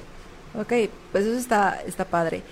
Ok, 0.58 0.90
pues 1.12 1.24
eso 1.26 1.38
está, 1.38 1.80
está 1.86 2.04
padre. 2.04 2.42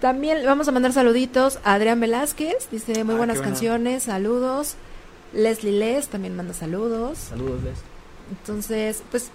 También 0.00 0.40
le 0.40 0.46
vamos 0.46 0.66
a 0.66 0.72
mandar 0.72 0.92
saluditos 0.92 1.58
a 1.64 1.74
Adrián 1.74 2.00
Velázquez, 2.00 2.68
dice 2.70 3.04
muy 3.04 3.14
Ah, 3.14 3.18
buenas 3.18 3.36
bueno. 3.36 3.50
canciones, 3.52 4.02
saludos. 4.04 4.74
Leslie 5.32 5.78
Les 5.78 6.08
también 6.08 6.34
manda 6.36 6.52
saludos. 6.54 7.18
Saludos, 7.18 7.62
Les. 7.62 7.78
Entonces, 8.30 9.02
pues 9.10 9.30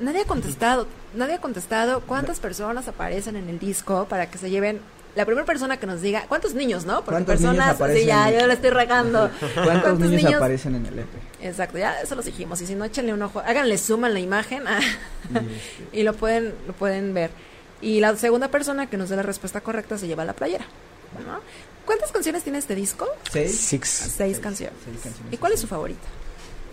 nadie 0.00 0.22
ha 0.22 0.26
contestado, 0.26 0.86
nadie 1.14 1.34
ha 1.34 1.40
contestado 1.40 2.00
cuántas 2.02 2.40
personas 2.40 2.88
aparecen 2.88 3.36
en 3.36 3.48
el 3.48 3.58
disco 3.58 4.06
para 4.08 4.30
que 4.30 4.38
se 4.38 4.50
lleven 4.50 4.80
la 5.14 5.26
primera 5.26 5.44
persona 5.44 5.78
que 5.78 5.86
nos 5.86 6.00
diga 6.00 6.24
cuántos 6.28 6.54
niños, 6.54 6.86
¿no? 6.86 7.04
Porque 7.04 7.24
¿Cuántos 7.24 7.40
niños 7.40 7.56
personas, 7.56 7.76
sí, 7.76 7.82
aparecen? 7.82 8.06
ya 8.06 8.30
yo 8.30 8.46
le 8.46 8.54
estoy 8.54 8.70
regando. 8.70 9.30
¿Cuántos, 9.54 9.98
niños, 9.98 10.34
aparecen 10.34 10.74
en 10.76 10.86
el 10.86 10.98
EP? 11.00 11.08
Exacto, 11.42 11.78
ya 11.78 12.00
eso 12.00 12.14
los 12.14 12.24
dijimos 12.24 12.60
y 12.62 12.66
si 12.66 12.74
no 12.74 12.84
échenle 12.84 13.12
un 13.12 13.22
ojo, 13.22 13.40
háganle 13.40 13.76
zoom 13.76 14.04
a 14.04 14.08
la 14.08 14.20
imagen 14.20 14.64
ah, 14.66 14.80
Y, 15.92 16.00
y 16.00 16.02
lo 16.02 16.14
pueden 16.14 16.54
lo 16.66 16.72
pueden 16.72 17.12
ver. 17.14 17.30
Y 17.80 18.00
la 18.00 18.16
segunda 18.16 18.48
persona 18.48 18.86
que 18.88 18.96
nos 18.96 19.08
dé 19.08 19.16
la 19.16 19.22
respuesta 19.22 19.60
correcta 19.60 19.98
se 19.98 20.06
lleva 20.06 20.24
la 20.24 20.32
playera. 20.32 20.64
¿no? 21.26 21.40
¿Cuántas 21.84 22.12
canciones 22.12 22.42
tiene 22.42 22.58
este 22.58 22.74
disco? 22.74 23.06
¿Seis? 23.30 23.58
Six. 23.58 23.88
Seis 24.16 24.38
canciones. 24.38 24.78
seis 24.84 25.00
canciones. 25.02 25.32
¿Y 25.32 25.36
cuál 25.36 25.52
es 25.52 25.60
su 25.60 25.66
favorita? 25.66 26.06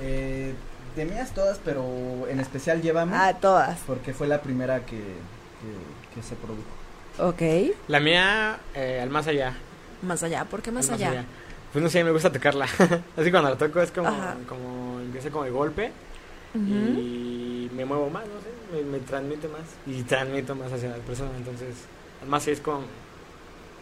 Eh, 0.01 0.53
de 0.95 1.05
mías 1.05 1.34
todas, 1.34 1.59
pero 1.64 1.84
en 2.30 2.39
especial 2.39 2.82
Llévame. 2.82 3.11
Ah, 3.16 3.36
todas. 3.39 3.80
Porque 3.86 4.14
fue 4.14 4.28
la 4.28 4.41
primera 4.41 4.86
que, 4.86 4.97
que, 4.97 6.16
que 6.16 6.24
se 6.24 6.36
produjo. 6.36 6.78
Ok. 7.20 7.41
La 7.88 7.99
mía, 7.99 8.59
eh, 8.74 8.99
al 9.01 9.09
más 9.09 9.28
allá. 9.28 9.53
Más 10.01 10.24
allá, 10.24 10.45
¿por 10.45 10.61
qué 10.61 10.72
más 10.72 10.88
al 10.89 10.95
allá? 10.95 11.26
Pues 11.74 11.84
no 11.84 11.89
sé, 11.89 12.03
me 12.03 12.11
gusta 12.11 12.32
tocarla. 12.32 12.65
Así 13.17 13.32
cuando 13.32 13.49
la 13.49 13.57
toco 13.57 13.82
es 13.82 13.91
como, 13.91 14.07
Ajá. 14.07 14.36
como 14.47 14.99
empieza 15.01 15.30
como 15.30 15.45
el 15.45 15.51
golpe 15.51 15.91
y 16.55 17.70
me 17.76 17.86
muevo 17.86 18.09
más, 18.09 18.24
no 18.26 18.39
sé, 18.41 18.84
me, 18.84 18.97
me 18.97 18.99
transmite 18.99 19.47
más 19.47 19.61
y 19.86 20.01
transmito 20.03 20.55
más 20.55 20.72
hacia 20.72 20.89
la 20.89 20.97
persona. 20.97 21.32
Entonces, 21.38 21.76
al 22.22 22.28
más 22.28 22.43
allá 22.43 22.53
es 22.53 22.61
como, 22.61 22.82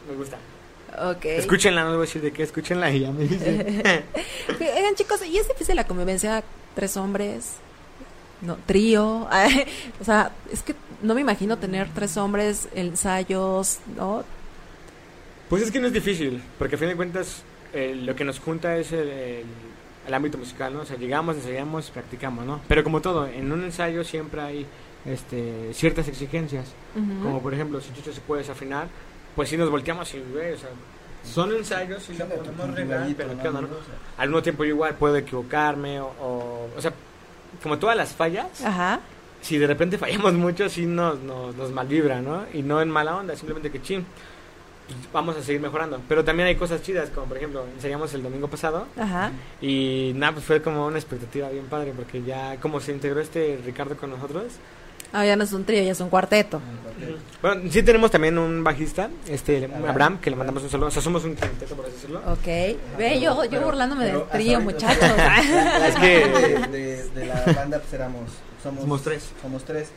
me 0.10 0.16
gusta. 0.16 0.38
Ok. 1.12 1.26
Escúchenla, 1.26 1.84
no 1.84 1.90
les 1.90 1.98
voy 1.98 2.06
a 2.06 2.08
decir 2.08 2.22
de 2.22 2.32
qué, 2.32 2.44
escúchenla 2.44 2.92
y 2.92 3.02
ya 3.02 3.12
me 3.12 3.26
dicen. 3.26 3.84
Oigan, 4.60 4.96
chicos, 4.96 5.26
¿y 5.26 5.38
es 5.38 5.48
difícil 5.48 5.76
la 5.76 5.86
convivencia 5.86 6.44
tres 6.76 6.98
hombres? 6.98 7.54
No, 8.42 8.58
trío. 8.66 9.28
O 10.02 10.04
sea, 10.04 10.32
es 10.52 10.62
que 10.62 10.76
no 11.02 11.14
me 11.16 11.22
imagino 11.22 11.58
tener 11.58 11.88
tres 11.94 12.18
hombres, 12.18 12.68
ensayos, 12.76 13.80
¿no? 13.96 14.24
Pues 15.50 15.64
es 15.64 15.72
que 15.72 15.80
no 15.80 15.88
es 15.88 15.94
difícil, 15.94 16.42
porque 16.60 16.76
a 16.76 16.78
fin 16.78 16.90
de 16.90 16.96
cuentas 16.96 17.42
eh, 17.74 17.96
lo 17.96 18.16
que 18.16 18.24
nos 18.26 18.40
junta 18.40 18.78
es 18.78 18.92
el, 18.92 19.08
el- 19.10 19.46
el 20.08 20.14
ámbito 20.14 20.38
musical, 20.38 20.74
¿no? 20.74 20.80
O 20.82 20.86
sea, 20.86 20.96
llegamos, 20.98 21.36
ensayamos, 21.36 21.90
practicamos, 21.92 22.46
¿no? 22.46 22.62
Pero 22.70 22.82
como 22.84 23.02
todo, 23.02 23.28
en 23.28 23.52
un 23.52 23.64
ensayo 23.66 24.06
siempre 24.06 24.40
hay 24.42 24.66
este, 25.06 25.74
ciertas 25.74 26.08
exigencias. 26.08 26.66
Como 27.22 27.42
por 27.42 27.54
ejemplo, 27.54 27.82
si 27.82 27.92
Chucho 27.94 28.14
se 28.14 28.22
puede 28.22 28.42
desafinar, 28.42 28.88
pues 29.36 29.50
si 29.50 29.58
nos 29.58 29.70
volteamos 29.70 30.14
y, 30.14 30.20
güey, 30.32 30.54
o 30.54 30.58
sea, 30.58 30.70
son 31.26 31.54
ensayos 31.54 32.10
y 32.10 32.14
¿Qué 32.14 32.20
lo 32.20 32.30
podemos 32.30 32.74
gallito, 32.88 33.18
pero 33.18 33.34
¿no, 33.34 33.42
¿qué 33.42 33.48
onda, 33.50 33.62
no? 33.62 33.68
Al 34.18 34.30
mismo 34.30 34.42
tiempo 34.42 34.64
yo 34.64 34.70
igual 34.76 34.96
puedo 34.96 35.18
equivocarme 35.18 36.00
o, 36.00 36.06
o, 36.22 36.70
o 36.78 36.82
sea, 36.82 36.94
como 37.62 37.78
todas 37.78 37.98
las 37.98 38.14
fallas, 38.14 38.64
Ajá. 38.64 39.02
Si 39.48 39.58
de 39.58 39.68
repente 39.68 39.98
fallamos 40.04 40.34
mucho, 40.34 40.68
sí 40.70 40.86
nos, 40.86 41.20
nos, 41.20 41.56
nos 41.56 41.72
malvibra, 41.72 42.22
¿no? 42.22 42.46
Y 42.54 42.62
no 42.64 42.82
en 42.82 42.90
mala 42.90 43.16
onda, 43.16 43.36
simplemente 43.36 43.72
que 43.72 43.82
chin, 43.82 44.06
pues, 44.88 44.98
vamos 45.14 45.38
a 45.38 45.42
seguir 45.44 45.62
mejorando. 45.62 46.02
Pero 46.10 46.24
también 46.24 46.48
hay 46.48 46.56
cosas 46.56 46.82
chidas, 46.82 47.10
como 47.10 47.28
por 47.28 47.38
ejemplo, 47.38 47.66
ensayamos 47.76 48.14
el 48.14 48.24
domingo 48.24 48.48
pasado 48.48 48.88
Ajá. 48.98 49.32
y 49.62 50.12
nada, 50.16 50.34
pues 50.34 50.46
fue 50.46 50.62
como 50.62 50.86
una 50.88 50.98
expectativa 50.98 51.50
bien 51.50 51.66
padre, 51.66 51.94
porque 51.96 52.22
ya 52.24 52.58
como 52.58 52.80
se 52.82 52.92
integró 52.92 53.20
este 53.22 53.60
Ricardo 53.66 53.96
con 53.98 54.10
nosotros. 54.12 54.44
Ah, 55.14 55.26
ya 55.26 55.38
no 55.38 55.46
es 55.46 55.54
un 55.54 55.64
trío, 55.64 55.82
ya 55.84 55.94
es 55.94 56.02
un 56.02 56.10
cuarteto. 56.10 56.60
Bueno, 57.42 57.62
sí 57.72 57.82
tenemos 57.82 58.12
también 58.12 58.38
un 58.38 58.62
bajista, 58.62 59.10
este 59.30 59.64
Abraham. 59.64 59.86
Abraham, 59.90 60.18
que 60.20 60.30
le 60.30 60.36
mandamos 60.36 60.64
un 60.64 60.70
saludo. 60.70 60.88
O 60.88 60.92
sea, 60.92 61.02
somos 61.02 61.24
un 61.24 61.34
quinteto, 61.36 61.76
por 61.76 61.86
así 61.86 61.94
decirlo. 61.94 62.20
Ok. 62.28 62.46
Ve, 62.98 63.22
yo, 63.22 63.42
yo 63.46 63.50
Pero- 63.50 63.66
burlándome 63.68 64.06
pero 64.06 64.20
del 64.20 64.28
trío, 64.30 64.60
muchachos. 64.60 64.98
Es 65.88 65.96
que- 65.96 66.20
idea 66.28 66.68
de, 66.68 66.78
de- 66.78 67.10
de 67.12 67.26
la 67.26 67.54
banda 67.54 67.80
pues 67.80 67.94
éramos 67.94 68.24
somos, 68.64 68.82
Somos 68.82 69.02
tres. 69.04 69.30
somos 69.42 69.64
tres 69.64 69.92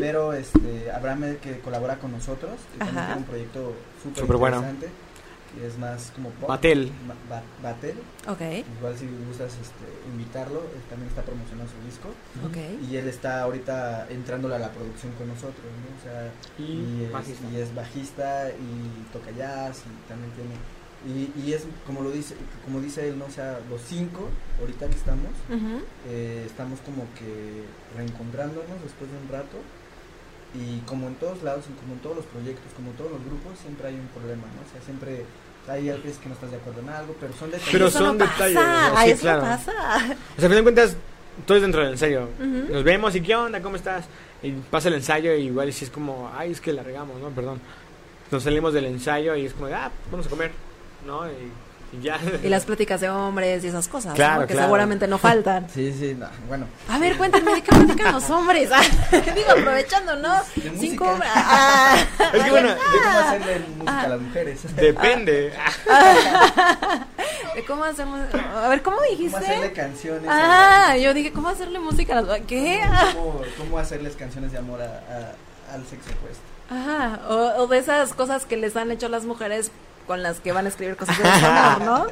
pero 0.00 0.32
este 0.32 0.90
Abraham 0.90 1.24
el 1.24 1.36
que 1.38 1.60
colabora 1.60 1.96
con 1.98 2.12
nosotros 2.12 2.52
que 2.76 2.82
Ajá. 2.82 3.06
tiene 3.06 3.14
un 3.16 3.24
proyecto 3.24 3.72
súper 4.02 4.22
Súper 4.22 4.36
bueno. 4.36 4.56
interesante 4.58 4.88
que 5.54 5.66
es 5.66 5.78
más 5.78 6.10
como 6.14 6.30
pop 6.30 6.48
Batel. 6.50 6.90
Ma- 7.06 7.14
ba- 7.30 7.42
Batel 7.62 7.96
Ok, 8.28 8.40
igual 8.78 8.96
si 8.98 9.06
gustas 9.28 9.52
este, 9.52 9.84
invitarlo 10.12 10.60
él 10.74 10.82
también 10.90 11.08
está 11.08 11.22
promocionando 11.22 11.70
su 11.72 11.86
disco 11.86 12.08
ok. 12.44 12.82
y 12.90 12.96
él 12.96 13.08
está 13.08 13.42
ahorita 13.42 14.06
entrándole 14.10 14.56
a 14.56 14.58
la 14.58 14.70
producción 14.72 15.12
con 15.12 15.28
nosotros 15.28 15.64
¿no? 15.64 15.96
o 15.96 16.02
sea 16.02 16.32
Y, 16.58 16.62
y 17.00 17.04
es, 17.06 17.12
bajista. 17.12 17.46
y 17.50 17.56
es 17.56 17.74
bajista 17.74 18.50
y 18.50 19.12
toca 19.12 19.30
jazz 19.30 19.82
y 19.86 20.08
también 20.08 20.30
tiene 20.32 20.54
y, 21.06 21.30
y 21.40 21.52
es 21.52 21.64
como 21.86 22.02
lo 22.02 22.10
dice 22.10 22.34
como 22.64 22.80
dice 22.80 23.08
él 23.08 23.18
no 23.18 23.26
o 23.26 23.30
sea 23.30 23.60
los 23.70 23.80
cinco 23.86 24.28
ahorita 24.60 24.88
que 24.88 24.96
estamos 24.96 25.30
eh, 26.08 26.42
estamos 26.46 26.80
como 26.80 27.04
que 27.18 27.62
reencontrándonos 27.96 28.82
después 28.82 29.10
de 29.10 29.16
un 29.16 29.28
rato 29.28 29.56
y 30.54 30.80
como 30.80 31.06
en 31.08 31.14
todos 31.16 31.42
lados 31.42 31.64
y 31.70 31.78
como 31.80 31.94
en 31.94 32.00
todos 32.00 32.16
los 32.16 32.26
proyectos 32.26 32.72
como 32.74 32.90
en 32.90 32.96
todos 32.96 33.12
los 33.12 33.24
grupos 33.24 33.58
siempre 33.60 33.88
hay 33.88 33.94
un 33.94 34.08
problema 34.08 34.42
no 34.50 34.62
o 34.66 34.72
sea 34.72 34.82
siempre 34.82 35.24
hay 35.68 35.90
a 35.90 35.96
veces 35.96 36.18
que 36.18 36.28
no 36.28 36.34
estás 36.34 36.50
de 36.50 36.56
acuerdo 36.56 36.80
en 36.80 36.88
algo 36.88 37.14
pero 37.20 37.32
son 37.34 37.50
detalles 37.50 37.72
Pero 37.72 37.86
eso 37.86 37.98
son 37.98 38.18
no 38.18 38.24
detalles, 38.24 38.56
pasa. 38.56 38.90
¿no? 38.90 39.02
Sí, 39.02 39.10
eso 39.10 39.20
claro. 39.22 39.40
pasa. 39.42 39.72
O 40.36 40.40
sea, 40.40 40.46
a 40.46 40.48
fin 40.48 40.50
de 40.50 40.62
cuentas, 40.62 40.96
todo 41.44 41.56
es 41.56 41.62
dentro 41.62 41.80
del 41.82 41.90
ensayo. 41.90 42.28
Nos 42.38 42.84
vemos 42.84 43.14
y 43.16 43.20
¿qué 43.20 43.34
onda? 43.34 43.60
¿Cómo 43.60 43.74
estás? 43.74 44.04
Y 44.44 44.52
pasa 44.52 44.88
el 44.88 44.94
ensayo 44.94 45.34
y 45.34 45.46
igual 45.46 45.68
y 45.68 45.72
si 45.72 45.84
es 45.84 45.90
como, 45.90 46.30
ay, 46.36 46.52
es 46.52 46.60
que 46.60 46.72
la 46.72 46.84
regamos, 46.84 47.20
¿no? 47.20 47.30
Perdón. 47.30 47.60
Nos 48.30 48.44
salimos 48.44 48.72
del 48.74 48.84
ensayo 48.86 49.34
y 49.34 49.46
es 49.46 49.54
como, 49.54 49.66
ah, 49.66 49.90
vamos 50.10 50.26
a 50.26 50.30
comer, 50.30 50.52
¿no? 51.04 51.28
Y, 51.28 51.52
y 51.92 52.00
ya. 52.02 52.18
Y 52.42 52.48
las 52.48 52.64
pláticas 52.64 53.00
de 53.00 53.08
hombres 53.08 53.62
y 53.62 53.68
esas 53.68 53.86
cosas, 53.88 54.14
Claro, 54.14 54.40
¿no? 54.42 54.46
que 54.46 54.54
claro. 54.54 54.66
seguramente 54.68 55.06
no 55.06 55.18
faltan. 55.18 55.68
sí 55.74 55.92
sí 55.96 56.14
no, 56.18 56.26
bueno 56.48 56.66
A 56.88 56.98
ver, 56.98 57.16
cuéntame, 57.16 57.54
¿de 57.54 57.62
qué 57.62 57.70
platican 57.74 58.12
los 58.12 58.28
hombres? 58.30 58.70
Ah, 58.72 58.82
Digo, 59.34 59.50
aprovechando, 59.50 60.16
¿no? 60.16 60.34
De 60.56 60.78
Cinco 60.78 61.04
hombres. 61.10 61.30
Ah, 61.36 61.96
Es 62.34 62.42
que 62.44 62.50
bueno, 62.50 62.68
de 62.70 62.76
cómo 62.76 63.18
hacerle 63.18 63.58
música 63.76 64.00
a 64.02 64.08
las 64.08 64.20
mujeres 64.20 64.76
depende. 64.76 65.52
¿de 67.54 67.64
cómo 67.64 67.84
hacemos? 67.84 68.20
A 68.34 68.68
ver, 68.68 68.82
¿cómo 68.82 68.96
cómo 68.96 69.06
hacerle 69.06 69.16
dijiste? 69.16 69.72
canciones 69.72 70.28
Ah, 70.28 70.96
yo 70.96 71.14
dije, 71.14 71.32
¿cómo 71.32 71.48
hacerle 71.48 71.78
música 71.78 72.18
a 72.18 72.22
las 72.22 72.40
¿Qué? 72.42 72.80
Ah, 72.84 73.10
cómo, 73.14 73.42
cómo 73.58 73.78
hacerles 73.78 74.16
canciones 74.16 74.52
de 74.52 74.58
amor 74.58 74.80
a, 74.82 74.84
a- 74.86 75.74
al 75.74 75.84
sexo 75.86 76.10
opuesto 76.12 76.42
Ajá, 76.70 77.20
o, 77.28 77.62
o 77.62 77.66
de 77.66 77.78
esas 77.78 78.12
cosas 78.14 78.44
que 78.44 78.56
les 78.56 78.76
han 78.76 78.90
hecho 78.90 79.08
las 79.08 79.24
mujeres 79.24 79.70
con 80.06 80.22
las 80.22 80.40
que 80.40 80.52
van 80.52 80.66
a 80.66 80.68
escribir 80.68 80.96
cosas 80.96 81.16
de 81.18 81.24
desamor, 81.24 81.80
¿no? 81.82 82.06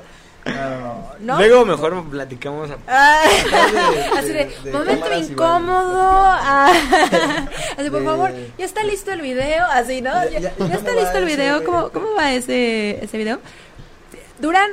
no, 0.46 0.80
no. 0.80 1.04
¿No? 1.20 1.36
Luego 1.38 1.64
mejor 1.64 2.04
platicamos. 2.10 2.70
a- 2.70 2.76
Ah, 2.86 3.22
de- 3.24 4.04
así 4.18 4.28
de, 4.28 4.34
de- 4.44 4.54
de 4.64 4.72
momento 4.72 5.12
incómodo. 5.16 5.96
ah, 6.02 6.72
así, 7.78 7.88
por 7.90 8.00
De- 8.00 8.06
favor, 8.06 8.30
ya 8.58 8.64
está 8.64 8.82
listo 8.84 9.10
el 9.12 9.22
video, 9.22 9.64
así, 9.72 10.02
¿no? 10.02 10.12
Ya- 10.28 10.50
está 10.50 10.92
listo 10.92 11.16
el 11.18 11.24
ese- 11.28 11.36
video. 11.36 11.64
¿Cómo, 11.64 11.88
cómo 11.90 12.14
va 12.14 12.32
ese, 12.34 13.02
ese 13.02 13.16
video? 13.16 13.38
Durán 14.38 14.70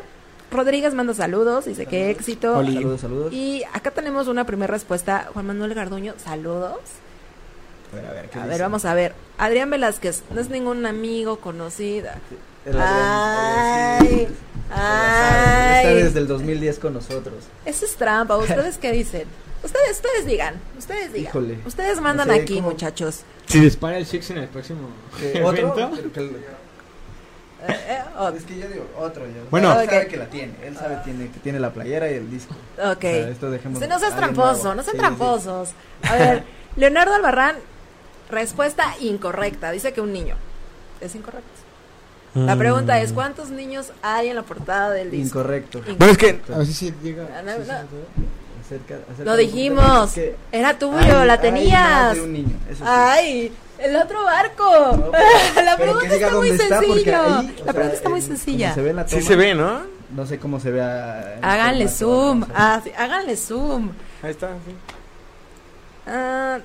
Rodríguez 0.52 0.94
manda 0.94 1.14
saludos, 1.14 1.64
dice 1.64 1.86
que 1.86 2.10
éxito. 2.10 2.58
Oli. 2.58 2.74
saludos 2.76 3.00
saludos 3.02 3.32
Y 3.34 3.64
acá 3.74 3.92
tenemos 3.92 4.28
una 4.28 4.44
primera 4.46 4.70
respuesta. 4.74 5.30
Juan 5.32 5.46
Manuel 5.48 5.74
Garduño, 5.74 6.16
saludos. 6.22 6.80
a 7.94 7.96
ver 7.96 8.06
a 8.06 8.12
ver, 8.12 8.30
¿qué 8.30 8.38
A 8.40 8.42
dice? 8.42 8.50
ver, 8.50 8.62
vamos 8.62 8.84
a 8.84 8.94
ver. 8.94 9.14
Adrián 9.38 9.70
Velázquez, 9.70 10.24
no 10.32 10.42
es 10.42 10.50
ningún 10.50 10.86
amigo 10.86 11.40
conocido. 11.40 12.10
El 12.66 12.80
Adrián, 12.80 13.98
Ay, 14.02 14.08
sí. 14.08 14.28
ay. 14.72 15.78
Está 15.88 15.94
desde 16.06 16.20
el 16.20 16.28
2010 16.28 16.80
con 16.80 16.94
nosotros. 16.94 17.36
Eso 17.66 17.86
es 17.86 17.96
trampa. 17.96 18.38
¿Ustedes 18.38 18.78
qué 18.82 18.92
dicen? 18.92 19.24
Ustedes, 19.64 19.92
ustedes 19.98 20.26
digan. 20.26 20.56
Ustedes 20.78 21.14
digan. 21.14 21.30
Híjole. 21.30 21.60
Ustedes 21.66 22.02
mandan 22.02 22.28
No 22.28 22.34
sé, 22.36 22.42
aquí, 22.42 22.56
¿cómo? 22.56 22.70
muchachos. 22.72 23.22
Si 23.48 23.60
dispara 23.60 23.98
el 23.98 24.06
Six 24.06 24.30
en 24.32 24.38
el 24.40 24.48
próximo 24.48 24.90
Eh, 25.22 25.42
¿Otro? 25.44 25.76
evento. 25.78 26.20
Eh, 27.68 27.76
eh, 27.90 28.00
oh, 28.18 28.30
Es 28.30 28.44
que 28.44 28.58
yo 28.58 28.68
digo, 28.68 28.88
otro. 28.98 29.26
Yo. 29.28 29.34
Bueno. 29.52 29.80
Él 29.80 29.88
sabe 29.90 30.08
que 30.08 30.18
la 30.18 30.26
tiene. 30.28 30.54
Él 30.64 30.76
sabe 30.78 30.98
tiene, 31.04 31.30
que 31.30 31.40
tiene 31.40 31.60
la 31.60 31.72
playera 31.74 32.10
y 32.12 32.16
el 32.16 32.30
disco. 32.30 32.56
ok. 32.78 32.96
O 32.98 33.00
sea, 33.02 33.30
esto 33.30 33.52
dejemos 33.52 33.80
no 33.88 34.00
seas 34.00 34.16
tramposo, 34.16 34.74
no 34.76 34.82
sean 34.84 34.86
Sí, 34.86 34.92
sí. 34.92 34.98
tramposos. 34.98 35.70
A 36.10 36.16
ver, 36.16 36.44
Leonardo 36.76 37.14
Albarrán, 37.14 37.56
respuesta 38.32 38.96
incorrecta. 39.00 39.70
Dice 39.72 39.94
que 39.94 40.02
un 40.02 40.12
niño. 40.14 40.36
Es 41.02 41.14
incorrecto. 41.14 41.50
La 42.34 42.56
pregunta 42.56 43.00
es, 43.02 43.12
¿cuántos 43.12 43.50
niños 43.50 43.92
hay 44.02 44.30
en 44.30 44.36
la 44.36 44.44
portada 44.44 44.92
del 44.92 45.12
disco? 45.12 45.40
Incorrecto. 45.40 45.78
Incorrecto. 45.80 45.98
Bueno, 46.00 46.12
es 46.14 46.18
que. 46.18 46.54
A 46.54 46.58
ver 46.60 46.68
si 46.68 46.74
sí 46.74 46.94
llega. 47.04 47.28
Ah, 47.36 47.42
no, 47.42 47.52
no. 47.52 47.58
Acerca- 48.66 49.00
acerca 49.12 49.24
Lo 49.26 49.36
dijimos. 49.36 50.12
que 50.14 50.36
Era 50.54 50.80
tuyo, 50.80 50.96
hay- 50.98 51.28
la 51.28 51.34
hay 51.34 51.40
tenías. 51.40 51.90
más 51.90 52.16
de 52.16 52.22
un 52.22 52.32
niño, 52.34 52.56
eso 52.70 52.78
sí. 52.78 52.84
Ay, 52.90 53.52
el 53.80 53.96
otro 53.98 54.24
barco. 54.24 54.64
No, 54.98 55.12
pero- 55.12 55.66
la 55.66 55.76
pregunta 55.78 56.08
que 56.08 56.16
está 56.16 56.32
muy 56.32 56.58
sencilla. 56.58 57.40
ahí, 57.40 57.48
La 57.58 57.64
sea, 57.64 57.74
pregunta 57.74 57.96
está 57.98 58.10
muy 58.10 58.20
en- 58.22 58.26
sencilla. 58.28 58.74
se 58.74 58.82
ve 58.82 58.90
en 58.92 58.96
la 58.96 59.08
Sí 59.10 59.16
toma, 59.18 59.28
se 59.28 59.36
ve, 59.36 59.56
¿no? 59.56 59.82
No 60.16 60.26
sé 60.26 60.40
cómo 60.40 60.60
se 60.62 60.72
vea. 60.72 61.38
Háganle 61.42 61.88
formato, 61.90 61.98
zoom. 61.98 62.46
Ah, 62.56 62.80
sí, 62.82 62.92
háganle 62.98 63.36
zoom. 63.36 63.90
Ahí 64.24 64.32
está, 64.32 64.48
sí. 64.66 64.74
Ah, 66.08 66.60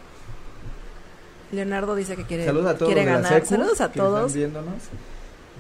Leonardo 1.53 1.95
dice 1.97 2.15
que 2.17 2.25
quiere, 2.25 2.45
Saludos 2.45 2.67
a 2.71 2.79
todos 2.79 2.93
quiere 2.93 3.05
ganar. 3.05 3.33
secu 3.33 3.47
Saludos 3.47 3.81
a 3.81 3.91
que 3.91 3.99
todos. 3.99 4.27
Están 4.27 4.35
viéndonos. 4.39 4.75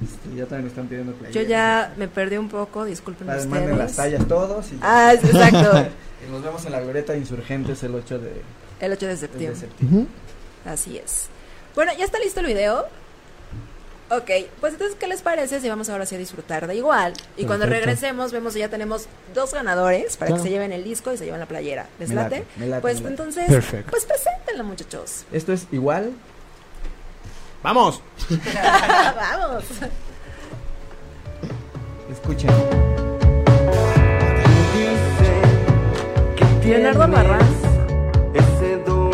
Este, 0.03 0.37
ya 0.37 0.45
también 0.45 0.63
me 0.65 0.69
están 0.69 0.87
pidiendo 0.89 1.13
playeras. 1.15 1.35
Yo 1.35 1.49
ya 1.49 1.95
me 1.97 2.07
perdí 2.09 2.37
un 2.37 2.49
poco, 2.49 2.85
disculpen 2.85 3.27
Vale, 3.27 3.47
Manden 3.47 3.79
las 3.79 3.91
ustedes. 3.93 4.13
tallas 4.13 4.29
todos. 4.29 4.73
Y, 4.73 4.79
Ah, 4.83 5.15
sí, 5.21 5.27
exacto. 5.27 5.87
y 6.27 6.31
nos 6.31 6.43
vemos 6.43 6.65
en 6.67 6.73
la 6.73 6.81
Glorieta 6.81 7.17
Insurgentes 7.17 7.83
el 7.83 7.95
8 7.95 8.19
de, 8.19 8.43
El 8.81 8.93
8 8.93 9.07
de 9.07 9.13
de 9.13 9.17
septiembre. 9.19 9.61
septiembre. 9.61 10.07
Así 10.67 10.99
es. 10.99 11.29
Bueno, 11.75 11.93
ya 11.99 12.05
está 12.05 12.19
listo 12.19 12.41
el 12.41 12.47
video. 12.47 12.85
Ok, 14.09 14.31
pues 14.61 14.75
entonces, 14.75 14.97
¿qué 15.01 15.09
les 15.09 15.21
parece 15.21 15.61
si 15.61 15.69
vamos 15.69 15.89
ahora 15.89 16.07
sí 16.07 16.15
a 16.15 16.19
disfrutar 16.19 16.69
de 16.69 16.77
igual? 16.77 17.13
Y 17.37 17.45
cuando 17.45 17.65
Perfecto. 17.65 17.87
regresemos, 17.87 18.31
vemos 18.31 18.53
que 18.55 18.61
ya 18.61 18.69
tenemos 18.69 19.07
dos 19.35 19.53
ganadores 19.53 20.17
para 20.17 20.29
Claro. 20.29 20.43
que 20.45 20.49
se 20.49 20.53
lleven 20.55 20.71
el 20.73 20.85
disco 20.85 21.13
y 21.13 21.17
se 21.17 21.25
lleven 21.25 21.41
la 21.41 21.47
playera. 21.47 21.89
¿Les 21.99 22.11
Me 22.11 22.15
late? 22.15 22.39
late, 22.41 22.47
me 22.57 22.67
late, 22.69 22.83
pues 22.83 22.95
me 22.97 23.01
late. 23.01 23.11
entonces, 23.13 23.47
Perfecto. 23.49 23.91
pues 23.91 24.05
preséntenlo, 24.05 24.63
muchachos. 24.63 25.25
Esto 25.33 25.53
es 25.53 25.67
igual. 25.73 26.13
¡Vamos! 27.63 28.01
Vamos. 29.17 29.65
Escuchen. 32.11 32.51
Leonardo 36.65 37.05
Albarrán. 37.05 37.41
Ese 38.35 38.77
don 38.85 39.06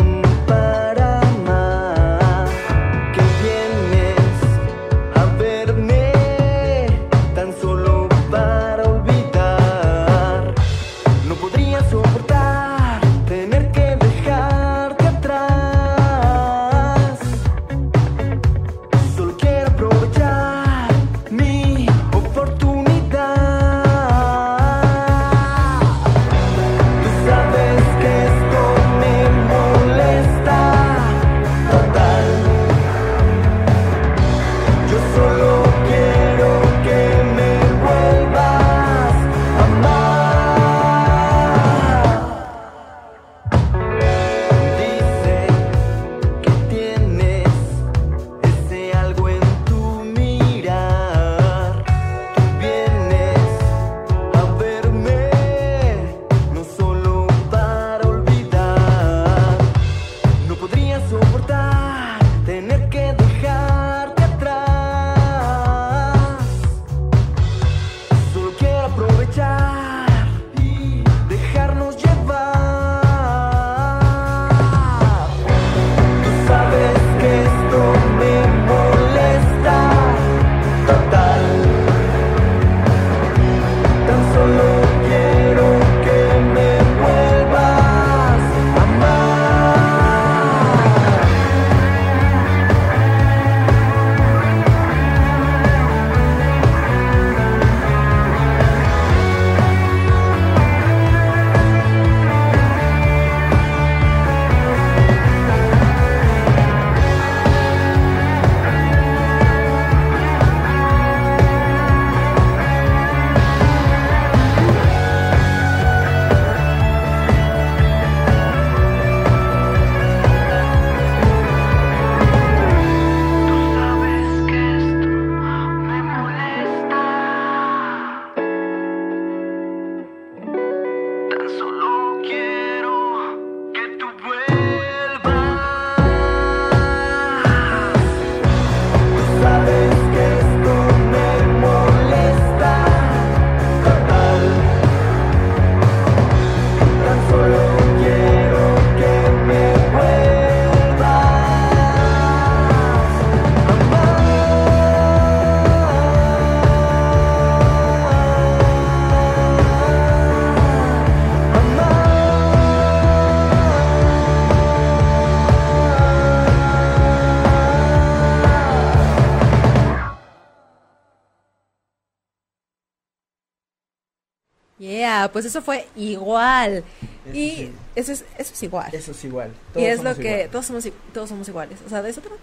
pues 175.33 175.43
eso 175.45 175.61
fue 175.61 175.87
igual. 175.97 176.83
Eso 177.25 177.35
y 177.35 177.49
sí. 177.49 177.73
eso, 177.95 178.11
es, 178.13 178.23
eso 178.37 178.53
es 178.53 178.63
igual. 178.63 178.89
Eso 178.93 179.11
es 179.11 179.23
igual. 179.25 179.51
y 179.75 179.83
es 179.83 180.01
lo 180.03 180.15
que 180.15 180.33
igual. 180.35 180.49
todos 180.51 180.65
somos 180.67 180.87
todos 181.13 181.27
somos 181.29 181.47
iguales. 181.49 181.79
O 181.85 181.89
sea, 181.89 182.01
de 182.01 182.11
eso 182.11 182.21
trata. 182.21 182.37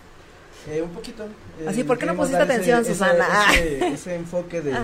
Eh, 0.68 0.82
un 0.82 0.90
poquito. 0.90 1.24
eh, 1.58 1.66
Así, 1.68 1.84
¿por 1.84 1.96
qué 1.96 2.04
no 2.04 2.14
pusiste 2.14 2.42
atención, 2.42 2.82
ese, 2.82 2.92
Susana? 2.92 3.26
Ese, 3.54 3.76
ese- 3.78 3.86
ese 3.94 4.14
enfoque 4.16 4.60
de, 4.60 4.76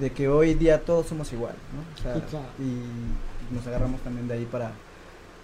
de 0.00 0.10
que 0.10 0.26
hoy 0.28 0.54
día 0.54 0.80
todos 0.80 1.06
somos 1.06 1.32
igual, 1.32 1.54
¿no? 1.72 1.80
O 1.94 2.02
sea, 2.02 2.14
claro. 2.28 2.46
y 2.58 3.54
nos 3.54 3.64
agarramos 3.66 4.00
también 4.00 4.26
de 4.26 4.34
ahí 4.34 4.46
para 4.50 4.72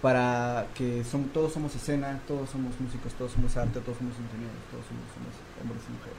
para 0.01 0.65
que 0.75 1.03
son, 1.03 1.25
todos 1.25 1.51
somos 1.53 1.75
escena, 1.75 2.19
todos 2.27 2.49
somos 2.49 2.73
músicos, 2.79 3.11
todos 3.13 3.33
somos 3.33 3.55
arte, 3.57 3.79
todos 3.81 3.97
somos 3.97 4.13
ingenieros, 4.17 4.55
todos 4.71 4.85
somos, 4.87 5.03
somos 5.13 5.33
hombres 5.61 5.81
y 5.87 5.91
mujeres. 5.91 6.17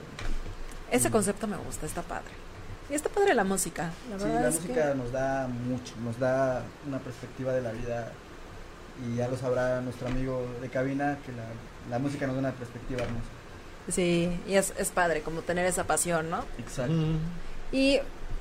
Ese 0.91 1.09
concepto 1.09 1.47
me 1.47 1.57
gusta, 1.57 1.85
está 1.87 2.01
padre. 2.03 2.29
Y 2.91 2.95
está 2.95 3.09
padre 3.09 3.33
la 3.33 3.43
música. 3.45 3.89
La 4.11 4.19
Sí, 4.19 4.25
verdad 4.25 4.41
la 4.41 4.49
es 4.49 4.55
música 4.55 4.91
que 4.91 4.95
nos 4.97 5.11
da 5.11 5.47
mucho, 5.47 5.93
nos 6.03 6.19
da 6.19 6.63
una 6.87 6.99
perspectiva 6.99 7.53
de 7.53 7.61
la 7.61 7.71
vida 7.71 8.11
y 9.03 9.15
ya 9.15 9.27
lo 9.27 9.37
sabrá 9.37 9.81
nuestro 9.81 10.07
amigo 10.07 10.45
de 10.61 10.69
cabina 10.69 11.17
que 11.25 11.31
la, 11.31 11.45
la 11.89 11.99
música 11.99 12.27
nos 12.27 12.35
da 12.35 12.39
una 12.41 12.51
perspectiva 12.51 13.01
hermosa. 13.03 13.29
sí, 13.89 14.29
y 14.47 14.55
es, 14.55 14.73
es 14.77 14.89
padre 14.89 15.21
como 15.21 15.41
tener 15.41 15.65
esa 15.65 15.85
pasión, 15.85 16.29
¿no? 16.29 16.43
Exacto. 16.59 16.91
Mm. 16.93 17.17
Y 17.71 17.99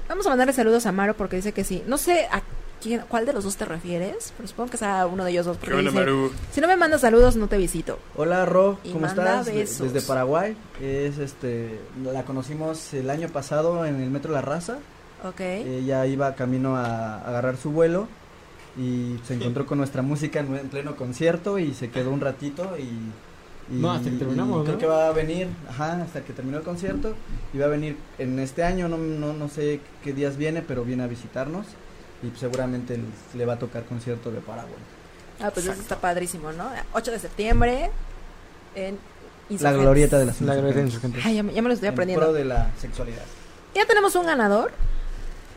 vamos 0.08 0.26
a 0.26 0.30
mandarle 0.30 0.52
saludos 0.52 0.84
a 0.86 0.92
Maro 0.92 1.14
porque 1.16 1.36
dice 1.36 1.52
que 1.52 1.62
sí. 1.64 1.82
No 1.86 1.96
sé 1.96 2.26
a 2.30 2.42
quién, 2.80 3.02
cuál 3.08 3.26
de 3.26 3.32
los 3.32 3.44
dos 3.44 3.56
te 3.56 3.64
refieres, 3.64 4.32
pero 4.36 4.48
supongo 4.48 4.70
que 4.70 4.76
es 4.76 4.82
a 4.82 5.06
uno 5.06 5.24
de 5.24 5.30
ellos 5.32 5.46
dos. 5.46 5.56
Porque 5.56 5.76
dice, 5.76 6.04
si 6.52 6.60
no 6.60 6.66
me 6.68 6.76
mandas 6.76 7.00
saludos, 7.02 7.36
no 7.36 7.46
te 7.48 7.56
visito. 7.56 7.98
Hola 8.16 8.44
Ro, 8.46 8.78
Y 8.84 8.92
¿cómo 8.92 9.06
estás? 9.06 9.46
Besos. 9.46 9.92
Desde 9.92 10.06
Paraguay. 10.06 10.56
Es 10.80 11.18
este 11.18 11.78
la 12.02 12.24
conocimos 12.24 12.92
el 12.94 13.10
año 13.10 13.28
pasado 13.28 13.84
en 13.86 14.00
el 14.00 14.10
Metro 14.10 14.32
La 14.32 14.40
Raza. 14.42 14.78
Ok. 15.24 15.40
Ella 15.40 16.06
iba 16.06 16.34
camino 16.34 16.76
a, 16.76 17.16
a 17.16 17.28
agarrar 17.28 17.56
su 17.56 17.70
vuelo 17.70 18.08
y 18.78 19.16
se 19.26 19.34
encontró 19.34 19.66
con 19.66 19.78
nuestra 19.78 20.00
música 20.02 20.40
en, 20.40 20.54
en 20.56 20.68
pleno 20.68 20.96
concierto 20.96 21.58
y 21.58 21.74
se 21.74 21.90
quedó 21.90 22.10
un 22.10 22.20
ratito 22.20 22.76
y, 22.78 22.82
y- 22.82 23.80
No, 23.80 23.90
hasta 23.90 24.08
que 24.08 24.14
y 24.16 24.18
terminamos, 24.18 24.62
creo 24.62 24.74
¿no? 24.74 24.78
que 24.80 24.86
va 24.86 25.08
a 25.08 25.12
venir, 25.12 25.48
ajá, 25.68 26.00
hasta 26.02 26.22
que 26.22 26.32
terminó 26.32 26.56
el 26.58 26.62
concierto 26.64 27.14
y 27.52 27.58
va 27.58 27.66
a 27.66 27.68
venir 27.68 27.96
en 28.18 28.38
este 28.38 28.62
año, 28.62 28.88
no, 28.88 28.96
no, 28.96 29.32
no 29.32 29.48
sé 29.48 29.80
qué 30.04 30.12
días 30.12 30.36
viene, 30.36 30.62
pero 30.62 30.84
viene 30.84 31.02
a 31.02 31.06
visitarnos 31.08 31.66
y 32.22 32.26
pues, 32.28 32.40
seguramente 32.40 32.98
le 33.34 33.46
va 33.46 33.54
a 33.54 33.58
tocar 33.58 33.84
concierto 33.84 34.30
de 34.30 34.40
Paraguay. 34.40 34.74
Ah, 35.42 35.50
pues 35.52 35.66
eso 35.66 35.80
está 35.80 35.96
padrísimo, 35.98 36.52
¿no? 36.52 36.70
8 36.92 37.10
de 37.12 37.18
septiembre 37.18 37.90
en 38.74 38.94
La 39.48 39.54
Insurgentes. 39.54 39.80
glorieta 39.82 40.18
de 40.18 40.26
las 40.26 40.40
La 40.42 40.54
glorieta 40.54 40.80
de. 41.08 41.20
Ay, 41.24 41.36
ya, 41.36 41.42
me- 41.42 41.52
ya 41.54 41.62
me 41.62 41.68
lo 41.68 41.74
estoy 41.74 41.88
En 41.88 41.94
aprendiendo. 41.94 42.24
pro 42.26 42.32
de 42.34 42.44
la 42.44 42.70
sexualidad. 42.78 43.22
Ya 43.74 43.86
tenemos 43.86 44.14
un 44.16 44.26
ganador. 44.26 44.72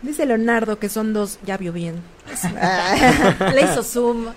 Dice 0.01 0.25
Leonardo 0.25 0.79
que 0.79 0.89
son 0.89 1.13
dos. 1.13 1.37
Ya 1.45 1.57
vio 1.57 1.73
bien. 1.73 2.01
Le 3.53 3.61
hizo 3.61 3.83
zoom. 3.83 4.27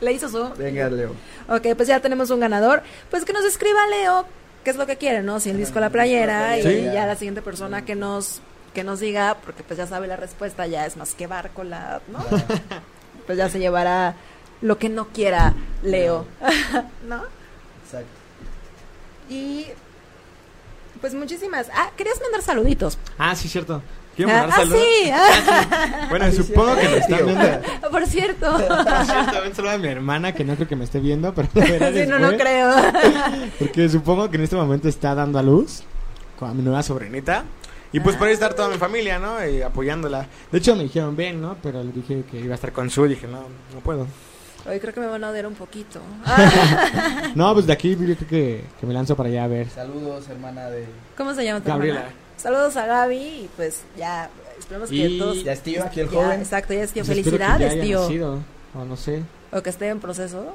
Le 0.00 0.12
hizo 0.12 0.28
zoom. 0.28 0.52
Venga, 0.56 0.88
Leo. 0.88 1.10
Ok, 1.48 1.68
pues 1.76 1.88
ya 1.88 2.00
tenemos 2.00 2.30
un 2.30 2.40
ganador. 2.40 2.82
Pues 3.10 3.24
que 3.24 3.32
nos 3.32 3.44
escriba 3.44 3.86
Leo 3.88 4.24
qué 4.64 4.70
es 4.70 4.76
lo 4.76 4.86
que 4.86 4.96
quiere, 4.96 5.22
¿no? 5.22 5.40
Si 5.40 5.50
el 5.50 5.58
disco 5.58 5.78
a 5.78 5.82
la 5.82 5.90
playera 5.90 6.58
y 6.58 6.84
ya 6.84 7.04
la 7.06 7.16
siguiente 7.16 7.42
persona 7.42 7.84
que 7.84 7.94
nos 7.94 8.40
que 8.74 8.84
nos 8.84 9.00
diga, 9.00 9.36
porque 9.44 9.62
pues 9.62 9.78
ya 9.78 9.86
sabe 9.86 10.06
la 10.06 10.16
respuesta, 10.16 10.66
ya 10.66 10.84
es 10.84 10.96
más 10.96 11.14
que 11.14 11.26
barco 11.26 11.64
la, 11.64 12.00
¿no? 12.08 12.18
Pues 13.26 13.38
ya 13.38 13.48
se 13.48 13.58
llevará 13.58 14.16
lo 14.60 14.76
que 14.76 14.90
no 14.90 15.08
quiera 15.08 15.54
Leo, 15.82 16.26
¿no? 17.08 17.22
Exacto. 17.84 18.08
Y 19.30 19.66
pues 21.00 21.14
muchísimas. 21.14 21.68
Ah, 21.74 21.90
querías 21.96 22.20
mandar 22.20 22.42
saluditos. 22.42 22.98
Ah, 23.16 23.34
sí, 23.34 23.48
cierto. 23.48 23.80
Quiero 24.16 24.30
Ah, 24.30 24.40
mandar 24.42 24.50
ah, 24.52 24.56
saludos. 24.62 24.80
sí. 24.82 25.10
ah, 25.12 26.06
Bueno, 26.10 26.30
supongo 26.32 26.76
que 26.76 26.88
me 26.88 26.96
están 26.98 27.24
viendo. 27.24 27.60
por 27.90 28.06
cierto. 28.06 28.52
Por 28.52 29.04
cierto, 29.06 29.54
saludo 29.54 29.70
a 29.72 29.78
mi 29.78 29.88
hermana 29.88 30.32
que 30.34 30.44
no 30.44 30.54
creo 30.54 30.68
que 30.68 30.76
me 30.76 30.84
esté 30.84 31.00
viendo, 31.00 31.34
pero 31.34 31.48
lo 31.54 31.92
Sí, 31.92 32.06
no, 32.06 32.18
no 32.18 32.36
creo. 32.36 32.74
Porque 33.58 33.88
supongo 33.88 34.30
que 34.30 34.36
en 34.36 34.42
este 34.44 34.56
momento 34.56 34.88
está 34.88 35.14
dando 35.14 35.38
a 35.38 35.42
luz 35.42 35.82
con 36.38 36.54
mi 36.56 36.62
nueva 36.62 36.82
sobrinita. 36.82 37.44
Y 37.94 38.00
pues 38.00 38.16
por 38.16 38.26
ahí 38.28 38.34
estar 38.34 38.54
toda 38.54 38.68
mi 38.68 38.76
familia, 38.76 39.18
¿no? 39.18 39.44
Y 39.46 39.62
apoyándola. 39.62 40.26
De 40.50 40.58
hecho 40.58 40.74
me 40.76 40.82
dijeron, 40.82 41.14
ven, 41.16 41.40
¿no? 41.40 41.56
Pero 41.62 41.82
le 41.82 41.92
dije 41.92 42.24
que 42.30 42.38
iba 42.40 42.52
a 42.52 42.56
estar 42.56 42.72
con 42.72 42.90
su. 42.90 43.06
Dije, 43.06 43.26
no, 43.26 43.40
no 43.72 43.80
puedo. 43.82 44.06
Hoy 44.68 44.80
creo 44.80 44.94
que 44.94 45.00
me 45.00 45.06
van 45.06 45.22
a 45.24 45.30
odiar 45.30 45.46
un 45.46 45.54
poquito. 45.54 46.00
No, 47.34 47.52
pues 47.52 47.66
de 47.66 47.72
aquí 47.72 47.90
yo 47.96 47.98
creo 48.16 48.16
que, 48.28 48.64
que 48.80 48.86
me 48.86 48.94
lanzo 48.94 49.16
para 49.16 49.28
allá 49.28 49.44
a 49.44 49.48
ver. 49.48 49.68
Saludos, 49.70 50.28
hermana 50.28 50.70
de. 50.70 50.86
¿Cómo 51.16 51.34
se 51.34 51.44
llama 51.44 51.60
tu 51.60 51.68
Gabriela. 51.68 52.00
hermana? 52.00 52.14
Saludos 52.36 52.76
a 52.76 52.86
Gaby 52.86 53.16
y 53.16 53.50
pues 53.56 53.82
ya 53.96 54.28
esperemos 54.58 54.88
que 54.90 54.96
Y 54.96 55.18
todos 55.18 55.42
Ya 55.44 55.52
es 55.52 55.60
tío, 55.62 55.82
aquí 55.84 56.00
el 56.00 56.08
Ya, 56.10 56.16
joven. 56.16 56.40
Exacto, 56.40 56.74
ya 56.74 56.82
es 56.82 56.92
tío. 56.92 57.04
Pues 57.04 57.18
espero 57.18 57.36
que 57.36 57.42
ya 57.42 57.46
Felicidades, 57.58 57.72
haya 57.72 57.82
tío. 57.82 58.00
nacido, 58.02 58.38
o 58.74 58.84
no 58.84 58.96
sé. 58.96 59.22
O 59.52 59.62
que 59.62 59.70
esté 59.70 59.88
en 59.88 60.00
proceso. 60.00 60.54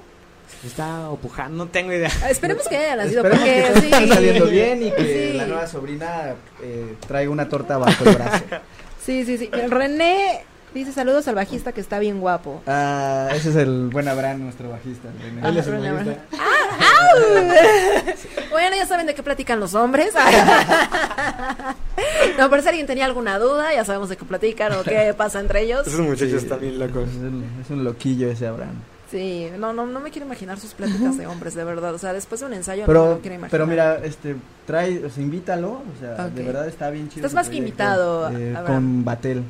Está 0.66 1.10
opujando, 1.10 1.66
no 1.66 1.72
tengo 1.72 1.94
idea. 1.94 2.12
Ah, 2.24 2.30
Esperemos 2.30 2.68
que 2.68 2.76
haya 2.78 2.96
nacido 2.98 3.24
Esperemos 3.26 3.46
que 3.46 3.62
porque 3.62 3.72
todo 3.72 3.82
sí. 3.82 3.88
esté 3.94 4.08
saliendo 4.14 4.46
bien 4.48 4.84
y 4.88 4.92
que 4.92 5.32
Sí. 5.32 5.38
la 5.38 5.46
nueva 5.46 5.68
sobrina 5.68 6.36
eh, 6.62 6.96
traiga 7.08 7.32
una 7.32 7.48
torta 7.48 7.78
bajo 7.78 8.04
el 8.04 8.16
brazo. 8.16 8.44
Sí, 9.02 9.26
sí, 9.26 9.38
sí. 9.40 9.50
René 9.70 10.44
dice 10.74 10.92
saludos 10.92 11.28
al 11.28 11.34
bajista 11.36 11.72
que 11.72 11.82
está 11.82 11.98
bien 11.98 12.20
guapo. 12.20 12.62
Ah, 12.68 13.30
ese 13.34 13.50
es 13.50 13.56
el 13.56 13.90
buen 13.92 14.08
Abraham, 14.08 14.44
nuestro 14.44 14.70
bajista. 14.70 15.08
el 15.08 15.20
René. 15.36 15.48
Él 15.50 15.58
es 15.58 15.66
el 15.68 15.72
René, 15.74 15.92
bajista. 15.94 16.22
Bueno, 18.52 18.76
ya 18.76 18.86
saben 18.86 19.08
de 19.08 19.16
qué 19.16 19.24
platican 19.24 19.60
los 19.60 19.74
hombres. 19.74 20.14
no, 22.38 22.50
por 22.50 22.62
si 22.62 22.68
alguien 22.68 22.88
tenía 22.88 23.06
alguna 23.06 23.40
duda, 23.40 23.74
ya 23.74 23.86
sabemos 23.86 24.10
de 24.10 24.18
qué 24.18 24.26
platican 24.26 24.74
o 24.74 24.84
qué 24.84 25.14
pasa 25.16 25.40
entre 25.40 25.62
ellos. 25.64 25.88
Esos 25.88 26.00
muchachos 26.02 26.30
Sí, 26.30 26.36
están 26.38 26.60
bien 26.60 26.78
locos. 26.80 27.10
Es 27.10 27.16
un, 27.16 27.46
es 27.64 27.70
un 27.70 27.84
loquillo 27.84 28.30
ese 28.30 28.48
Abraham. 28.48 28.76
Sí, 29.12 29.50
no, 29.58 29.74
no, 29.74 29.88
no 29.88 30.00
me 30.00 30.12
quiero 30.12 30.26
imaginar 30.28 30.60
sus 30.60 30.74
pláticas 30.74 31.18
de 31.18 31.26
hombres, 31.26 31.56
de 31.56 31.64
verdad. 31.64 31.94
O 31.94 31.98
sea, 31.98 32.14
después 32.14 32.42
de 32.42 32.48
un 32.48 32.54
ensayo 32.54 32.84
no 32.86 32.88
me 32.88 32.94
Pero, 32.94 33.20
quiero 33.22 33.36
imaginar. 33.36 33.52
pero 33.52 33.68
mira, 33.68 33.96
este, 34.04 34.36
trae, 34.68 35.04
o 35.04 35.10
sea, 35.10 35.24
invítalo, 35.24 35.72
o 35.72 36.00
sea, 36.00 36.30
de 36.30 36.44
verdad 36.44 36.68
está 36.68 36.90
bien 36.92 37.10
chido. 37.10 37.26
Estás 37.26 37.34
más 37.34 37.50
que 37.50 37.56
invitado, 37.58 38.30
eh, 38.38 38.56
con 38.68 39.04
Batel. 39.04 39.44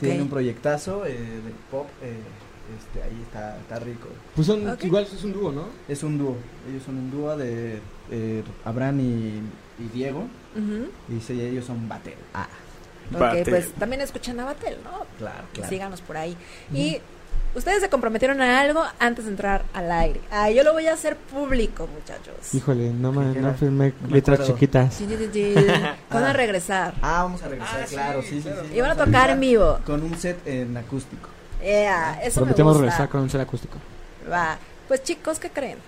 Tiene 0.00 0.22
un 0.22 0.28
proyectazo 0.28 1.06
eh, 1.06 1.12
de 1.12 1.52
pop, 1.70 1.86
eh, 2.02 2.16
este, 2.76 3.00
ahí 3.04 3.22
está, 3.22 3.56
está 3.58 3.78
rico. 3.78 4.08
Pues 4.34 4.46
son, 4.48 4.76
igual 4.82 5.04
es 5.04 5.22
un 5.22 5.32
dúo, 5.32 5.52
¿no? 5.52 5.66
Es 5.88 6.02
un 6.02 6.18
dúo, 6.18 6.36
ellos 6.68 6.82
son 6.84 6.96
un 6.96 7.10
dúo 7.12 7.36
de 7.36 7.78
eh, 8.10 8.42
Abraham 8.64 8.98
y, 9.00 9.42
y 9.84 9.88
Diego, 9.94 10.24
y 11.08 11.32
ellos 11.40 11.64
son 11.64 11.88
Batel. 11.88 12.14
Ah, 12.34 12.48
Ok, 13.14 13.20
Batel. 13.20 13.44
pues 13.48 13.72
también 13.74 14.00
escuchan 14.02 14.40
a 14.40 14.46
Batel, 14.46 14.78
¿no? 14.82 15.06
claro, 15.18 15.44
claro. 15.52 15.68
Síganos 15.68 16.00
por 16.00 16.16
ahí. 16.16 16.36
Y 16.74 16.98
ustedes 17.56 17.80
se 17.80 17.88
comprometieron 17.88 18.40
a 18.40 18.60
algo 18.60 18.84
antes 19.00 19.24
de 19.24 19.32
entrar 19.32 19.64
al 19.74 19.90
aire. 19.90 20.20
Ah, 20.30 20.50
yo 20.50 20.62
lo 20.62 20.72
voy 20.72 20.86
a 20.86 20.92
hacer 20.92 21.16
público, 21.16 21.88
muchachos. 21.92 22.54
Híjole, 22.54 22.90
no, 22.90 23.10
me, 23.12 23.32
¿Qué 23.32 23.40
no 23.40 23.54
firmé 23.54 23.92
No 24.02 24.08
letras 24.14 24.40
acuerdo. 24.40 24.54
chiquitas. 24.54 25.00
Van 26.10 26.24
a 26.24 26.30
Ah. 26.30 26.32
regresar. 26.32 26.94
Ah, 27.02 27.22
vamos 27.24 27.42
a 27.42 27.48
regresar, 27.48 27.80
Ah, 27.82 27.86
sí, 27.86 27.94
claro, 27.94 28.22
sí, 28.22 28.28
sí, 28.36 28.42
claro. 28.42 28.62
sí. 28.70 28.76
Y 28.76 28.80
van 28.80 28.90
a 28.90 28.94
tocar 28.94 29.30
en 29.30 29.38
regresar 29.38 29.38
vivo. 29.40 29.78
Con 29.84 30.02
un 30.02 30.16
set 30.16 30.46
en 30.46 30.76
acústico. 30.76 31.28
Yeah, 31.62 32.20
eso 32.22 32.40
Prometemos 32.40 32.74
me 32.74 32.80
regresar 32.82 33.06
gusta. 33.06 33.12
con 33.12 33.20
un 33.22 33.30
set 33.30 33.40
acústico. 33.40 33.78
Va. 34.30 34.58
Pues 34.88 35.02
chicos, 35.02 35.38
¿qué 35.38 35.50
creen? 35.50 35.78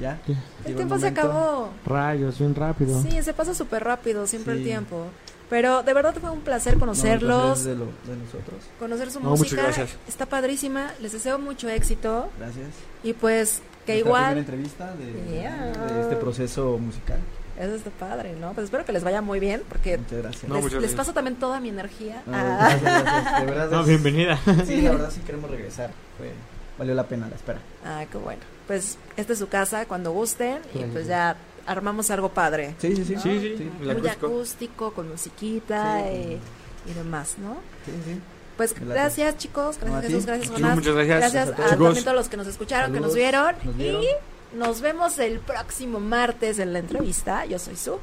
¿Ya? 0.00 0.18
¿Qué? 0.26 0.34
El 0.64 0.76
tiempo 0.76 0.98
se 0.98 1.08
acabó. 1.08 1.70
Rayos, 1.84 2.38
bien 2.38 2.54
rápido. 2.54 3.02
Sí, 3.02 3.22
se 3.22 3.32
pasa 3.34 3.54
súper 3.54 3.84
rápido 3.84 4.26
siempre 4.26 4.52
el 4.54 4.60
Sí. 4.60 4.64
tiempo. 4.66 5.06
Pero 5.50 5.82
de 5.82 5.92
verdad 5.92 6.14
fue 6.20 6.30
un 6.30 6.40
placer 6.42 6.74
No, 6.74 6.80
conocerlos, 6.80 7.58
es 7.58 7.64
de, 7.64 7.74
lo- 7.74 7.84
de 7.86 8.16
nosotros. 8.24 8.60
conocer 8.78 9.10
su 9.10 9.18
No, 9.20 9.30
muchas 9.30 9.40
música. 9.40 9.62
gracias. 9.64 9.90
Está 10.08 10.24
padrísima. 10.26 10.92
Les 11.00 11.12
deseo 11.12 11.38
mucho 11.38 11.68
éxito. 11.68 12.30
Gracias. 12.38 12.68
Y 13.02 13.12
pues 13.14 13.60
que 13.84 13.92
Nuestra 13.94 13.96
igual... 14.08 14.24
primera 14.34 14.40
entrevista 14.40 14.94
de, 14.94 15.40
Yeah. 15.40 15.66
de 15.92 16.00
este 16.02 16.16
proceso 16.16 16.78
musical. 16.78 17.18
Eso 17.58 17.74
está 17.74 17.90
padre, 17.90 18.34
¿no? 18.40 18.52
Pues 18.54 18.64
espero 18.66 18.84
que 18.86 18.92
les 18.92 19.04
vaya 19.04 19.20
muy 19.20 19.38
bien 19.40 19.62
porque 19.68 19.98
Muchas 19.98 20.18
gracias. 20.22 20.44
No, 20.48 20.54
les, 20.54 20.62
muchas 20.64 20.74
les 20.80 20.82
gracias. 20.92 20.96
paso 20.96 21.12
también 21.12 21.36
toda 21.36 21.60
mi 21.60 21.68
energía. 21.68 22.22
No, 22.26 22.36
Ah. 22.36 22.56
gracias, 22.80 22.82
gracias. 23.02 23.40
De 23.40 23.46
verdad. 23.46 23.70
No, 23.72 23.84
bienvenida. 23.84 24.38
Sí, 24.66 24.80
la 24.82 24.92
verdad 24.92 25.10
sí 25.10 25.20
queremos 25.20 25.50
regresar. 25.50 25.90
Fue, 26.16 26.30
valió 26.78 26.94
la 26.94 27.04
pena 27.04 27.28
la 27.28 27.34
espera. 27.36 27.58
Ah, 27.84 28.04
qué 28.10 28.16
bueno. 28.16 28.40
Pues 28.66 28.96
esta 29.16 29.32
es 29.32 29.38
su 29.40 29.48
casa 29.48 29.84
cuando 29.86 30.12
gusten 30.12 30.60
y 30.74 30.78
pues 30.84 31.06
ya 31.08 31.36
armamos 31.70 32.10
algo 32.10 32.28
padre. 32.30 32.74
Sí, 32.78 32.94
sí, 32.96 33.04
sí. 33.04 33.14
¿no? 33.14 33.20
Sí, 33.22 33.54
sí, 33.58 33.70
Muy 33.80 33.90
acústico. 33.90 34.26
acústico, 34.26 34.92
con 34.92 35.08
musiquita 35.08 36.02
Sí. 36.04 36.38
y, 36.86 36.90
y 36.90 36.94
demás, 36.94 37.36
¿no? 37.38 37.54
Sí, 37.86 37.92
sí. 38.04 38.20
Pues 38.56 38.74
gracias 38.78 39.38
chicos, 39.38 39.78
gracias. 39.80 40.04
Jesús, 40.04 40.26
gracias 40.26 40.50
Jonás. 40.50 40.74
muchas 40.74 40.94
gracias. 40.94 41.18
Gracias 41.32 41.48
a 41.48 41.52
a, 41.52 41.54
todos. 41.56 41.70
también 41.84 42.04
todos 42.04 42.16
los 42.16 42.28
que 42.28 42.36
nos 42.36 42.46
escucharon, 42.46 42.92
que 42.92 43.00
nos 43.00 43.12
Saludos, 43.12 43.30
vieron. 43.30 43.54
nos 43.64 43.76
vieron. 43.76 44.02
Y 44.02 44.56
nos 44.56 44.80
vemos 44.80 45.18
el 45.18 45.38
próximo 45.38 46.00
martes 46.00 46.58
en 46.58 46.72
la 46.72 46.80
entrevista. 46.80 47.46
Yo 47.46 47.58
soy 47.58 47.76
Su. 47.76 47.98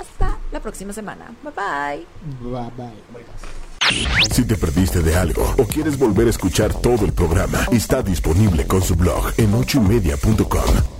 Hasta 0.00 0.38
la 0.50 0.60
próxima 0.60 0.92
semana. 0.92 1.30
Bye 1.44 1.52
bye. 1.54 2.06
Bye, 2.50 2.70
bye. 2.76 4.30
Si 4.32 4.44
te 4.44 4.56
perdiste 4.56 5.00
de 5.02 5.14
algo 5.16 5.54
o 5.58 5.64
quieres 5.64 5.98
volver 5.98 6.26
a 6.26 6.30
escuchar 6.30 6.72
todo 6.74 7.04
el 7.04 7.12
programa, 7.12 7.66
está 7.70 8.02
disponible 8.02 8.66
con 8.66 8.82
su 8.82 8.94
blog 8.96 9.32
en 9.36 9.52
ochoymedia.com 9.54 10.99